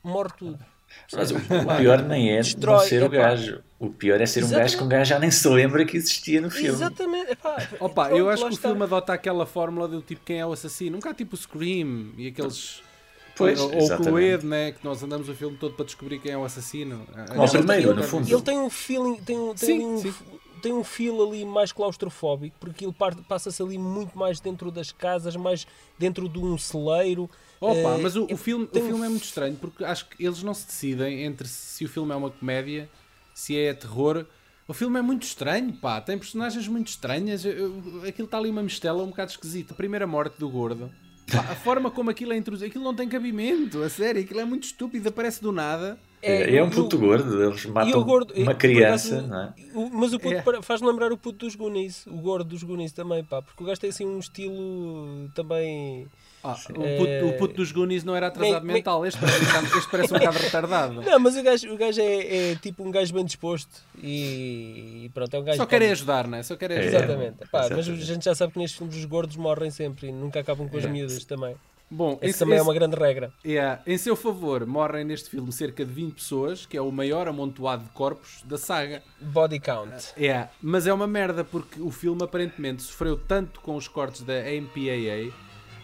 morre 0.03 0.29
tudo. 0.37 0.59
Mas 1.13 1.29
o, 1.29 1.35
o 1.37 1.77
pior 1.77 2.01
nem 2.01 2.31
é 2.31 2.37
Destrói, 2.37 2.77
não 2.79 2.83
ser 2.87 3.03
o 3.03 3.09
gajo. 3.09 3.63
O 3.79 3.89
pior 3.91 4.19
é 4.19 4.25
ser 4.25 4.39
um 4.39 4.49
gajo 4.49 4.55
Exatamente. 4.55 4.77
que 4.77 4.83
um 4.83 4.87
gajo 4.89 5.09
já 5.09 5.19
nem 5.19 5.29
se 5.29 5.47
lembra 5.47 5.85
que 5.85 5.95
existia 5.95 6.41
no 6.41 6.49
filme. 6.49 6.69
Exatamente. 6.69 7.31
Epá, 7.31 7.57
Opa, 7.79 8.05
pronto, 8.05 8.17
eu 8.19 8.27
acho 8.29 8.43
que 8.43 8.49
o 8.49 8.53
está. 8.53 8.69
filme 8.69 8.83
adota 8.83 9.13
aquela 9.13 9.45
fórmula 9.45 9.87
do 9.87 10.01
tipo 10.01 10.21
quem 10.25 10.39
é 10.39 10.45
o 10.45 10.51
assassino. 10.51 10.95
Um 10.95 10.99
bocado 10.99 11.17
tipo 11.17 11.35
o 11.35 11.37
Scream 11.37 12.11
e 12.17 12.27
aqueles. 12.29 12.81
Pois, 13.37 13.59
ou 13.59 13.69
o 13.71 13.77
exatamente. 13.77 14.09
Cluedo, 14.09 14.47
né? 14.47 14.71
Que 14.71 14.83
nós 14.83 15.01
andamos 15.03 15.29
o 15.29 15.33
filme 15.35 15.55
todo 15.57 15.75
para 15.75 15.85
descobrir 15.85 16.17
quem 16.19 16.31
é 16.31 16.37
o 16.37 16.43
assassino. 16.43 17.05
O 17.37 17.49
primeiro, 17.51 17.91
ele, 17.91 17.93
no 17.93 18.03
fundo. 18.03 18.27
Ele 18.27 18.41
tem 18.41 18.57
um 18.59 18.69
feeling, 18.69 19.15
tem, 19.17 19.37
um- 19.39 19.53
tem 19.53 19.79
Sim, 19.79 19.85
um, 19.85 19.97
sim. 20.01 20.13
Tem 20.59 20.73
um 20.73 20.83
feel 20.83 21.21
ali 21.27 21.43
mais 21.45 21.71
claustrofóbico, 21.71 22.55
porque 22.59 22.85
ele 22.85 22.95
passa-se 23.27 23.61
ali 23.61 23.77
muito 23.77 24.17
mais 24.17 24.39
dentro 24.39 24.71
das 24.71 24.91
casas, 24.91 25.35
mais 25.35 25.65
dentro 25.97 26.29
de 26.29 26.39
um 26.39 26.57
celeiro. 26.57 27.29
Opa, 27.59 27.75
Eh, 27.75 27.97
mas 28.01 28.15
o, 28.15 28.25
o 28.25 28.37
filme, 28.37 28.69
o 28.71 28.79
filme 28.79 29.05
é 29.05 29.09
muito 29.09 29.23
estranho 29.25 29.55
porque 29.55 29.83
acho 29.83 30.07
que 30.07 30.23
eles 30.23 30.43
não 30.43 30.53
se 30.53 30.65
decidem 30.67 31.23
entre 31.23 31.47
se 31.47 31.83
o 31.85 31.89
filme 31.89 32.11
é 32.11 32.15
uma 32.15 32.29
comédia, 32.29 32.89
se 33.33 33.57
é 33.57 33.73
terror. 33.73 34.25
O 34.67 34.73
filme 34.73 34.99
é 34.99 35.01
muito 35.01 35.23
estranho, 35.23 35.73
pá. 35.73 35.99
Tem 35.99 36.17
personagens 36.17 36.67
muito 36.67 36.89
estranhas. 36.89 37.43
Aquilo 38.07 38.25
está 38.25 38.37
ali 38.37 38.49
uma 38.51 38.61
mistela 38.61 39.01
um 39.01 39.07
bocado 39.07 39.31
esquisita. 39.31 39.73
A 39.73 39.75
primeira 39.75 40.05
morte 40.05 40.37
do 40.37 40.47
gordo. 40.47 40.91
Pá, 41.31 41.39
a 41.39 41.55
forma 41.55 41.91
como 41.91 42.09
aquilo 42.09 42.33
é 42.33 42.37
introduzido. 42.37 42.69
Aquilo 42.69 42.83
não 42.83 42.95
tem 42.95 43.07
cabimento, 43.09 43.81
a 43.83 43.89
sério. 43.89 44.21
Aquilo 44.21 44.39
é 44.39 44.45
muito 44.45 44.63
estúpido. 44.65 45.09
Aparece 45.09 45.41
do 45.41 45.51
nada. 45.51 45.99
É, 46.21 46.55
é 46.57 46.63
um 46.63 46.69
puto 46.69 46.97
o- 46.97 46.99
gordo, 46.99 47.41
eles 47.43 47.65
matam 47.65 48.03
gordo- 48.03 48.33
uma 48.35 48.53
criança, 48.53 49.15
acaso, 49.19 49.27
não 49.29 49.41
é? 49.41 49.53
o- 49.73 49.89
mas 49.89 50.13
o 50.13 50.19
puto 50.19 50.35
É. 50.35 50.61
faz-me 50.61 50.87
lembrar 50.87 51.11
o 51.13 51.17
puto 51.17 51.45
dos 51.45 51.55
Goonies, 51.55 52.05
o 52.07 52.17
gordo 52.17 52.49
dos 52.49 52.61
Goonies 52.63 52.91
também, 52.91 53.23
pá, 53.23 53.41
porque 53.41 53.63
o 53.63 53.65
gajo 53.65 53.79
tem 53.79 53.89
assim 53.89 54.05
um 54.05 54.19
estilo 54.19 55.29
também. 55.33 56.07
Ah, 56.41 56.55
o, 56.77 56.83
É- 56.85 56.97
puto, 56.97 57.25
o 57.27 57.37
puto 57.37 57.53
dos 57.55 57.71
Goonies 57.73 58.03
não 58.05 58.15
era 58.15 58.27
atrasado 58.27 58.65
nem- 58.65 58.75
mental, 58.75 59.05
este 59.05 59.19
parece, 59.19 59.41
um 59.43 59.45
bocado- 59.47 59.77
este 59.77 59.91
parece 59.91 60.13
um 60.13 60.17
bocado 60.19 60.37
retardado. 60.37 60.93
Não, 61.03 61.19
mas 61.19 61.35
o 61.35 61.43
gajo, 61.43 61.73
o 61.73 61.77
gajo 61.77 61.99
é, 62.01 62.51
é 62.51 62.55
tipo 62.55 62.81
um 62.83 62.91
gajo 62.91 63.13
bem 63.13 63.25
disposto 63.25 63.81
e, 64.01 65.03
e 65.05 65.09
pronto, 65.13 65.33
é 65.33 65.39
um 65.39 65.43
gajo. 65.43 65.57
Só 65.57 65.65
que- 65.65 65.69
querem 65.71 65.91
ajudar, 65.91 66.27
não 66.27 66.37
é? 66.37 66.43
Só 66.43 66.55
querem 66.55 66.77
É. 66.77 66.79
ajudar. 66.81 66.97
Exatamente. 67.03 67.37
Pá, 67.51 67.59
mas 67.63 67.71
a 67.71 67.75
Exatamente. 67.79 68.05
gente 68.05 68.25
já 68.25 68.35
sabe 68.35 68.53
que 68.53 68.59
nestes 68.59 68.77
filmes 68.77 68.95
os 68.95 69.05
gordos 69.05 69.35
morrem 69.35 69.69
sempre 69.69 70.07
e 70.07 70.11
nunca 70.13 70.39
acabam 70.39 70.67
com 70.69 70.77
as 70.77 70.85
miúdas 70.85 71.25
também. 71.25 71.55
Bom, 71.91 72.13
Isso 72.21 72.25
esse- 72.25 72.39
também 72.39 72.53
é 72.55 72.57
esse- 72.57 72.67
uma 72.67 72.73
grande 72.73 72.95
regra. 72.95 73.31
Yeah. 73.43 73.81
Em 73.87 73.97
seu 73.97 74.15
favor, 74.15 74.65
morrem 74.65 75.03
neste 75.03 75.29
filme 75.29 75.51
cerca 75.51 75.83
de 75.83 75.91
20 75.91 76.13
pessoas, 76.15 76.65
que 76.65 76.77
é 76.77 76.81
o 76.81 76.91
maior 76.91 77.27
amontoado 77.27 77.83
de 77.83 77.89
corpos 77.89 78.41
da 78.45 78.57
saga. 78.57 79.01
Body 79.19 79.59
count. 79.59 80.13
É, 80.15 80.47
mas 80.61 80.85
é 80.85 80.93
uma 80.93 81.07
merda 81.07 81.43
porque 81.43 81.81
o 81.81 81.89
filme 81.89 82.23
aparentemente 82.23 82.83
sofreu 82.83 83.17
tanto 83.17 83.59
com 83.61 83.75
os 83.75 83.87
cortes 83.87 84.21
da 84.21 84.33
MPAA 84.51 85.31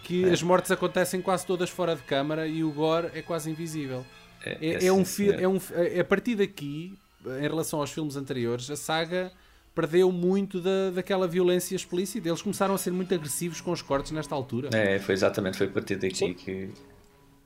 que 0.03 0.25
as 0.25 0.43
mortes 0.43 0.69
acontecem 0.71 1.19
quase 1.21 1.45
todas 1.47 1.69
fora 1.71 1.95
de 1.95 2.03
câmara 2.03 2.45
e 2.47 2.63
o 2.63 2.71
gore 2.71 3.09
é 3.15 3.21
quase 3.23 3.49
invisível. 3.49 4.05
É, 4.45 4.85
é 4.85 4.93
um 4.93 5.03
fi- 5.03 5.25
senhor. 5.31 5.41
é 5.41 5.47
um, 5.47 5.59
é- 5.73 5.99
a 6.01 6.05
partir 6.05 6.35
daqui, 6.35 6.95
em 7.25 7.41
relação 7.41 7.79
aos 7.79 7.91
filmes 7.91 8.15
anteriores, 8.15 8.69
a 8.69 8.75
saga 8.75 9.31
perdeu 9.75 10.11
muito 10.11 10.59
da, 10.61 10.89
daquela 10.93 11.27
violência 11.27 11.75
explícita. 11.75 12.27
Eles 12.29 12.41
começaram 12.41 12.73
a 12.73 12.77
ser 12.77 12.91
muito 12.91 13.13
agressivos 13.13 13.59
com 13.61 13.71
os 13.71 13.81
cortes 13.81 14.11
nesta 14.13 14.33
altura. 14.33 14.69
É, 14.73 14.97
foi 14.99 15.13
exatamente, 15.13 15.57
foi 15.57 15.67
a 15.67 15.69
partir 15.69 15.97
daqui 15.97 16.15
Sim. 16.15 16.33
que 16.33 16.69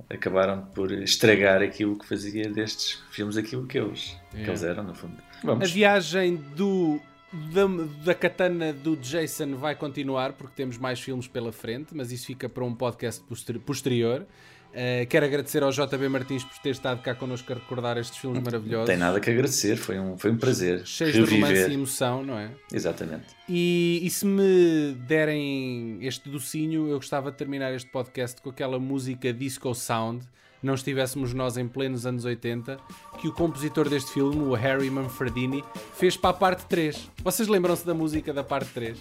acabaram 0.10 0.62
por 0.74 0.92
estragar 0.92 1.62
aquilo 1.62 1.98
que 1.98 2.08
fazia 2.08 2.50
destes 2.50 3.02
filmes 3.12 3.36
aquilo 3.38 3.66
que 3.68 3.78
eles, 3.78 4.16
que 4.32 4.38
É. 4.38 4.48
eles 4.48 4.64
eram, 4.64 4.84
no 4.84 4.96
fundo. 4.96 5.16
A 5.44 5.46
Vamos. 5.46 5.72
viagem 5.72 6.36
do 6.56 7.00
da, 7.32 7.66
da 8.06 8.16
katana 8.16 8.74
do 8.74 8.96
Jason 8.96 9.56
vai 9.56 9.76
continuar 9.76 10.34
porque 10.34 10.54
temos 10.56 10.78
mais 10.80 11.00
filmes 11.00 11.28
pela 11.28 11.52
frente, 11.52 11.96
mas 11.96 12.12
isso 12.12 12.26
fica 12.26 12.50
para 12.50 12.64
um 12.64 12.74
podcast 12.74 13.22
poster- 13.24 13.60
posterior. 13.60 14.26
Uh, 14.70 15.06
quero 15.08 15.26
agradecer 15.26 15.64
ao 15.64 15.72
JB 15.72 16.08
Martins 16.10 16.44
por 16.44 16.58
ter 16.60 16.70
estado 16.70 17.02
cá 17.02 17.16
connosco 17.16 17.52
a 17.52 17.56
recordar 17.56 17.98
estes 17.98 18.20
filmes 18.20 18.38
Não 18.38 18.46
maravilhosos. 18.46 18.86
tem 18.88 18.98
nada 18.98 19.20
que 19.20 19.30
agradecer, 19.30 19.76
foi 19.78 20.00
um, 20.00 20.16
foi 20.16 20.30
um 20.32 20.38
prazer 20.38 20.86
Cheios 20.86 21.14
de 21.14 21.20
romance 21.22 21.36
e 21.38 21.56
reviver. 21.56 21.72
emoção, 21.72 22.24
não 22.24 22.38
é? 22.38 22.52
Exatamente. 22.72 23.26
E, 23.48 24.00
e 24.04 24.10
se 24.12 24.28
me 24.28 24.94
derem 25.08 25.98
este 26.02 26.30
docinho, 26.30 26.88
eu 26.88 26.98
gostava 26.98 27.32
de 27.32 27.38
terminar 27.38 27.74
este 27.74 27.90
podcast 27.90 28.40
com 28.42 28.52
aquela 28.52 28.78
música 28.78 29.34
Disco 29.34 29.74
Sound, 29.74 30.24
não 30.62 30.76
estivéssemos 30.76 31.34
nós 31.34 31.58
em 31.58 31.68
plenos 31.68 32.06
anos 32.06 32.24
80, 32.26 32.78
que 33.20 33.28
o 33.28 33.34
compositor 33.34 33.90
deste 33.90 34.12
filme, 34.14 34.38
o 34.44 34.54
Harry 34.54 34.92
Manfredini, 34.92 35.64
fez 35.96 36.16
para 36.16 36.30
a 36.30 36.34
parte 36.34 36.66
3. 36.68 37.10
Vocês 37.24 37.48
lembram-se 37.48 37.86
da 37.86 37.94
música 37.96 38.32
da 38.32 38.44
parte 38.44 38.70
3? 38.74 38.98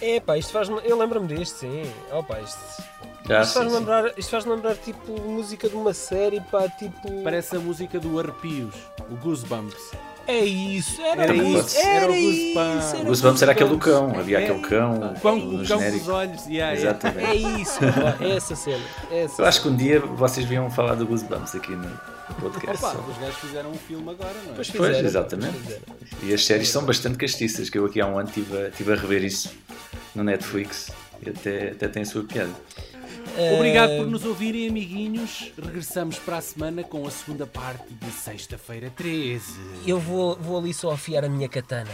É 0.00 0.18
pá, 0.20 0.36
isto 0.36 0.52
faz-me. 0.52 0.80
Eu 0.84 0.98
lembro-me 0.98 1.28
disto, 1.28 1.58
sim. 1.58 1.82
Opa, 2.10 2.40
isto. 2.40 2.58
Já, 3.28 3.42
Isto 3.42 3.60
sim. 3.62 3.68
lembrar, 3.68 4.12
isto 4.18 4.30
faz 4.30 4.44
lembrar 4.44 4.74
tipo 4.76 5.20
música 5.20 5.68
de 5.68 5.74
uma 5.74 5.92
série, 5.92 6.40
pá, 6.40 6.68
tipo. 6.68 7.22
Parece 7.22 7.56
a 7.56 7.58
música 7.58 7.98
do 7.98 8.18
Arrepios, 8.20 8.74
o 9.10 9.16
Goosebumps. 9.16 9.90
É 10.28 10.40
isso, 10.44 11.00
era, 11.02 11.22
Era 11.22 11.34
isso, 11.36 11.66
isso, 11.66 11.78
era, 11.78 11.88
era 12.04 12.12
o. 12.12 12.14
Goosebumps. 12.16 12.94
era 12.94 13.02
O 13.02 13.06
Goosebumps 13.06 13.42
era 13.42 13.52
aquele 13.52 13.70
do 13.70 13.78
cão, 13.78 14.18
havia 14.18 14.40
É. 14.40 14.44
aquele 14.44 14.60
cão. 14.60 14.94
O 14.94 14.98
cão, 14.98 15.08
o 15.10 15.20
cão 15.20 15.38
com 15.58 15.64
genérico. 15.64 16.02
os 16.02 16.08
olhos. 16.08 16.46
Yeah. 16.46 16.76
Exatamente. 16.76 17.24
É 17.30 17.34
isso, 17.34 17.78
pá, 17.78 18.16
é 18.24 18.30
essa 18.36 18.56
cena. 18.56 18.84
É 19.10 19.22
essa 19.24 19.42
Eu 19.42 19.46
acho 19.46 19.62
que 19.62 19.68
um 19.68 19.76
dia 19.76 20.00
vocês 20.00 20.44
vinham 20.46 20.68
falar 20.70 20.94
do 20.96 21.06
Goosebumps 21.06 21.54
aqui 21.54 21.70
no, 21.72 21.88
podcast. 22.40 22.84
Opa, 22.84 22.96
os 23.08 23.18
gajos 23.18 23.36
fizeram 23.36 23.70
um 23.70 23.74
filme 23.74 24.10
agora, 24.10 24.34
não 24.44 24.52
é? 24.52 24.54
Pois 24.56 24.70
Pois, 24.70 24.88
fizeram, 24.88 25.06
exatamente. 25.08 25.52
pois 25.52 25.64
fizeram. 25.64 26.28
E 26.30 26.34
as 26.34 26.44
séries 26.44 26.68
são 26.70 26.82
bastante 26.84 27.16
castiças, 27.18 27.70
que 27.70 27.78
eu 27.78 27.86
aqui 27.86 28.00
há 28.00 28.06
um 28.06 28.18
ano 28.18 28.28
estive 28.28 28.56
a, 28.56 28.68
estive 28.68 28.92
a 28.92 28.96
rever 28.96 29.24
isso 29.24 29.52
no 30.12 30.24
Netflix 30.24 30.90
e 31.24 31.30
até, 31.30 31.68
até 31.70 31.86
tem 31.86 32.02
a 32.02 32.06
sua 32.06 32.24
piada. 32.24 32.50
Obrigado 33.54 33.90
Eh, 33.92 33.98
por 33.98 34.06
nos 34.06 34.24
ouvirem, 34.24 34.68
amiguinhos. 34.68 35.52
Regressamos 35.62 36.18
para 36.18 36.38
a 36.38 36.40
semana 36.40 36.82
com 36.82 37.06
a 37.06 37.10
segunda 37.10 37.46
parte 37.46 37.84
de 37.92 38.10
Sexta-feira 38.10 38.90
13. 38.96 39.44
Eu 39.86 39.98
vou, 39.98 40.36
vou 40.36 40.58
ali 40.58 40.72
só 40.72 40.90
afiar 40.92 41.24
a 41.24 41.28
minha 41.28 41.48
katana. 41.48 41.90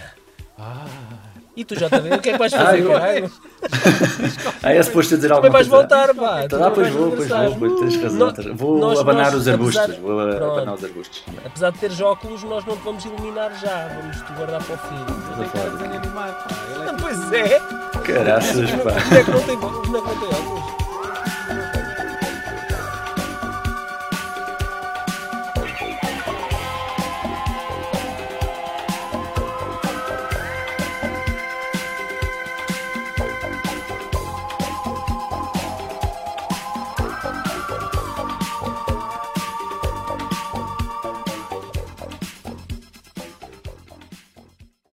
Ah, 0.59 0.85
E 1.57 1.65
tu 1.65 1.75
já 1.79 1.89
também, 1.91 2.13
o 2.15 2.19
que 2.21 2.31
é 2.31 2.33
que 2.33 2.39
vais 2.39 2.53
fazer, 2.53 2.67
Ah, 2.97 3.19
eu-? 3.19 3.31
Ah, 4.63 4.73
é 4.73 4.83
suposto 4.83 5.15
eu 5.15 5.19
dizer 5.19 5.29
Também 5.29 5.47
alguma 5.47 5.53
vais 5.53 5.69
coisa. 5.69 5.83
voltar, 5.89 6.15
pá. 6.15 6.49
tu 6.49 6.57
Ah, 6.57 6.59
também 6.59 6.73
pois 6.75 6.89
vais 6.89 6.95
vou, 6.95 7.11
pois 7.17 7.29
vou, 7.29 7.57
pois 7.59 7.81
tens 7.81 8.03
razão. 8.03 8.33
Vou 8.55 8.79
nós- 8.79 8.99
abanar 9.01 9.25
nós, 9.33 9.35
os 9.35 9.49
arbustos, 9.49 9.83
apesar- 9.83 10.01
vou 10.01 10.21
abanar 10.21 10.75
os 10.75 10.85
arbustos. 10.85 11.23
Apesar 11.45 11.71
de 11.73 11.79
teres 11.79 12.01
óculos, 12.01 12.43
nós 12.45 12.65
não 12.65 12.77
te 12.77 12.83
vamos 12.85 13.05
eliminar 13.05 13.51
já. 13.61 13.89
Vamos 14.01 14.17
te 14.23 14.33
guardar 14.35 14.63
para 14.63 14.75
o 14.75 14.79
fim. 14.79 15.05
Pá. 16.15 16.31
É 16.89 16.93
Pois 17.01 17.33
é. 17.33 17.61
Caraças, 18.05 18.71
pá. 18.71 18.93
Como 19.03 19.15
é 19.19 19.25
que 19.25 19.31
não 19.31 19.43
tem, 19.43 19.59
como 19.59 19.97
é 19.97 20.01
que 20.01 20.07
não 20.09 20.21
tem 20.21 20.29
óculos? 20.29 20.82